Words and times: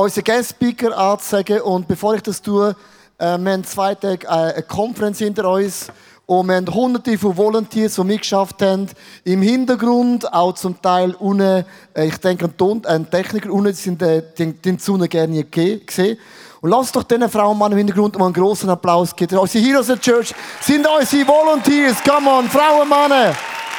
unseren 0.00 0.24
Guest-Speaker 0.24 0.96
anzusagen. 0.96 1.60
Und 1.62 1.86
bevor 1.88 2.14
ich 2.14 2.22
das 2.22 2.40
tue, 2.42 2.74
äh, 3.18 3.38
wir 3.38 3.52
haben 3.52 3.64
zwei 3.64 3.94
Tage 3.94 4.26
äh, 4.26 4.30
eine 4.30 4.62
Konferenz 4.62 5.18
hinter 5.18 5.48
uns. 5.50 5.88
Und 6.26 6.46
wir 6.46 6.54
haben 6.54 6.72
hunderte 6.72 7.18
von 7.18 7.36
Volunteers, 7.36 7.96
die 7.96 8.04
mitgeschafft 8.04 8.62
haben. 8.62 8.88
Im 9.24 9.42
Hintergrund, 9.42 10.32
auch 10.32 10.54
zum 10.54 10.80
Teil 10.80 11.12
unten, 11.18 11.64
äh, 11.94 12.06
ich 12.06 12.16
denke 12.18 12.44
äh, 12.44 13.00
Techniker 13.10 13.52
unten, 13.52 13.74
sind 13.74 14.00
äh, 14.02 14.22
die 14.38 14.78
Sonne 14.78 15.08
gerne 15.08 15.42
ge- 15.42 15.80
gesehen. 15.84 16.18
Und 16.60 16.70
lasst 16.70 16.94
doch 16.94 17.02
diesen 17.02 17.28
Frauen 17.28 17.52
und 17.52 17.58
Mann 17.58 17.72
im 17.72 17.78
Hintergrund 17.78 18.16
mal 18.18 18.26
einen 18.26 18.34
großen 18.34 18.68
Applaus 18.68 19.16
geben. 19.16 19.38
Unsere 19.38 19.64
Heroes 19.64 19.86
the 19.86 19.96
Church 19.96 20.32
sind 20.60 20.86
unsere 20.86 21.26
Volunteers. 21.26 21.96
Come 22.04 22.30
on, 22.30 22.48
Frauen 22.48 22.82
und 22.82 22.88
Männer. 22.90 23.34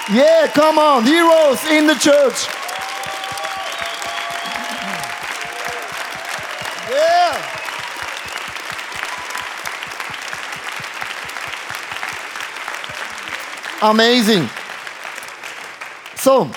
Yeah, 0.10 0.48
come 0.54 0.80
on, 0.82 1.06
Heroes 1.06 1.60
in 1.72 1.88
the 1.88 1.96
Church. 1.96 2.50
Amazing. 13.82 14.48
So, 16.16 16.48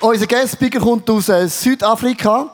unser 0.00 0.26
Guest-Speaker 0.26 0.78
kommt 0.78 1.08
aus 1.08 1.30
äh, 1.30 1.48
Südafrika. 1.48 2.50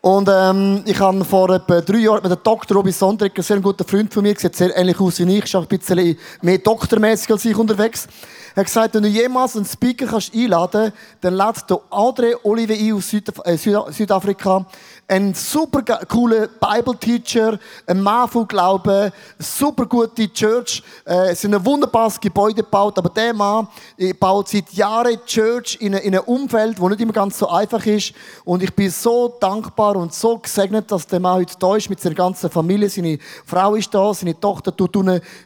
Und 0.00 0.30
ähm, 0.32 0.82
ich 0.86 0.98
habe 0.98 1.22
vor 1.24 1.50
etwa 1.50 1.80
drei 1.82 1.98
Jahren 1.98 2.22
mit 2.22 2.30
dem 2.32 2.38
Dr. 2.42 2.76
Robi 2.76 2.92
Sondrik, 2.92 3.36
ein 3.36 3.42
sehr 3.42 3.60
guter 3.60 3.84
Freund 3.84 4.14
von 4.14 4.22
mir, 4.22 4.34
sieht 4.38 4.56
sehr 4.56 4.74
ähnlich 4.76 4.98
aus 4.98 5.18
wie 5.18 5.36
ich, 5.36 5.44
ist 5.44 5.56
auch 5.56 5.62
ein 5.62 5.78
bisschen 5.78 6.16
mehr 6.40 6.58
doktormäßig 6.58 7.30
als 7.32 7.44
ich 7.44 7.56
unterwegs. 7.56 8.06
Er 8.54 8.60
hat 8.60 8.66
gesagt, 8.66 8.94
wenn 8.94 9.02
du 9.02 9.08
jemals 9.08 9.56
einen 9.56 9.66
Speaker 9.66 10.06
kannst 10.06 10.32
einladen 10.34 10.92
dann 11.20 11.34
lädt 11.34 11.68
der 11.68 11.80
André 11.90 12.34
Olive 12.44 12.72
ein 12.74 12.92
aus 12.94 13.10
Südaf 13.10 13.40
äh, 13.44 13.56
Süda- 13.58 13.92
Südafrika. 13.92 14.64
Ein 15.10 15.32
super 15.32 15.80
cooler 16.06 16.48
Bible-Teacher, 16.48 17.58
ein 17.86 18.02
Mann 18.02 18.28
von 18.28 18.46
Glauben, 18.46 19.10
super 19.38 19.86
gute 19.86 20.30
Church. 20.30 20.82
Äh, 21.06 21.30
es 21.30 21.42
ist 21.42 21.46
ein 21.46 21.64
wunderbares 21.64 22.20
Gebäude 22.20 22.56
gebaut, 22.56 22.98
aber 22.98 23.08
der 23.08 23.32
Mann 23.32 23.68
äh, 23.96 24.12
baut 24.12 24.48
seit 24.50 24.70
Jahren 24.74 25.18
Church 25.24 25.78
in, 25.80 25.94
eine- 25.94 26.04
in 26.04 26.14
einem 26.14 26.24
Umfeld, 26.24 26.78
wo 26.78 26.90
nicht 26.90 27.00
immer 27.00 27.14
ganz 27.14 27.38
so 27.38 27.48
einfach 27.48 27.86
ist. 27.86 28.12
Und 28.44 28.62
ich 28.62 28.74
bin 28.74 28.90
so 28.90 29.34
dankbar 29.40 29.96
und 29.96 30.12
so 30.12 30.36
gesegnet, 30.38 30.92
dass 30.92 31.06
der 31.06 31.20
Mann 31.20 31.36
heute 31.36 31.54
da 31.58 31.74
ist 31.74 31.88
mit 31.88 32.00
seiner 32.02 32.14
ganzen 32.14 32.50
Familie. 32.50 32.90
Seine 32.90 33.18
Frau 33.46 33.76
ist 33.76 33.94
da, 33.94 34.12
seine 34.12 34.38
Tochter 34.38 34.76
tut 34.76 34.94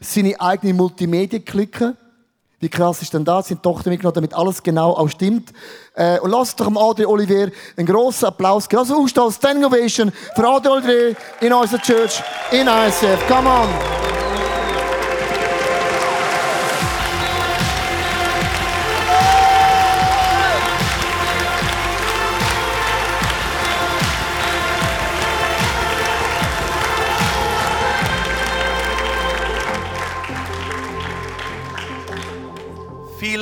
seine 0.01 0.41
eigene 0.41 0.75
Multimedia 0.75 1.39
klicken. 1.39 1.97
Wie 2.63 2.69
krass 2.69 3.03
ist 3.03 3.13
denn 3.13 3.25
das? 3.25 3.49
Sind 3.49 3.61
Tochter 3.61 3.91
mitgenommen, 3.91 4.15
damit 4.15 4.35
alles 4.35 4.63
genau 4.63 4.93
auch 4.93 5.09
stimmt. 5.09 5.53
Äh, 5.97 6.21
und 6.21 6.31
lasst 6.31 6.61
doch 6.61 6.67
dem 6.67 6.79
Adrien 6.79 7.09
Olivier 7.09 7.51
einen 7.77 7.89
grossen 7.89 8.27
Applaus 8.27 8.69
geben. 8.69 8.79
Also 8.79 9.03
Ausstall, 9.03 9.33
Standing 9.33 9.65
Ovation 9.65 10.13
für 10.37 10.49
Adrien 10.49 10.75
Olivier 10.75 11.17
in 11.41 11.53
unserer 11.53 11.83
Church 11.83 12.23
in 12.53 12.69
ICF. 12.69 13.27
Come 13.27 13.49
on! 13.49 14.22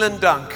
Vielen 0.00 0.18
Dank. 0.18 0.54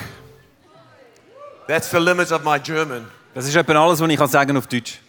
That's 1.68 1.90
the 1.90 1.98
limit 1.98 2.32
of 2.32 2.44
my 2.44 2.58
German. 2.58 3.06
Das 3.34 3.46
ist 3.46 3.54
etwa 3.54 3.74
alles, 3.74 4.00
was 4.00 4.08
ich 4.08 4.16
kann 4.16 4.26
sagen 4.26 4.56
auf 4.56 4.66
Deutsch. 4.66 5.00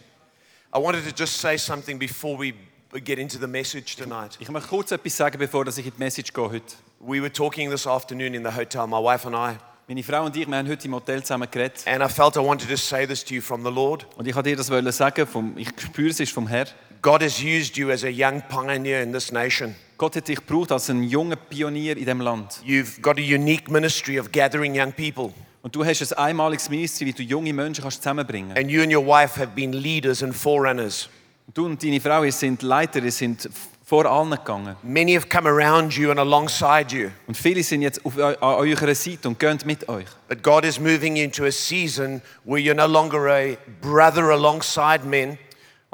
I 0.76 0.78
wanted 0.78 1.06
to 1.06 1.16
just 1.18 1.40
say 1.40 1.58
something 1.58 1.98
before 1.98 2.38
we 2.38 2.54
get 3.02 3.18
into 3.18 3.40
the 3.40 3.48
message 3.48 3.96
tonight. 3.96 4.36
Ich 4.40 4.50
möchte 4.50 4.68
kurz 4.68 4.92
etwas 4.92 5.16
sagen, 5.16 5.38
bevor 5.40 5.64
dass 5.64 5.78
ich 5.78 5.86
in 5.86 5.94
die 5.94 6.04
Message 6.04 6.34
gehe 6.34 6.50
heute. 6.52 6.76
We 7.00 7.22
were 7.22 7.32
talking 7.32 7.72
this 7.72 7.88
afternoon 7.88 8.34
in 8.34 8.44
the 8.44 8.54
hotel, 8.54 8.86
my 8.88 8.98
wife 9.02 9.26
and 9.26 9.38
I, 9.38 9.58
Meine 9.88 10.04
Frau 10.04 10.26
und 10.26 10.36
ich, 10.36 10.46
wir 10.46 10.58
haben 10.58 10.68
heute 10.68 10.86
im 10.86 10.96
Hotel 10.96 11.22
zusammen 11.24 11.48
geredet. 11.50 11.88
and 11.88 12.04
I 12.04 12.10
felt 12.10 12.36
I 12.36 12.40
wanted 12.40 12.68
to 12.68 12.76
say 12.76 13.08
this 13.08 13.24
to 13.24 13.36
you 13.36 13.42
from 13.42 13.64
the 13.64 13.72
Lord. 13.72 14.06
Und 14.18 14.28
ich 14.28 14.36
wollte 14.36 14.50
dir 14.50 14.58
das 14.58 14.70
wollen 14.70 14.92
sagen, 14.92 15.26
vom, 15.28 15.58
ich 15.58 15.70
spüre 15.80 16.10
es 16.10 16.20
ist 16.20 16.34
vom 16.34 16.50
Herrn. 16.50 16.68
God 17.02 17.24
has 17.24 17.42
used 17.42 17.78
you 17.78 17.90
as 17.90 18.04
a 18.04 18.10
young 18.10 18.42
pioneer 18.50 19.02
in 19.02 19.14
this 19.14 19.32
nation. 19.32 19.76
Gott 19.98 20.16
hat 20.18 20.28
dich 20.28 20.38
gebraucht 20.46 20.72
als 20.72 20.90
ein 20.90 21.04
junger 21.04 21.38
Pionier 21.38 21.94
in 21.94 22.00
diesem 22.00 22.22
Land. 22.22 22.62
You've 22.66 23.00
got 23.02 23.18
a 23.18 23.22
unique 23.22 23.70
ministry 23.72 24.20
of 24.20 24.32
gathering 24.32 24.76
young 24.78 24.92
people, 24.92 25.34
Und 25.62 25.74
du 25.76 25.86
hast 25.86 26.02
ein 26.14 26.18
einmaliges 26.18 26.70
Ministry, 26.70 27.06
wie 27.08 27.14
du 27.14 27.24
junge 27.24 27.54
Menschen 27.54 27.82
kannst 27.82 28.04
zusammenbringen 28.04 28.56
and 28.58 28.70
you 28.70 28.82
and 28.84 28.94
your 28.94 29.06
wife 29.06 29.40
have 29.40 29.52
been 29.56 29.72
leaders 29.72 30.22
and 30.22 30.36
forerunners. 30.36 31.10
Du 31.54 31.66
und 31.66 31.82
deine 31.84 32.02
Frau 32.02 32.30
sind 32.30 32.62
Leiter, 32.62 33.02
ihr 33.04 33.12
sind 33.12 33.50
vor 33.86 34.06
allen 34.06 34.32
gegangen. 34.32 34.76
Many 34.84 35.14
have 35.14 35.28
come 35.30 35.48
around 35.48 35.94
you 35.96 36.10
and 36.10 36.20
alongside 36.20 36.88
you, 36.94 37.10
Und 37.28 37.38
viele 37.38 37.64
sind 37.64 37.82
jetzt 37.84 38.04
auf, 38.06 38.18
an 38.18 38.36
eurer 38.42 38.96
Seite 38.96 39.28
und 39.28 39.40
gehen 39.40 39.60
mit 39.66 39.88
euch. 39.88 40.08
but 40.28 40.42
God 40.44 40.66
is 40.66 40.80
moving 40.80 41.16
you 41.16 41.24
into 41.24 41.46
a 41.46 41.52
season 41.52 42.22
where 42.44 42.60
you're 42.60 42.74
no 42.76 42.88
longer 42.88 43.28
a 43.30 43.56
brother 43.82 44.32
alongside 44.32 45.06
men, 45.06 45.38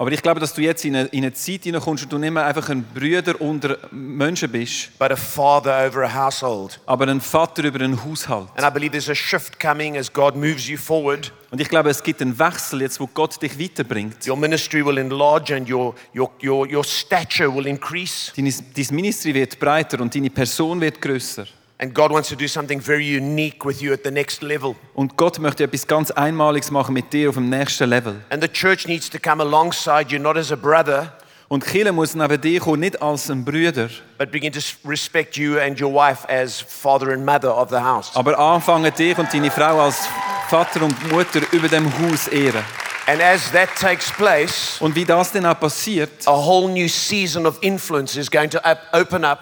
Aber 0.01 0.11
ich 0.11 0.23
glaube, 0.23 0.39
dass 0.39 0.55
du 0.55 0.61
jetzt 0.61 0.83
in 0.83 0.95
eine, 0.95 1.07
in 1.09 1.23
eine 1.23 1.31
Zeit 1.31 1.61
hineinkommst 1.61 2.05
und 2.05 2.11
du 2.11 2.17
nicht 2.17 2.33
mehr 2.33 2.43
einfach 2.43 2.67
ein 2.69 2.83
Brüder 2.83 3.39
unter 3.39 3.77
Menschen 3.91 4.51
bist, 4.51 4.97
but 4.97 5.11
a 5.11 5.15
father 5.15 5.87
over 5.87 6.03
a 6.03 6.11
household. 6.11 6.79
aber 6.87 7.07
ein 7.07 7.21
Vater 7.21 7.63
über 7.65 7.81
einen 7.81 8.03
Haushalt. 8.03 8.47
And 8.55 8.65
I 8.65 8.71
believe 8.71 8.93
there's 8.93 9.11
a 9.11 9.13
shift 9.13 9.59
coming 9.59 9.95
as 9.95 10.11
God 10.11 10.35
moves 10.35 10.67
you 10.67 10.77
forward. 10.79 11.31
Und 11.51 11.61
ich 11.61 11.69
glaube, 11.69 11.91
es 11.91 12.01
gibt 12.01 12.19
einen 12.19 12.39
Wechsel 12.39 12.81
jetzt, 12.81 12.99
wo 12.99 13.05
Gott 13.13 13.39
dich 13.43 13.59
weiterbringt. 13.59 14.27
Your 14.27 14.37
ministry 14.37 14.83
will 14.83 14.97
enlarge 14.97 15.55
and 15.55 15.69
your, 15.69 15.93
your, 16.15 16.31
your, 16.43 16.67
your 16.67 16.83
stature 16.83 17.55
will 17.55 17.67
increase. 17.67 18.31
Dein, 18.35 18.51
dein 18.75 18.95
Ministry 18.95 19.35
wird 19.35 19.59
breiter 19.59 20.01
und 20.01 20.15
deine 20.15 20.31
Person 20.31 20.81
wird 20.81 20.99
größer. 20.99 21.45
And 21.81 21.95
God 21.95 22.11
wants 22.11 22.29
to 22.29 22.35
do 22.35 22.47
something 22.47 22.79
very 22.79 23.03
unique 23.17 23.65
with 23.65 23.81
you 23.81 23.91
at 23.91 24.01
the 24.03 24.11
next 24.11 24.43
level. 24.43 24.75
Und 24.93 25.17
Gott 25.17 25.39
möchte 25.39 25.63
etwas 25.63 25.87
ganz 25.87 26.11
Einmaliges 26.11 26.69
machen 26.69 26.93
mit 26.93 27.11
dir 27.11 27.29
auf 27.29 27.35
dem 27.35 27.49
nächsten 27.49 27.89
Level. 27.89 28.21
And 28.29 28.43
the 28.43 28.47
church 28.47 28.87
needs 28.87 29.09
to 29.09 29.17
come 29.17 29.41
alongside 29.41 30.11
you, 30.11 30.19
not 30.19 30.37
as 30.37 30.51
a 30.51 30.55
brother, 30.55 31.11
Und 31.47 31.65
Kille 31.65 31.91
muss 31.91 32.13
neben 32.15 32.39
dir 32.39 32.59
kommen, 32.61 32.79
nicht 32.79 33.01
als 33.01 33.29
ein 33.29 33.43
Brüder, 33.43 33.89
but 34.17 34.31
begin 34.31 34.53
to 34.53 34.59
respect 34.85 35.35
you 35.35 35.57
and 35.57 35.81
your 35.81 35.91
wife 35.91 36.25
as 36.29 36.61
father 36.61 37.11
and 37.11 37.25
mother 37.25 37.53
of 37.53 37.69
the 37.71 37.75
house. 37.79 38.11
aber 38.13 38.37
anfangen 38.39 38.93
dich 38.93 39.17
und 39.17 39.33
deine 39.33 39.51
Frau 39.51 39.81
als 39.81 40.07
Vater 40.49 40.83
und 40.83 41.11
Mutter 41.11 41.41
über 41.51 41.67
dem 41.67 41.91
Haus 41.99 42.27
ehren. 42.29 42.63
And 43.07 43.19
as 43.21 43.51
that 43.51 43.69
takes 43.77 44.11
place, 44.11 44.77
Und 44.79 44.95
wie 44.95 45.03
das 45.03 45.31
denn 45.31 45.45
auch 45.47 45.59
passiert, 45.59 46.25
a 46.27 46.31
whole 46.31 46.69
new 46.71 46.87
season 46.87 47.45
of 47.47 47.57
influence 47.61 48.15
is 48.15 48.29
going 48.29 48.49
to 48.51 48.59
up, 48.59 48.77
open 48.93 49.25
up 49.25 49.39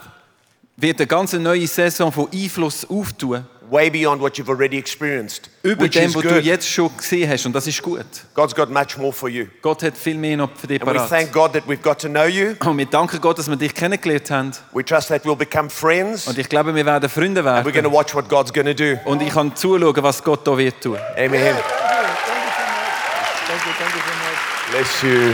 wird 0.79 0.99
eine 0.99 1.07
ganz 1.07 1.33
neue 1.33 1.67
Saison 1.67 2.11
von 2.11 2.27
Einfluss 2.33 2.85
auftun, 2.89 3.45
way 3.69 3.89
beyond 3.89 4.21
what 4.21 4.33
you've 4.37 4.49
already 4.49 4.77
experienced, 4.77 5.49
über 5.61 5.83
which 5.83 5.91
dem, 5.91 6.13
was 6.15 6.23
du 6.23 6.39
jetzt 6.39 6.67
schon 6.69 6.89
gesehen 6.97 7.29
hast. 7.29 7.45
Und 7.45 7.53
das 7.53 7.67
ist 7.67 7.81
gut. 7.81 8.05
God's 8.33 8.55
got 8.55 8.69
much 8.69 8.97
more 8.97 9.13
for 9.13 9.29
you. 9.29 9.45
Gott 9.61 9.83
hat 9.83 9.95
viel 9.97 10.15
mehr 10.15 10.37
noch 10.37 10.49
für 10.55 10.67
dich 10.67 10.81
And 10.81 10.89
we 10.89 10.95
parat. 10.95 11.09
thank 11.09 11.31
God 11.31 11.53
that 11.53 11.63
we've 11.67 11.81
got 11.81 11.99
to 11.99 12.07
know 12.09 12.25
you. 12.25 12.55
Und 12.65 12.77
wir 12.77 12.85
danken 12.85 13.21
Gott, 13.21 13.37
dass 13.37 13.47
wir 13.47 13.55
dich 13.57 13.73
kennengelernt 13.73 14.31
haben. 14.31 14.51
We 14.73 14.83
trust 14.83 15.09
that 15.09 15.23
we'll 15.23 15.35
become 15.35 15.69
friends. 15.69 16.27
Und 16.27 16.37
ich 16.37 16.49
glaube, 16.49 16.73
wir 16.73 16.85
werden 16.85 17.09
Freunde 17.09 17.41
We're 17.41 17.61
going 17.61 17.65
to 17.65 17.73
werden. 17.73 17.93
watch 17.93 18.15
what 18.15 18.27
God's 18.27 18.51
going 18.51 18.67
to 18.67 18.73
do. 18.73 18.97
Und 19.05 19.21
ich 19.21 19.33
kann 19.33 19.55
zuschauen, 19.55 19.95
was 20.03 20.23
Gott 20.23 20.47
da 20.47 20.57
wird 20.57 20.81
tun. 20.81 20.97
Amen. 21.17 21.55
Bless 24.71 25.01
you. 25.03 25.33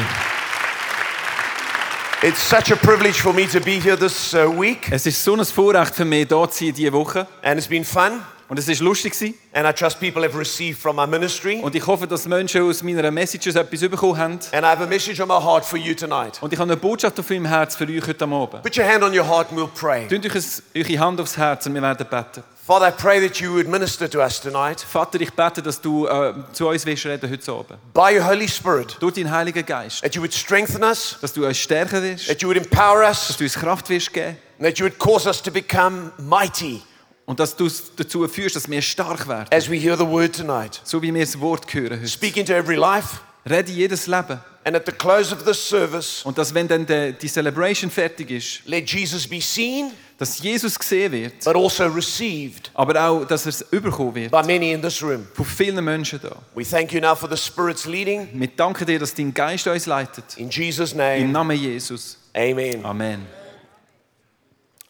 It's 2.23 2.39
such 2.39 2.71
a 2.71 2.75
privilege 2.75 3.19
for 3.21 3.33
me 3.33 3.45
to 3.47 3.59
be 3.59 3.79
here 3.79 3.95
this 3.95 4.33
uh, 4.33 4.47
week, 4.49 4.89
Es 4.91 5.05
ist 5.05 5.23
so 5.23 5.35
ein 5.35 5.45
Vorrecht 5.45 5.93
für 5.95 6.05
mich, 6.05 6.27
hier 6.27 6.49
zu 6.49 6.65
sein 6.65 6.73
diese 6.73 6.91
Woche. 6.93 7.27
and 7.43 7.57
it's 7.59 7.67
been 7.67 7.83
fun. 7.83 8.21
Und 8.47 8.59
es 8.59 8.67
ist 8.67 8.79
lustig 8.81 9.13
gewesen. 9.13 9.33
And 9.53 9.67
I 9.67 9.73
trust 9.73 9.99
people 9.99 10.23
have 10.23 10.37
received 10.37 10.79
from 10.79 10.99
our 10.99 11.07
ministry. 11.07 11.59
Und 11.61 11.73
ich 11.73 11.85
hoffe, 11.87 12.05
dass 12.05 12.27
Menschen 12.27 12.61
aus 12.61 12.83
meiner 12.83 13.09
Messages 13.09 13.55
etwas 13.55 13.79
bekommen 13.81 14.17
haben. 14.17 14.33
And 14.51 14.63
I 14.63 14.67
have 14.67 14.83
a 14.83 14.87
message 14.87 15.19
on 15.19 15.27
my 15.27 15.39
heart 15.41 15.65
for 15.65 15.79
you 15.79 15.95
tonight. 15.95 16.37
Und 16.41 16.53
ich 16.53 16.59
habe 16.59 16.71
eine 16.71 16.79
Botschaft 16.79 17.19
auf 17.19 17.29
meinem 17.29 17.45
Herz 17.45 17.75
für 17.75 17.85
euch 17.85 18.05
heute 18.05 18.25
Abend. 18.25 18.61
Put 18.61 18.77
your 18.77 18.85
hand 18.85 19.03
on 19.03 19.17
your 19.17 19.27
heart 19.27 19.49
and 19.49 19.59
we'll 19.59 19.67
pray. 19.67 20.07
Tut 20.07 20.25
euch 20.25 20.43
eure 20.75 20.99
Hand 20.99 21.19
aufs 21.19 21.37
Herz 21.37 21.65
und 21.65 21.73
wir 21.73 21.81
werden 21.81 22.05
beten. 22.07 22.43
Father, 22.67 22.87
I 22.87 22.91
pray 22.91 23.19
that 23.27 23.37
you 23.39 23.53
would 23.53 23.67
minister 23.67 24.09
to 24.09 24.19
us 24.21 24.41
tonight 24.41 24.81
Vater, 24.81 25.21
ich 25.21 25.31
bete, 25.33 25.61
dass 25.61 25.79
du 25.79 26.07
äh, 26.07 26.33
zu 26.51 26.67
uns 26.67 26.83
willst 26.85 27.05
reden 27.05 27.29
heute 27.31 27.51
Abend. 27.51 27.77
by 27.93 28.17
your 28.17 28.25
Holy 28.27 28.47
Spirit, 28.47 28.97
Durch 28.99 29.13
deinen 29.13 29.29
Heiligen 29.29 29.63
Geist. 29.63 30.01
that 30.01 30.15
you 30.15 30.21
would 30.21 30.33
strengthen 30.33 30.81
us, 30.83 31.15
Dass 31.21 31.31
du 31.33 31.45
uns 31.45 31.57
stärken 31.59 32.01
wirst. 32.01 32.27
that 32.27 32.41
you 32.41 32.47
would 32.47 32.57
empower 32.57 33.01
Dass 33.03 33.29
us, 33.29 33.37
du 33.37 33.43
uns 33.43 33.53
Kraft 33.53 33.87
wirst 33.89 34.11
geben. 34.13 34.37
and 34.57 34.67
that 34.67 34.79
you 34.79 34.85
would 34.85 34.97
cause 34.97 35.27
us 35.29 35.43
to 35.43 35.51
become 35.51 36.11
mighty 36.17 36.81
Und 37.25 37.39
dass 37.39 37.55
du 37.55 37.65
es 37.65 37.91
dazu 37.95 38.27
führst, 38.27 38.55
dass 38.55 38.69
wir 38.69 38.81
stark 38.81 39.27
werden. 39.27 39.47
as 39.51 39.69
we 39.69 39.77
hear 39.77 39.97
the 39.97 40.05
word 40.05 40.35
tonight. 40.35 40.79
So 40.83 41.01
wie 41.01 41.13
wir 41.13 41.25
das 41.25 41.39
Wort 41.39 41.73
hören 41.73 41.99
heute. 41.99 42.07
Speak 42.07 42.37
into 42.37 42.53
every 42.53 42.75
life. 42.75 43.17
Rede 43.49 43.71
jedes 43.71 44.07
Leben. 44.07 44.39
And 44.63 44.75
at 44.75 44.85
the 44.87 44.91
close 44.91 45.31
of 45.31 45.43
this 45.43 45.59
service, 45.69 46.23
Und 46.25 46.37
dass, 46.39 46.51
wenn 46.53 46.67
dann 46.67 46.85
der, 46.87 47.11
die 47.11 47.27
Celebration 47.27 47.91
fertig 47.91 48.31
ist, 48.31 48.61
let 48.65 48.89
Jesus 48.89 49.27
be 49.27 49.39
seen, 49.39 49.91
dass 50.17 50.39
Jesus 50.41 50.79
gesehen 50.79 51.11
wird, 51.11 51.43
but 51.43 51.55
also 51.55 51.85
received 51.85 52.71
aber 52.73 52.99
auch, 53.07 53.25
dass 53.25 53.45
er 53.45 53.49
es 53.49 53.61
überkommen 53.71 54.15
wird. 54.15 54.31
by 54.31 54.41
many 54.41 54.71
in 54.71 54.81
this 54.81 55.03
room. 55.03 55.27
Von 55.35 55.45
vielen 55.45 55.83
Menschen 55.85 56.19
da. 56.21 56.35
We 56.55 56.63
thank 56.63 56.93
you 56.93 56.99
now 56.99 57.13
for 57.15 57.29
the 57.29 57.37
Spirit's 57.37 57.85
leading. 57.85 58.27
Wir 58.33 58.47
danken 58.47 58.87
dir, 58.87 58.97
dass 58.97 59.13
dein 59.13 59.31
Geist 59.35 59.67
uns 59.67 59.85
leitet. 59.85 60.35
In 60.37 60.49
Jesus' 60.49 60.93
Im 60.93 60.97
name, 60.97 61.25
Namen 61.27 61.57
Jesus. 61.59 62.17
amen. 62.33 62.83
Amen. 62.83 63.44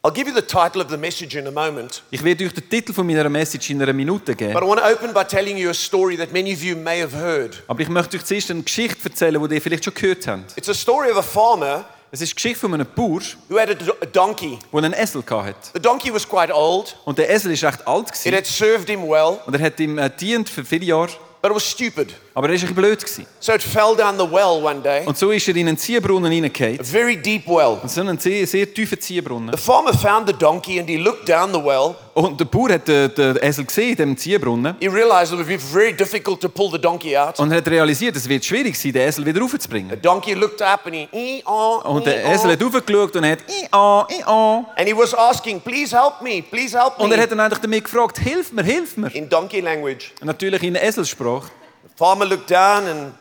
I'll 0.05 0.11
give 0.13 0.27
you 0.29 0.35
the 0.35 0.41
title 0.45 0.83
of 0.83 0.89
the 0.91 0.97
message 0.97 1.35
in 1.35 1.47
a 1.47 1.51
moment, 1.51 2.03
Ich 2.11 2.23
werde 2.23 2.45
euch 2.45 2.53
den 2.53 2.69
Titel 2.69 2.93
von 2.93 3.07
meiner 3.07 3.27
Message 3.27 3.71
in 3.71 3.81
einer 3.81 3.91
Minute 3.91 4.35
geben. 4.35 4.53
but 4.53 4.61
I 4.61 4.67
want 4.67 4.79
to 4.79 4.85
open 4.87 5.11
by 5.15 5.23
telling 5.23 5.57
you 5.57 5.71
a 5.71 5.73
story 5.73 6.15
that 6.17 6.31
many 6.31 6.53
of 6.53 6.61
you 6.61 6.75
may 6.75 7.01
have 7.01 7.17
heard. 7.17 7.63
Aber 7.67 7.79
ich 7.81 7.89
möchte 7.89 8.17
euch 8.17 8.23
zuerst 8.23 8.51
eine 8.51 8.61
Geschichte 8.61 8.99
erzählen, 9.09 9.41
die 9.49 9.55
ihr 9.55 9.61
vielleicht 9.61 9.83
schon 9.83 9.95
gehört 9.95 10.27
habt. 10.27 10.55
It's 10.57 10.69
a 10.69 10.75
story 10.75 11.09
of 11.09 11.17
a 11.17 11.23
farmer 11.23 11.85
Es 12.11 12.21
ist 12.21 12.33
die 12.33 12.35
Geschichte 12.35 12.59
von 12.59 12.73
einem 12.75 12.85
Bauer, 12.95 13.19
who 13.49 13.57
had 13.59 13.69
a, 13.71 13.73
do- 13.73 13.93
a 13.99 14.05
donkey. 14.05 14.59
der 14.71 14.77
einen 14.83 14.93
Esel 14.93 15.23
hatte. 15.27 15.55
The 15.73 15.79
donkey 15.81 16.13
was 16.13 16.29
quite 16.29 16.53
old, 16.53 16.95
Und 17.05 17.17
der 17.17 17.27
Esel 17.31 17.59
war 17.59 17.69
recht 17.73 17.87
alt. 17.87 18.07
it 18.09 18.13
Gewesen. 18.13 18.35
had 18.35 18.45
served 18.45 18.87
him 18.89 19.09
well, 19.09 19.39
Und 19.47 19.55
er 19.55 19.61
hat 19.65 19.79
ihm 19.79 19.97
äh, 19.97 20.09
dient 20.11 20.47
für 20.47 20.63
viele 20.63 20.85
Jahre. 20.85 21.09
But 21.45 21.51
it 21.51 21.55
was 21.55 21.63
stupid. 21.69 22.11
Aber 22.33 22.49
er 22.49 22.59
war 22.59 22.69
blöd. 22.73 22.99
Gewesen. 22.99 23.27
So 23.39 23.53
it 23.53 23.61
fell 23.61 23.95
down 23.95 24.17
the 24.17 24.25
well 24.25 24.59
one 24.63 24.81
day, 24.81 25.05
Und 25.05 25.15
so 25.15 25.29
ist 25.29 25.47
er 25.47 25.55
in 25.55 25.67
einen 25.67 25.77
Ziehbrunnen 25.77 26.25
a 26.25 26.33
hineingefallen. 26.33 26.83
very 26.83 27.15
deep 27.15 27.45
well. 27.45 27.77
Und 27.83 27.91
so 27.91 28.01
einen 28.01 28.17
sehr, 28.17 28.47
sehr 28.47 28.73
tiefen 28.73 28.99
Ziehbrunnen. 28.99 29.51
The 29.55 29.61
farmer 29.61 29.93
found 29.93 30.27
the 30.27 30.33
donkey 30.33 30.79
and 30.79 30.89
he 30.89 30.97
looked 30.97 31.29
down 31.29 31.53
the 31.53 31.63
well. 31.63 31.95
Und 32.17 32.39
der 32.39 32.45
Bauer 32.45 32.69
hat 32.69 32.87
den, 32.87 33.13
den 33.13 33.35
Esel 33.41 33.65
gesehen 33.65 33.93
diesem 33.93 34.15
Ziehbrunnen. 34.15 34.77
He 34.79 34.87
realized 34.87 35.33
it 35.33 35.37
would 35.37 35.47
be 35.49 35.59
very 35.59 35.91
difficult 35.91 36.39
to 36.39 36.47
pull 36.47 36.71
the 36.71 36.79
donkey 36.79 37.17
out. 37.17 37.37
Und 37.41 37.51
er 37.51 37.57
hat 37.57 37.67
realisiert, 37.67 38.15
es 38.15 38.27
wird 38.29 38.45
schwierig 38.45 38.79
sein, 38.79 38.93
den 38.93 39.01
Esel 39.09 39.25
wieder 39.25 39.35
The 39.39 39.41
raufzubringen. 39.43 40.01
donkey 40.01 40.33
looked 40.33 40.61
up 40.61 40.85
and 40.85 40.95
he, 40.95 41.09
"Ee, 41.11 41.41
aw, 41.43 41.81
Und 41.83 42.05
der 42.05 42.23
ee, 42.25 42.33
Esel 42.33 42.51
aw." 42.51 42.53
hat 42.53 42.63
raufgeschaut 42.63 43.15
und 43.17 43.25
hat 43.25 43.39
«I-a, 43.49 44.07
I-a». 44.09 44.65
and 44.77 44.87
he 44.87 44.95
was 44.95 45.13
asking, 45.13 45.59
please 45.59 45.93
help 45.93 46.21
me, 46.21 46.41
please 46.41 46.73
help 46.77 46.97
Und 46.99 47.11
er 47.11 47.17
me, 47.17 47.23
hat 47.23 47.31
dann 47.31 47.39
eigentlich 47.41 47.59
damit 47.59 47.83
gefragt, 47.83 48.17
hilf 48.19 48.53
mir, 48.53 48.63
hilf 48.63 48.95
mir. 48.95 49.13
in 49.13 49.27
donkey 49.27 49.59
language. 49.59 50.11
Und 50.21 50.27
natürlich 50.27 50.63
in 50.63 50.75
Eselssprache. 50.75 51.47
The 51.83 51.89
farmer 51.97 52.25
looked 52.25 52.49
down 52.49 52.87
and 52.87 53.13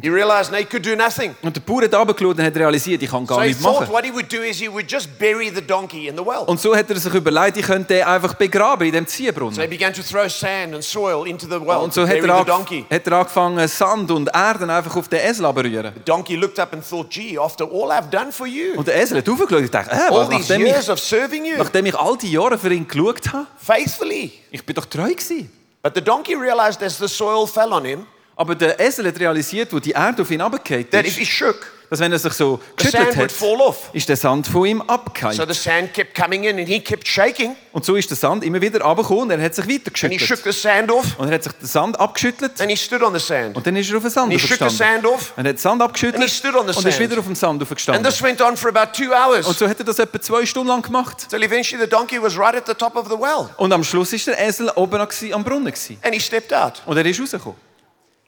he 0.00 0.08
realized 0.08 0.50
no, 0.50 0.56
he 0.58 0.64
could 0.64 0.84
do 0.84 0.96
nothing. 0.96 1.34
Und 1.42 1.54
der 1.54 1.60
Bauer 1.60 1.82
hat 1.82 1.94
runtergeschaut 1.94 2.38
und 2.38 2.44
hat 2.44 2.56
realisiert, 2.56 3.02
ich 3.02 3.10
kann 3.10 3.26
So 3.26 3.34
gar 3.34 3.42
he 3.42 3.48
nichts 3.48 3.62
machen. 3.62 3.88
what 3.90 4.04
he 4.04 4.12
would 4.12 4.32
do 4.32 4.42
is 4.42 4.58
he 4.58 4.68
would 4.68 4.90
just 4.90 5.18
bury 5.18 5.50
the 5.54 5.60
donkey 5.60 6.08
in 6.08 6.16
the 6.16 6.24
well. 6.24 6.44
Und 6.46 6.58
so 6.60 6.74
hat 6.74 6.88
er 6.88 6.96
sich 6.98 7.12
überlegt, 7.12 7.58
ich 7.58 7.66
könnte 7.66 7.94
den 7.94 8.04
einfach 8.04 8.34
begraben 8.34 8.86
in 8.86 8.92
dem 8.94 9.06
So 9.06 9.10
he 9.12 9.24
Ziehbrunnen. 9.24 9.68
began 9.70 9.92
to 9.92 10.02
throw 10.02 10.28
sand 10.30 10.74
and 10.74 10.82
soil 10.82 11.26
into 11.26 11.46
the 11.46 11.60
well 11.60 11.78
Und 11.82 11.92
so 11.92 12.02
hat 12.06 12.14
er, 12.16 12.36
hat 12.38 13.06
er 13.06 13.12
angefangen, 13.18 13.68
Sand 13.68 14.10
und 14.10 14.30
Erden 14.34 14.70
einfach 14.70 14.96
auf 14.96 15.08
den 15.08 15.20
Esel 15.20 15.44
abzurühren. 15.44 15.92
The 15.94 16.00
donkey 16.04 16.36
looked 16.36 16.58
up 16.58 16.72
and 16.72 16.82
thought, 16.88 17.10
gee, 17.10 17.38
after 17.38 17.64
all 17.64 17.90
I've 17.92 18.08
done 18.10 18.32
for 18.32 18.46
you, 18.46 18.74
Und 18.76 18.88
der 18.88 18.96
Esel 19.00 19.18
hat 19.18 19.28
aufgeschaut 19.28 19.60
und 19.62 19.74
dachte, 19.74 19.90
äh, 19.94 20.08
all 20.10 20.28
these 20.28 20.56
years 20.56 20.84
ich, 20.84 20.90
of 20.90 20.98
serving 20.98 21.44
you 21.44 21.56
nachdem 21.58 21.84
ich 21.86 21.94
all 21.94 22.16
die 22.16 22.32
Jahre 22.32 22.56
für 22.56 22.72
ihn 22.72 22.88
geschaut 22.88 23.32
habe, 23.32 23.46
faithfully. 23.58 24.32
ich 24.50 24.64
bin 24.64 24.74
doch 24.74 24.86
treu 24.86 25.10
gewesen. 25.10 25.50
But 25.82 25.94
the 25.96 26.00
donkey 26.00 26.34
realized 26.34 26.82
as 26.82 26.96
the 26.98 27.08
soil 27.08 27.46
fell 27.46 27.72
on 27.72 27.84
him 27.84 28.06
Aber 28.36 28.54
der 28.54 28.80
Esel 28.80 29.06
hat 29.06 29.18
realisiert, 29.20 29.72
wo 29.72 29.78
die 29.78 29.90
Erde 29.90 30.22
auf 30.22 30.30
ihn 30.30 30.38
that 30.38 31.06
if 31.06 31.20
ist, 31.20 31.30
shook, 31.30 31.66
dass 31.90 32.00
wenn 32.00 32.10
er 32.10 32.18
sich 32.18 32.32
so 32.32 32.58
the 32.78 32.84
geschüttelt 32.86 33.30
sand 33.30 33.60
hat, 33.60 33.76
ist 33.92 34.08
der 34.08 34.16
Sand 34.16 34.46
von 34.46 34.64
ihm 34.64 34.78
So 34.78 34.84
abgefallen. 34.94 35.46
the 35.46 35.52
sand 35.54 35.92
kept 35.92 36.14
coming 36.14 36.44
in 36.44 36.58
and 36.58 36.66
he 36.66 36.80
kept 36.80 37.06
shaking 37.06 37.54
Und 37.72 37.84
so 37.84 37.94
ist 37.94 38.08
der 38.08 38.16
Sand 38.16 38.42
immer 38.42 38.58
wieder 38.62 38.80
runtergekommen 38.80 39.24
und 39.24 39.30
er 39.32 39.42
hat 39.42 39.54
sich 39.54 39.68
weiter 39.68 39.90
and 40.04 40.12
he 40.14 40.18
shook 40.18 40.42
geschüttelt. 40.42 40.54
the 40.54 40.60
sand 40.62 40.90
off 40.90 41.18
Und 41.18 41.28
er 41.28 41.34
hat 41.34 41.42
sich 41.44 41.52
den 41.52 41.66
Sand 41.68 42.00
abgeschüttelt 42.00 42.58
and 42.62 42.70
he 42.70 42.76
stood 42.78 43.02
on 43.02 43.12
the 43.12 43.20
sand. 43.20 43.54
und 43.54 43.66
dann 43.66 43.76
ist 43.76 43.90
er 43.90 43.96
auf 43.98 44.02
den 44.02 44.10
Sand 44.10 44.32
And 44.32 44.40
he 44.40 44.48
shook 44.48 44.56
the 44.58 44.64
aufgestanden. 44.64 45.02
sand 45.02 45.14
off 45.14 45.32
Und 45.36 45.44
er 45.44 45.48
hat 45.50 45.56
den 45.56 45.60
Sand 45.62 45.82
abgeschüttelt 45.82 46.14
And 46.22 46.24
he 46.24 46.30
stood 46.34 46.54
on 46.54 46.60
the 46.66 46.76
und 46.78 46.86
ist 46.86 46.96
sand. 46.96 46.98
wieder 47.10 47.18
auf 47.20 47.26
dem 47.26 47.34
Sand 47.34 47.52
and 47.52 47.62
aufgestanden. 47.62 48.04
this 48.04 48.22
went 48.22 48.40
on 48.40 48.56
for 48.56 48.70
about 48.74 48.92
two 48.96 49.12
hours 49.12 49.46
Und 49.46 49.58
so 49.58 49.68
hat 49.68 49.78
er 49.78 49.84
das 49.84 49.98
etwa 49.98 50.18
zwei 50.18 50.46
Stunden 50.46 50.68
lang 50.68 50.80
gemacht. 50.82 51.28
till 51.28 51.42
eventually 51.42 51.84
the 51.84 51.90
donkey 51.90 52.16
was 52.22 52.38
right 52.38 52.54
at 52.56 52.66
the 52.66 52.72
top 52.74 52.96
of 52.96 53.08
the 53.08 53.18
well 53.18 53.50
Und 53.58 53.70
am 53.74 53.84
Schluss 53.84 54.14
ist 54.14 54.26
der 54.26 54.40
Esel 54.40 54.70
oben 54.76 54.98
am 54.98 55.44
Brunnen. 55.44 55.66
Gewesen. 55.66 55.98
and 56.02 56.14
he 56.14 56.20
stepped 56.20 56.54
out. 56.54 56.80
Und 56.86 56.96
er 56.96 57.04
ist 57.04 57.20
rausgekommen. 57.20 57.58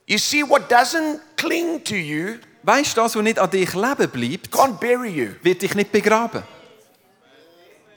You 0.07 0.19
see, 0.19 0.43
what 0.43 0.71
doesn't 0.71 1.21
cling 1.37 1.83
to 1.85 1.95
you 1.95 2.39
Weißt 2.65 2.97
du, 2.97 3.03
das, 3.03 3.15
was 3.15 3.23
nicht 3.23 3.39
an 3.39 3.51
dich 3.51 3.75
leben 3.75 4.09
bleibt, 4.11 4.49
can't 4.51 4.81
bury 4.81 5.11
you. 5.11 5.29
wird 5.43 5.61
dich 5.61 5.75
nicht 5.75 5.93
begraben. 5.93 6.43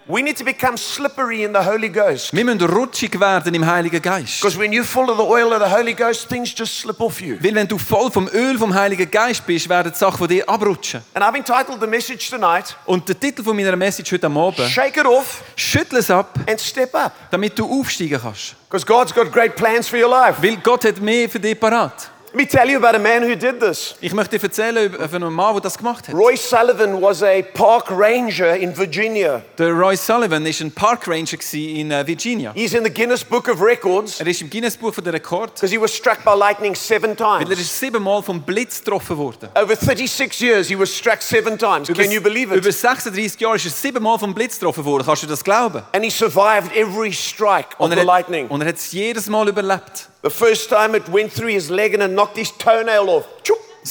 We 0.09 0.21
need 0.21 0.37
to 0.37 0.45
become 0.45 0.77
slippery 0.77 1.43
in 1.43 1.53
the 1.53 1.59
Holy 1.59 1.89
Ghost. 1.89 2.33
Wir 2.33 2.45
müssen 2.45 2.61
rutschig 2.61 3.19
werden 3.19 3.53
im 3.53 3.65
Heiligen 3.65 4.01
Geist. 4.01 4.39
Because 4.39 4.57
when 4.57 4.71
you're 4.71 4.85
full 4.85 5.09
of 5.09 5.17
the 5.17 5.23
oil 5.23 5.51
of 5.51 5.61
the 5.61 5.69
Holy 5.69 5.93
Ghost, 5.93 6.29
things 6.29 6.53
just 6.57 6.79
slip 6.79 7.01
off 7.01 7.19
you. 7.19 7.35
Weil 7.41 7.53
wenn 7.55 7.67
du 7.67 7.77
voll 7.77 8.09
vom 8.09 8.29
Öl 8.29 8.57
vom 8.57 8.73
Heiligen 8.73 9.11
Geist 9.11 9.45
bist, 9.45 9.67
werden 9.67 9.91
die 9.91 9.97
Sachen 9.97 10.17
von 10.17 10.27
dir 10.29 10.47
abrutschen. 10.47 11.01
And 11.13 11.25
I've 11.25 11.35
entitled 11.35 11.81
the 11.81 11.87
message 11.87 12.29
tonight, 12.29 12.73
Und 12.85 13.05
der 13.09 13.19
Titel 13.19 13.43
von 13.43 13.53
meiner 13.53 13.75
Message 13.75 14.13
heute 14.13 14.27
Abend, 14.27 14.59
Shake 14.69 14.95
It 14.95 15.05
Off 15.05 15.43
schüttle 15.57 15.99
es 15.99 16.09
ab, 16.09 16.39
and 16.47 16.61
Step 16.61 16.95
Up. 16.95 17.11
damit 17.29 17.59
du 17.59 17.65
aufsteigen 17.69 18.17
kannst. 18.21 18.55
Because 18.69 18.85
God's 18.85 19.13
got 19.13 19.29
great 19.33 19.57
plans 19.57 19.89
for 19.89 19.99
your 19.99 20.09
life. 20.09 20.41
Weil 20.41 20.55
Gott 20.57 20.85
hat 20.85 21.01
mehr 21.01 21.27
für 21.27 21.39
dich 21.39 21.59
parat. 21.59 22.11
Let 22.37 22.43
me 22.53 22.59
tell 22.59 22.69
you 22.69 22.77
about 22.77 22.93
a 22.93 22.99
man 22.99 23.23
who 23.23 23.35
did 23.35 23.59
this. 23.59 23.95
Ich 23.99 24.13
möchte 24.13 24.37
dir 24.37 24.43
erzählen 24.43 24.93
über 24.93 25.11
einen 25.11 25.33
Mann, 25.33 25.53
der 25.55 25.61
das 25.61 25.75
gemacht 25.75 26.07
hat. 26.07 26.13
Roy 26.13 26.37
Sullivan 26.37 27.01
was 27.01 27.23
a 27.23 27.41
park 27.41 27.89
ranger 27.89 28.55
in 28.55 28.77
Virginia. 28.77 29.41
Der 29.57 29.71
Roy 29.71 29.97
Sullivan 29.97 30.45
war 30.45 30.51
ein 30.61 30.71
Park 30.71 31.07
Ranger 31.07 31.39
in 31.55 31.89
äh, 31.89 32.05
Virginia. 32.05 32.53
He's 32.53 32.75
in 32.75 32.83
the 32.83 32.93
Guinness 32.93 33.23
Book 33.23 33.47
of 33.47 33.59
Records 33.59 34.19
Er 34.19 34.27
ist 34.27 34.39
im 34.39 34.51
Guinness 34.51 34.77
Buch 34.77 34.93
der 35.03 35.13
Rekord, 35.13 35.55
because 35.55 35.71
he 35.73 35.81
was 35.81 35.91
struck 35.91 36.23
by 36.23 36.37
lightning 36.37 36.75
seven 36.75 37.17
weil 37.17 37.41
er 37.41 37.47
times. 37.47 37.59
ist 37.59 37.79
siebenmal 37.79 38.21
vom 38.21 38.39
Blitz 38.43 38.83
getroffen 38.83 39.17
worden. 39.17 39.49
Over 39.55 39.75
36 39.75 40.39
years, 40.39 40.67
he 40.67 40.77
was 40.77 40.95
struck 40.95 41.23
seven 41.23 41.57
times. 41.57 41.87
Can 41.87 42.11
you 42.11 42.21
believe 42.21 42.53
über 42.53 42.69
it? 42.69 42.75
36 42.75 43.41
Jahre 43.41 43.55
ist 43.55 43.65
er 43.65 43.71
siebenmal 43.71 44.19
vom 44.19 44.35
Blitz 44.35 44.59
getroffen 44.59 44.85
worden. 44.85 45.03
Kannst 45.07 45.23
du 45.23 45.27
das 45.27 45.43
glauben? 45.43 45.81
And 45.91 46.03
he 46.03 46.11
survived 46.11 46.71
every 46.75 47.11
strike 47.11 47.69
of 47.79 47.89
the 47.89 47.97
er, 47.97 48.05
lightning. 48.05 48.47
und 48.49 48.61
er 48.61 48.67
hat 48.67 48.75
es 48.75 48.91
jedes 48.91 49.25
Mal 49.27 49.49
überlebt. 49.49 50.09
The 50.21 50.29
first 50.29 50.69
time 50.69 50.95
it 50.95 51.07
went 51.09 51.31
through 51.31 51.53
his 51.53 51.69
leg 51.69 51.93
and 51.93 52.13
knocked 52.15 52.37
his 52.37 52.51
toenail 52.57 53.09
off. 53.09 53.25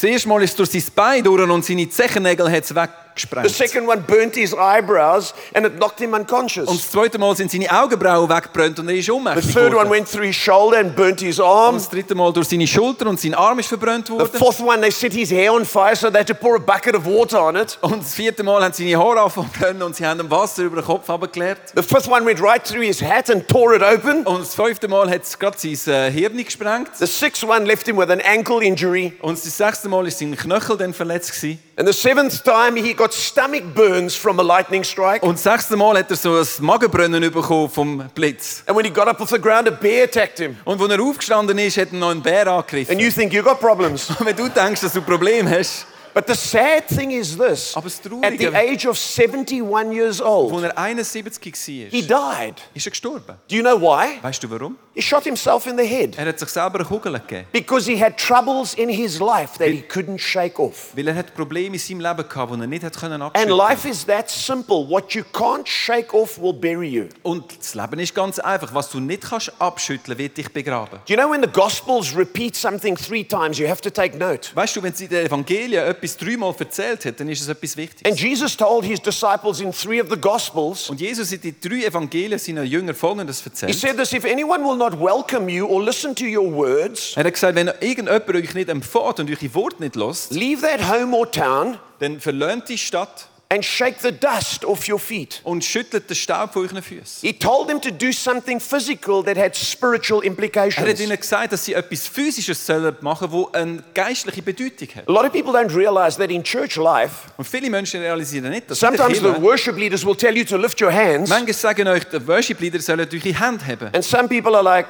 Erste 0.03 0.29
Mal 0.29 0.43
ist 0.43 0.51
es 0.51 0.57
durch 0.57 0.85
sein 0.85 0.93
Bein 0.95 1.25
durch 1.25 1.49
und 1.49 1.65
seine 1.65 1.89
Zechennägel 1.89 2.51
hat 2.51 2.65
es 2.65 2.75
The 3.17 3.23
weggesprengt. 3.33 3.51
second 3.51 3.89
one 3.89 4.03
burnt 4.03 4.35
his 4.35 4.53
eyebrows 4.55 5.33
and 5.55 5.67
it 5.67 5.77
knocked 5.79 6.01
him 6.01 6.13
unconscious. 6.15 6.69
Und 6.69 6.79
das 6.81 6.91
zweite 6.91 7.19
Mal 7.19 7.35
sind 7.37 7.51
seine 7.51 7.71
Augenbrauen 7.71 8.29
weggebrannt 8.29 8.79
und 8.79 8.89
er 8.89 8.95
ist 8.97 9.07
The 9.07 9.13
ohnmächtig 9.13 9.53
third 9.55 9.75
one 9.75 9.91
went 9.91 10.11
through 10.11 10.25
his 10.27 10.37
shoulder 10.37 10.79
and 10.79 10.95
burnt 10.95 11.21
his 11.21 11.39
Und 11.41 11.47
arm. 11.47 11.75
das 11.77 11.89
dritte 11.89 12.15
Mal 12.15 12.33
durch 12.33 12.49
seine 12.49 12.67
Schulter 12.67 13.07
und 13.09 13.19
sein 13.19 13.35
Arm 13.35 13.59
ist 13.59 13.69
verbrannt 13.69 14.07
The 14.09 14.13
worden. 14.13 14.39
fourth 14.39 14.61
one, 14.61 14.81
they 14.81 14.91
set 14.91 15.13
his 15.15 15.31
hair 15.31 15.53
on 15.53 15.65
fire 15.65 15.97
so 15.97 16.11
they 16.11 16.21
had 16.21 16.27
to 16.29 16.35
pour 16.35 16.57
a 16.57 16.59
bucket 16.59 16.95
of 16.95 17.07
water 17.07 17.43
on 17.43 17.57
it. 17.57 17.79
Und 17.81 18.03
das 18.03 18.15
vierte 18.15 18.43
Mal 18.43 18.63
haben 18.63 18.73
seine 18.75 18.97
Haare 18.99 19.21
angefangen 19.23 19.83
und 19.83 19.97
sie 19.97 20.05
haben 20.07 20.21
ihm 20.21 20.31
Wasser 20.31 20.65
über 20.65 20.77
den 20.77 20.85
Kopf 20.85 21.09
abgeklärt. 21.09 21.59
The 21.75 21.83
fifth 21.83 22.09
one 22.09 22.27
went 22.27 22.43
right 22.43 22.63
through 22.63 22.83
his 22.83 23.01
hat 23.03 23.31
and 23.31 23.49
tore 23.49 23.75
it 23.75 23.83
open. 23.83 24.25
Und 24.27 24.41
das 24.41 24.55
fünfte 24.55 24.89
Mal 24.89 25.09
hat 25.11 25.23
es 25.23 25.39
gerade 25.39 25.57
sein 25.59 25.95
äh, 25.95 26.11
Hirn 26.11 26.37
gesprengt. 26.45 26.91
The 26.99 27.07
sixth 27.07 27.45
one 27.45 27.65
left 27.65 27.87
him 27.87 27.97
with 27.97 28.11
an 28.11 28.21
ankle 28.21 28.63
injury. 28.63 29.15
Und 29.23 29.43
das 29.43 29.57
sechste 29.57 29.89
Mal 29.89 30.07
ist 30.07 30.19
sein 30.19 30.37
Knöchel 30.37 30.77
dann 30.77 30.93
verletzt 30.93 31.33
gewesen. 31.35 31.61
And 31.79 31.87
the 31.87 31.93
seventh 31.93 32.43
time, 32.43 32.75
he 32.75 32.95
got 32.95 33.13
stomach 33.13 33.63
burns 33.75 34.17
from 34.17 34.41
a 34.41 34.43
lightning 34.43 34.83
strike. 34.83 35.23
Und 35.23 35.39
sechste 35.39 35.77
Mal 35.77 35.99
hat 35.99 36.11
er 36.11 36.17
so 36.17 36.35
ein 36.35 36.47
Magenbrennen 36.61 37.31
bekommen 37.31 37.69
vom 37.69 38.09
Blitz. 38.15 38.63
And 38.67 38.75
when 38.75 38.87
he 38.87 38.91
got 38.91 39.09
up 39.09 39.21
off 39.21 39.29
the 39.29 39.39
ground, 39.39 39.69
a 39.69 39.71
bear 39.73 40.05
attacked 40.05 40.39
him. 40.39 40.57
Und 40.65 40.81
als 40.81 40.91
er 40.91 41.03
aufgestanden 41.03 41.59
ist, 41.59 41.77
hat 41.77 41.89
er 41.93 41.99
noch 41.99 42.13
einen 42.13 42.23
Bär 42.23 42.47
angegriffen. 42.47 42.93
And 42.93 43.03
you 43.03 43.11
think 43.11 43.35
you 43.35 43.43
got 43.43 43.61
problems. 43.61 44.09
Wenn 44.21 44.35
du 44.35 44.49
denkst, 44.49 44.81
dass 44.81 44.95
du 44.95 45.01
ein 45.01 45.05
Problem 45.05 45.51
hast, 45.51 45.87
But 46.17 46.29
the 46.29 46.35
sad 46.35 46.89
thing 46.89 47.11
is 47.11 47.37
this 47.37 47.77
Aber 47.77 47.91
das 47.91 48.01
at 48.23 48.39
the 48.39 48.49
age 48.49 48.87
of 48.87 48.97
71 48.97 49.93
years 49.93 50.23
old, 50.23 50.65
er 50.65 50.79
71 50.79 51.43
war, 51.43 51.91
he 51.91 52.01
died. 52.01 52.55
ist 52.73 52.87
er 52.87 52.91
gestorben. 52.91 53.37
Do 53.51 53.55
you 53.55 53.61
know 53.63 53.79
why? 53.79 54.17
Weißt 54.23 54.43
du 54.43 54.51
warum? 54.51 54.79
He 54.95 55.03
shot 55.03 55.25
himself 55.25 55.67
in 55.67 55.77
the 55.77 55.85
head 55.85 56.17
Er 56.17 56.25
hat 56.25 56.39
sich 56.39 56.49
selber 56.49 56.77
eine 56.77 56.89
Kugel 56.89 57.13
gegeben. 57.13 57.45
because 57.53 57.87
he 57.87 58.03
had 58.03 58.17
troubles 58.17 58.73
in 58.73 58.89
his 58.89 59.21
life 59.21 59.59
that 59.59 59.69
he 59.69 59.83
couldn't 59.87 60.19
shake 60.19 60.59
off. 60.59 60.97
Weil 60.97 61.09
er 61.09 61.17
hat 61.17 61.35
Probleme 61.35 61.77
in 61.77 61.79
seinem 61.79 62.01
Leben 62.01 62.27
gehabt, 62.27 62.55
die 62.55 62.61
er 62.63 62.67
nicht 62.67 62.83
hat 62.83 62.97
können 62.99 63.21
And 63.21 63.51
life 63.51 63.87
is 63.87 64.07
that 64.07 64.31
simple. 64.31 64.89
What 64.89 65.13
you 65.13 65.23
can't 65.35 65.67
shake 65.67 66.15
off 66.15 66.41
will 66.41 66.55
bury 66.55 66.89
you. 66.89 67.09
Und 67.25 67.59
das 67.59 67.75
Leben 67.75 67.99
ist 67.99 68.15
ganz 68.15 68.39
einfach. 68.39 68.73
Was 68.73 68.89
du 68.89 69.01
nicht 69.01 69.21
kannst 69.21 69.53
abschütteln, 69.59 70.17
wird 70.17 70.35
dich 70.39 70.51
begraben. 70.51 70.99
Do 71.07 71.13
you 71.13 71.21
know 71.21 71.31
when 71.31 71.43
the 71.43 71.51
Gospels 71.53 72.17
repeat 72.17 72.57
something 72.57 72.97
three 72.97 73.23
times, 73.23 73.59
you 73.59 73.69
have 73.69 73.83
to 73.83 73.91
take 73.91 74.17
note? 74.17 74.49
Weißt 74.55 74.75
du, 74.77 74.83
wenn 74.83 74.95
sie 74.95 75.05
in 75.05 75.11
den 75.11 75.27
Evangelien 75.27 75.85
etwas 75.85 76.06
dreimal 76.15 76.55
erzählt 76.59 77.07
hat, 77.07 77.19
dann 77.19 77.29
ist 77.31 77.41
es 77.41 77.49
etwas 77.49 77.71
And 77.73 77.79
Wichtiges. 77.79 78.21
Jesus 78.21 78.55
told 78.57 78.85
his 78.85 79.01
disciples 79.01 79.61
in 79.61 79.73
three 79.73 80.03
of 80.03 80.09
the 80.11 80.21
Gospels, 80.21 80.91
Und 80.91 81.01
Jesus 81.01 81.33
hat 81.33 81.43
in 81.45 81.55
die 81.61 81.69
drei 81.69 81.87
Evangelien 81.87 82.39
seinen 82.39 82.67
Jüngern 82.67 82.95
Folgendes 82.95 83.41
he 83.43 83.49
erzählt. 83.49 83.75
said 83.75 83.97
this 83.97 84.13
if 84.13 84.27
anyone 84.27 84.63
will 84.63 84.77
not 84.77 84.93
welcome 85.01 85.49
you 85.51 85.65
or 85.67 85.83
listen 85.83 86.15
to 86.15 86.25
your 86.27 86.53
words, 86.53 87.15
Er 87.17 87.25
hat 87.25 87.33
gesagt, 87.33 87.55
wenn 87.55 87.69
irgendjemand 87.81 88.29
euch 88.35 88.55
nicht 88.55 88.69
empfiehlt 88.69 89.21
und 89.21 89.31
eure 89.31 89.55
Worte 89.55 89.83
nicht 89.83 89.97
lässt, 89.97 90.33
leave 90.33 90.61
that 90.61 90.87
home 90.87 91.17
or 91.17 91.31
town 91.31 91.79
dann 91.99 92.21
verlöhnt 92.21 92.69
die 92.69 92.77
Stadt 92.77 93.29
and 93.49 93.65
shake 93.65 94.01
the 94.01 94.11
dust 94.11 94.65
off 94.65 94.89
your 94.89 94.99
feet. 94.99 95.41
und 95.45 95.65
schüttelt 95.65 96.11
den 96.11 96.17
Staub 96.17 96.53
von 96.53 96.63
euren 96.63 96.83
Füßen. 96.83 97.21
He 97.21 97.33
told 97.33 97.69
them 97.69 97.81
to 97.81 97.91
do 97.91 98.11
something 98.11 98.59
physical 98.59 99.23
that 99.25 99.37
had 99.37 99.55
spiritual 99.57 100.19
Er 100.21 100.25
hat 100.25 100.27
implications. 100.27 101.01
ihnen 101.01 101.17
gesagt, 101.17 101.53
dass 101.53 101.65
sie 101.65 101.75
etwas 101.75 102.09
Physisches 102.09 102.67
sollen 102.67 102.97
machen 103.03 103.29
das 103.31 103.55
eine 103.55 103.85
geistliche 103.95 104.43
Bedeutung 104.43 104.89
hat. 104.97 105.09
A 105.09 105.13
lot 105.13 105.25
of 105.25 105.33
people 105.33 105.53
don't 105.53 105.73
realize 105.75 106.19
that 106.19 106.31
in 106.31 106.43
church 106.43 106.75
life, 106.77 107.29
Und 107.37 107.47
viele 107.47 107.71
Menschen 107.71 108.01
realisieren 108.01 108.51
nicht, 108.51 108.69
dass 108.69 108.81
sometimes 108.81 109.19
the 109.19 109.41
worship 109.41 109.77
leaders 109.77 110.05
will 110.05 110.17
tell 110.17 110.37
you 110.37 110.45
to 110.45 110.57
lift 110.57 110.81
your 110.83 110.93
hands, 110.93 111.31
Manche 111.31 111.53
sagen 111.55 111.87
euch, 111.87 112.03
die 112.05 112.27
Worship-Leader 112.27 112.81
sollen 112.81 113.01
eure 113.01 113.19
Hände 113.21 113.65
haben. 113.67 113.91
and 113.95 114.05
some 114.05 114.29
people 114.29 114.55
are 114.57 114.65
like, 114.65 114.87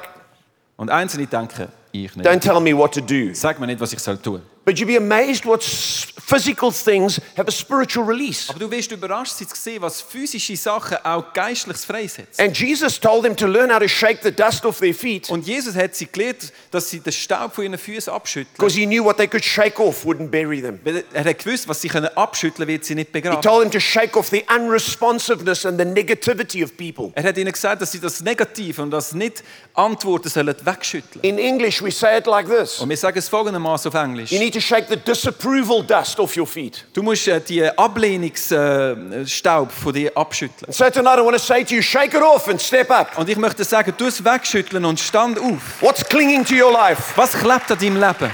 Und 0.78 0.90
Einzelne 0.90 1.26
denken, 1.26 1.68
ich 1.92 2.10
don't 2.12 2.30
nicht. 2.32 2.42
tell 2.42 2.60
me 2.60 2.74
what 2.76 2.92
to 2.94 3.00
do. 3.00 3.34
Sag 3.34 3.58
mir 3.60 3.66
nicht, 3.66 3.80
was 3.80 3.92
ich 3.92 3.98
soll 3.98 4.16
tun. 4.18 4.40
But 4.66 4.80
you'd 4.80 4.88
be 4.88 4.96
amazed 4.96 5.44
what 5.46 5.62
physical 5.62 6.72
things 6.72 7.20
have 7.36 7.46
a 7.46 7.52
spiritual 7.52 8.04
release. 8.04 8.50
Aber 8.50 8.58
du 8.58 8.68
wirst 8.68 8.90
überrascht 8.90 9.34
sein 9.34 9.46
zu 9.46 9.54
sehen, 9.54 9.80
was 9.80 10.00
physische 10.00 10.56
Sachen 10.56 10.96
auch 11.04 11.32
geistliches 11.32 11.84
freisetzen. 11.84 12.44
And 12.44 12.58
Jesus 12.58 12.98
told 12.98 13.22
them 13.22 13.36
to 13.36 13.46
learn 13.46 13.70
how 13.72 13.78
to 13.78 13.86
shake 13.86 14.24
the 14.24 14.32
dust 14.32 14.66
off 14.66 14.80
their 14.80 14.92
feet 14.92 15.30
Und 15.30 15.46
Jesus 15.46 15.76
hat 15.76 15.94
sie 15.94 16.06
gelehrt, 16.10 16.52
dass 16.72 16.90
sie 16.90 16.98
den 16.98 17.12
Staub 17.12 17.54
von 17.54 17.62
ihren 17.62 17.78
Füßen 17.78 18.12
abschütteln. 18.12 18.52
because 18.56 18.76
he 18.76 18.86
knew 18.86 19.04
what 19.04 19.18
they 19.18 19.28
could 19.28 19.44
shake 19.44 19.78
off 19.78 20.04
wouldn't 20.04 20.30
bury 20.30 20.60
them. 20.60 20.80
Weil 20.82 21.04
Er 21.12 21.24
hat 21.24 21.38
gewusst, 21.38 21.68
was 21.68 21.80
sie 21.80 21.88
können 21.88 22.08
abschütteln 22.16 22.66
wird 22.66 22.84
sie 22.84 22.96
nicht 22.96 23.10
He 23.14 23.20
told 23.20 23.62
them 23.62 23.70
to 23.70 23.78
shake 23.78 24.16
off 24.16 24.30
the 24.30 24.44
unresponsiveness 24.52 25.64
and 25.64 25.78
the 25.78 25.84
negativity 25.84 26.64
of 26.64 26.76
people. 26.76 27.12
Er 27.14 27.22
hat 27.22 27.38
ihnen 27.38 27.52
gesagt, 27.52 27.82
dass 27.82 27.92
sie 27.92 28.00
das 28.00 28.20
Negative 28.20 28.82
und 28.82 28.90
das 28.90 29.12
nicht 29.14 29.44
Antworten 29.74 30.28
sollen 30.28 30.56
wegschütteln. 30.64 31.22
In 31.22 31.38
English, 31.38 31.80
we 31.82 31.92
say 31.92 32.18
it 32.18 32.26
like 32.26 32.48
this 32.48 32.80
Und 32.80 32.88
wir 32.88 32.96
sagen 32.96 33.16
es 33.16 33.28
folgendermaßen 33.28 33.92
auf 33.92 33.94
Englisch. 33.94 34.32
You 34.32 34.40
need 34.40 34.55
to 34.56 34.60
shake 34.60 34.88
the 34.88 34.96
disapproval 34.96 35.82
dust 35.82 36.18
off 36.18 36.36
your 36.36 36.46
feet. 36.46 36.84
Du 36.94 37.02
musst 37.02 37.28
äh, 37.28 37.40
die 37.40 37.62
Ablehnungsstaub 37.64 39.70
von 39.70 39.92
dir 39.92 40.16
abschütteln. 40.16 40.72
So 40.72 40.88
tonight, 40.90 41.18
I 41.18 41.22
want 41.22 41.36
to 41.36 41.42
say 41.42 41.64
to 41.64 41.74
you, 41.74 41.82
shake 41.82 42.14
it 42.14 42.22
off 42.22 42.48
and 42.48 42.60
step 42.60 42.90
up. 42.90 43.16
Und 43.18 43.28
ich 43.28 43.36
möchte 43.36 43.64
sagen, 43.64 43.92
du 43.96 44.06
es 44.06 44.24
wegschütteln 44.24 44.84
und 44.84 44.98
stand 44.98 45.38
auf. 45.38 45.80
What's 45.80 46.04
clinging 46.04 46.44
to 46.44 46.54
your 46.54 46.72
life? 46.72 47.02
Was 47.16 47.32
klebt 47.32 47.70
an 47.70 47.78
deinem 47.78 48.00
Leben? 48.00 48.30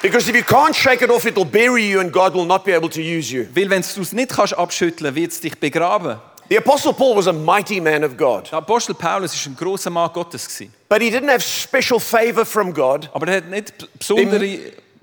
Because 0.00 0.30
if 0.30 0.36
you 0.36 0.44
can't 0.44 0.76
shake 0.76 1.02
it 1.02 1.10
off, 1.10 1.26
it'll 1.26 1.44
bury 1.44 1.90
you 1.90 1.98
and 2.00 2.12
God 2.12 2.32
will 2.34 2.46
not 2.46 2.64
be 2.64 2.72
able 2.72 2.88
to 2.88 3.00
use 3.00 3.32
you. 3.32 3.46
Weil 3.54 3.68
wenn 3.68 3.82
du 3.82 4.00
es 4.00 4.12
nicht 4.12 4.30
kannst 4.30 4.56
abschütteln, 4.56 5.14
wird 5.14 5.32
es 5.32 5.40
dich 5.40 5.58
begraben. 5.58 6.18
The 6.50 6.56
Apostle 6.58 6.94
Paul 6.94 7.16
was 7.16 7.26
a 7.26 7.32
mighty 7.32 7.78
man 7.78 8.02
of 8.04 8.16
God, 8.16 8.50
Der 8.50 8.58
Apostel 8.58 8.94
Paulus 8.94 9.34
ist 9.34 9.46
ein 9.46 9.54
großer 9.54 9.90
Mann 9.90 10.10
Gottes 10.14 10.48
gewesen. 10.48 10.72
but 10.88 11.02
he 11.02 11.10
didn't 11.10 11.28
have 11.28 11.42
special 11.42 12.00
favor 12.00 12.46
from 12.46 12.72
God. 12.72 13.10
aber 13.12 13.28
er 13.28 13.36
hat 13.38 13.50
nicht 13.50 13.74
besondere, 13.98 14.58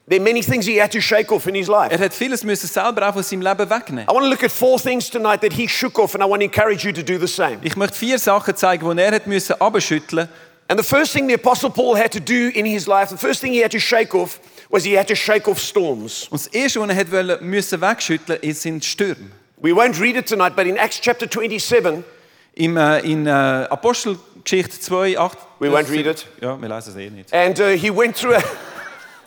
There 0.07 0.19
are 0.19 0.23
many 0.23 0.43
things 0.43 0.67
he 0.67 0.79
had 0.79 0.91
to 0.91 1.01
shake 1.01 1.31
off 1.31 1.47
in 1.47 1.55
his 1.55 1.67
life. 1.67 1.91
er 1.91 1.97
hat 1.97 2.13
vieles 2.13 2.43
müssen 2.43 2.67
selber 2.67 3.09
auch 3.09 3.15
aus 3.15 3.29
seinem 3.29 3.41
Leben 3.41 3.67
wegnehmen. 3.69 4.05
I 4.07 4.13
want 4.13 4.25
to 4.25 4.29
look 4.29 4.43
at 4.43 4.51
four 4.51 4.79
things 4.79 5.09
tonight 5.09 5.41
that 5.41 5.53
he 5.53 5.67
shook 5.67 5.97
off, 5.97 6.13
and 6.13 6.23
I 6.23 6.27
want 6.27 6.41
to 6.41 6.45
encourage 6.45 6.85
you 6.85 6.91
to 6.93 7.01
do 7.01 7.17
the 7.17 7.27
same. 7.27 7.57
Ich 7.63 7.75
möchte 7.75 7.97
vier 7.97 8.19
Sachen 8.19 8.55
zeigen, 8.55 8.95
die 8.95 9.01
er 9.01 9.11
hat 9.11 9.25
müssen 9.25 9.59
abschütteln. 9.59 10.29
And 10.67 10.79
the 10.79 10.85
first 10.85 11.11
thing 11.13 11.27
the 11.27 11.33
Apostle 11.35 11.69
Paul 11.71 11.95
had 11.95 12.11
to 12.11 12.19
do 12.19 12.49
in 12.53 12.65
his 12.65 12.85
life, 12.87 13.09
the 13.09 13.17
first 13.17 13.41
thing 13.41 13.51
he 13.51 13.61
had 13.63 13.71
to 13.71 13.79
shake 13.79 14.13
off, 14.13 14.39
was 14.69 14.83
he 14.83 14.95
had 14.95 15.07
to 15.07 15.15
shake 15.15 15.47
off 15.47 15.59
storms. 15.59 16.27
Und 16.29 16.39
das 16.39 16.47
erste, 16.47 16.79
was 16.79 16.89
er 16.89 16.95
hat 16.95 17.11
wollen, 17.11 17.37
müssen 17.41 17.81
wegschütteln, 17.81 18.39
sind 18.53 18.85
Stürme. 18.85 19.31
We 19.57 19.71
won't 19.71 19.99
read 19.99 20.15
it 20.15 20.27
tonight, 20.27 20.55
but 20.55 20.67
in 20.67 20.77
Acts 20.77 20.99
chapter 21.01 21.27
27, 21.27 22.03
Im, 22.53 22.77
äh, 22.77 22.99
in 22.99 23.25
äh, 23.25 23.29
Apostelgeschichte 23.31 24.79
2, 24.79 25.17
8. 25.17 25.37
We 25.59 25.69
won't 25.69 25.89
read 25.89 26.05
it. 26.05 26.27
Ja, 26.41 26.61
wir 26.61 26.69
lesen 26.69 26.89
es 26.91 26.95
eh 26.95 27.09
nicht. 27.09 27.33
and 27.33 27.59
uh, 27.59 27.69
he 27.75 27.89
went 27.89 28.15
through 28.15 28.35
a 28.35 28.43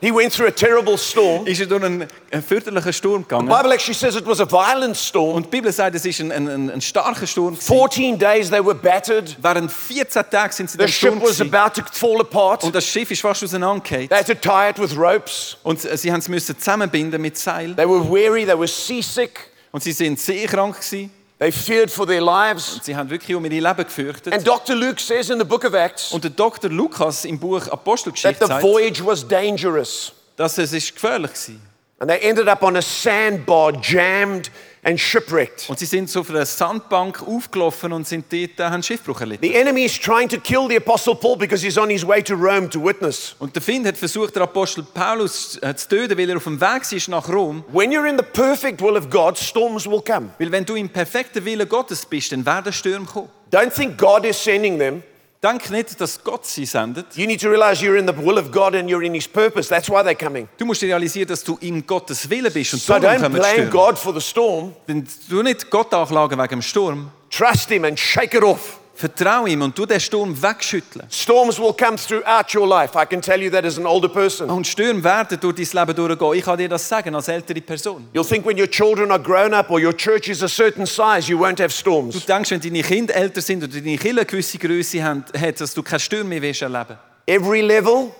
he 0.00 0.10
went 0.10 0.32
through 0.32 0.48
a 0.48 0.50
terrible 0.50 0.96
storm. 0.96 1.46
Ist 1.46 1.60
er 1.60 1.66
durch 1.66 1.82
einen, 1.82 2.06
einen 2.30 2.42
fürchterlichen 2.42 2.92
Sturm 2.92 3.24
The. 3.28 3.46
Bible 3.46 3.72
actually 3.72 3.94
says 3.94 4.16
it 4.16 4.26
was 4.26 4.40
a 4.40 4.46
violent 4.46 4.96
storm. 4.96 5.36
Und 5.36 5.46
die 5.46 5.50
Bibel 5.50 5.72
sagt, 5.72 5.94
es 5.94 6.04
ist 6.04 6.20
ein, 6.20 6.30
ein, 6.30 6.70
ein, 6.70 6.80
starker 6.80 7.26
Sturm. 7.26 7.54
gewesen. 7.54 7.66
14 7.66 8.18
days 8.18 8.50
they 8.50 8.64
were 8.64 8.74
battered. 8.74 9.36
Während 9.40 9.70
14 9.70 10.22
Tage 10.30 10.52
sind 10.52 10.70
sie 10.70 10.78
The 10.78 10.88
ship 10.88 11.20
was 11.20 11.40
about 11.40 11.80
to 11.80 11.82
fall 11.92 12.20
apart. 12.20 12.64
Und 12.64 12.74
das 12.74 12.86
Schiff 12.86 13.10
ist 13.10 13.20
fast 13.20 13.42
auseinandergefallen. 13.42 14.08
They 14.08 14.18
had 14.18 14.26
to 14.26 14.34
tie 14.34 14.70
it 14.70 14.78
with 14.78 14.96
ropes. 14.96 15.56
Und 15.62 15.80
sie 15.80 16.12
haben 16.12 16.20
es 16.20 16.28
müssen 16.28 16.58
zusammenbinden 16.58 17.20
mit 17.20 17.36
Seil. 17.36 17.74
They 17.74 17.88
were 17.88 18.04
weary, 18.04 18.44
they 18.44 18.58
were 18.58 18.68
seasick. 18.68 19.50
Und 19.72 19.82
sie 19.82 19.92
sind 19.92 20.18
seekrank 20.18 20.76
gewesen. 20.76 21.10
They 21.38 21.52
feared 21.52 21.90
for 21.90 22.04
their 22.04 22.20
lives. 22.20 22.80
Sie 22.82 22.96
haben 22.96 23.10
wirklich 23.10 23.36
um 23.36 23.44
ihr 23.44 23.50
Leben 23.50 23.84
gefürchtet. 23.84 24.32
And 24.32 24.44
Dr. 24.44 24.74
Luke 24.74 25.00
says 25.00 25.30
in 25.30 25.38
the 25.38 25.44
book 25.44 25.64
of 25.64 25.72
Acts 25.72 26.10
Und 26.12 26.24
der 26.24 26.32
Dr. 26.32 26.68
Lukas 26.68 27.24
im 27.24 27.38
Buch 27.38 27.64
that 27.64 27.72
Apostelgeschichte 27.72 28.40
the 28.40 28.46
sagt, 28.48 28.62
voyage 28.62 29.04
was 29.04 29.26
dangerous. 29.26 30.12
dass 30.36 30.58
es 30.58 30.72
ist 30.72 30.94
gefährlich 30.94 31.30
war. 31.30 31.54
And 32.00 32.10
they 32.10 32.18
ended 32.28 32.48
up 32.48 32.62
on 32.62 32.76
a 32.76 32.82
sandbar, 32.82 33.72
jammed 33.82 34.50
and 34.82 34.98
shipwrecked. 34.98 35.68
Und 35.68 35.78
sie 35.78 35.86
sind 35.86 36.08
so 36.08 36.20
auf 36.20 36.30
einer 36.30 36.46
Sandbank 36.46 37.22
aufgelaufen 37.22 37.92
und 37.92 38.06
sind 38.06 38.26
dort, 38.32 38.58
äh, 38.58 38.64
haben 38.64 38.82
Schiffbruch 38.82 39.20
erlitten. 39.20 39.44
The 39.44 39.54
enemy 39.54 39.84
is 39.84 39.98
trying 39.98 40.28
to 40.28 40.38
kill 40.38 40.68
the 40.68 40.76
Apostle 40.76 41.14
Paul 41.14 41.36
because 41.36 41.64
he's 41.64 41.78
on 41.78 41.90
his 41.90 42.06
way 42.06 42.22
to 42.22 42.34
Rome 42.34 42.68
to 42.70 42.84
witness. 42.84 43.34
Und 43.38 43.54
der 43.54 43.62
Find 43.62 43.86
hat 43.86 43.96
versucht, 43.96 44.36
den 44.36 44.42
Apostel 44.42 44.84
Paulus 44.84 45.58
äh, 45.62 45.74
zu 45.74 45.88
töten, 45.88 46.18
weil 46.18 46.30
er 46.30 46.36
auf 46.36 46.44
dem 46.44 46.60
Weg 46.60 46.92
ist 46.92 47.08
nach 47.08 47.28
Rom. 47.28 47.64
When 47.72 47.92
you're 47.92 48.08
in 48.08 48.16
the 48.16 48.24
perfect 48.24 48.80
will 48.80 48.96
of 48.96 49.10
God, 49.10 49.36
storms 49.36 49.86
will 49.86 50.02
come. 50.02 50.30
Weil 50.38 50.52
wenn 50.52 50.64
du 50.64 50.74
im 50.74 50.88
perfekten 50.88 51.44
Willen 51.44 51.68
Gottes 51.68 52.06
bist, 52.06 52.32
dann 52.32 52.44
werden 52.44 52.72
Stürme 52.72 53.06
kommen. 53.06 53.28
Don't 53.50 53.70
think 53.70 53.96
God 53.96 54.24
is 54.24 54.42
sending 54.42 54.78
them. 54.78 55.02
Denk 55.40 55.70
nicht, 55.70 56.00
dass 56.00 56.24
Gott 56.24 56.44
sie 56.46 56.66
sendet. 56.66 57.16
You 57.16 57.26
need 57.26 57.40
to 57.40 57.48
realize 57.48 57.80
you're 57.80 57.96
in 57.96 58.08
the 58.08 58.16
will 58.16 58.38
of 58.38 58.50
God 58.50 58.74
and 58.74 58.90
you're 58.90 59.04
in 59.04 59.14
His 59.14 59.28
purpose. 59.28 59.68
That's 59.68 59.88
why 59.88 60.02
they're 60.02 60.16
coming. 60.16 60.48
Du 60.58 60.64
musst 60.64 60.82
realisieren, 60.82 61.28
dass 61.28 61.44
du 61.44 61.56
in 61.60 61.86
Gottes 61.86 62.28
Willen 62.28 62.52
bist 62.52 62.74
und 62.74 62.82
So 62.82 62.98
darum 62.98 63.04
don't 63.04 63.22
kommen 63.22 63.34
die 63.34 63.40
blame 63.40 63.54
Stürme. 63.54 63.70
God 63.70 63.98
for 63.98 64.12
the 64.12 64.20
storm. 64.20 64.74
Denn 64.88 65.06
du 65.28 65.42
nicht 65.44 65.70
Gott 65.70 65.94
anklagen 65.94 66.36
wegen 66.38 66.48
dem 66.48 66.62
Sturm. 66.62 67.12
Trust 67.30 67.68
Him 67.68 67.84
and 67.84 67.98
shake 67.98 68.34
it 68.34 68.42
off. 68.42 68.80
Vertrau 68.98 69.46
ihm 69.46 69.62
und 69.62 69.78
du 69.78 69.86
den 69.86 70.00
Sturm 70.00 70.34
wegschütteln. 70.42 71.06
Storms 71.08 71.60
will 71.60 71.72
come 71.72 71.96
throughout 71.96 72.52
your 72.52 72.66
life. 72.66 72.98
I 73.00 73.06
can 73.06 73.22
tell 73.22 73.40
you 73.40 73.48
that 73.50 73.64
as 73.64 73.78
an 73.78 73.86
older 73.86 74.08
person. 74.08 74.50
Und 74.50 74.66
Stürme 74.66 75.04
werden 75.04 75.38
durch 75.40 75.54
dein 75.70 75.86
Leben 75.86 75.96
durchgehen. 75.96 76.34
Ich 76.34 76.44
kann 76.44 76.58
dir 76.58 76.68
das 76.68 76.88
sagen 76.88 77.14
als 77.14 77.28
ältere 77.28 77.60
Person. 77.60 78.08
You'll 78.12 78.28
think 78.28 78.44
when 78.44 78.58
your 78.58 78.68
children 78.68 79.12
are 79.12 79.22
grown 79.22 79.54
up 79.54 79.70
or 79.70 79.78
your 79.80 79.96
church 79.96 80.28
is 80.28 80.42
a 80.42 80.48
certain 80.48 80.84
size, 80.84 81.30
you 81.30 81.38
won't 81.38 81.60
have 81.62 81.68
Du 81.68 81.74
storms. 81.76 82.26
denkst, 82.26 82.50
wenn 82.50 82.60
deine 82.60 82.82
Kinder 82.82 83.14
älter 83.14 83.40
sind 83.40 83.62
oder 83.62 83.72
deine 83.72 83.96
Kinder 83.96 84.22
eine 84.22 84.26
gewisse 84.26 84.58
Größe 84.58 85.00
haben, 85.04 85.24
hat, 85.40 85.60
dass 85.60 85.72
du 85.74 85.82
keine 85.84 86.00
Stürme 86.00 86.30
mehr 86.30 86.42
wirst 86.42 86.62
erleben. 86.62 86.98
Every 87.26 87.60
level, 87.60 88.10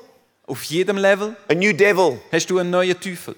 Auf 0.47 0.63
jedem 0.63 0.97
Level 0.97 1.35
a 1.49 1.55
new 1.55 1.73
devil. 1.73 2.21
hast 2.31 2.49
du 2.49 2.59
einen 2.59 2.71
neuen 2.71 2.99
Teufel. 3.01 3.35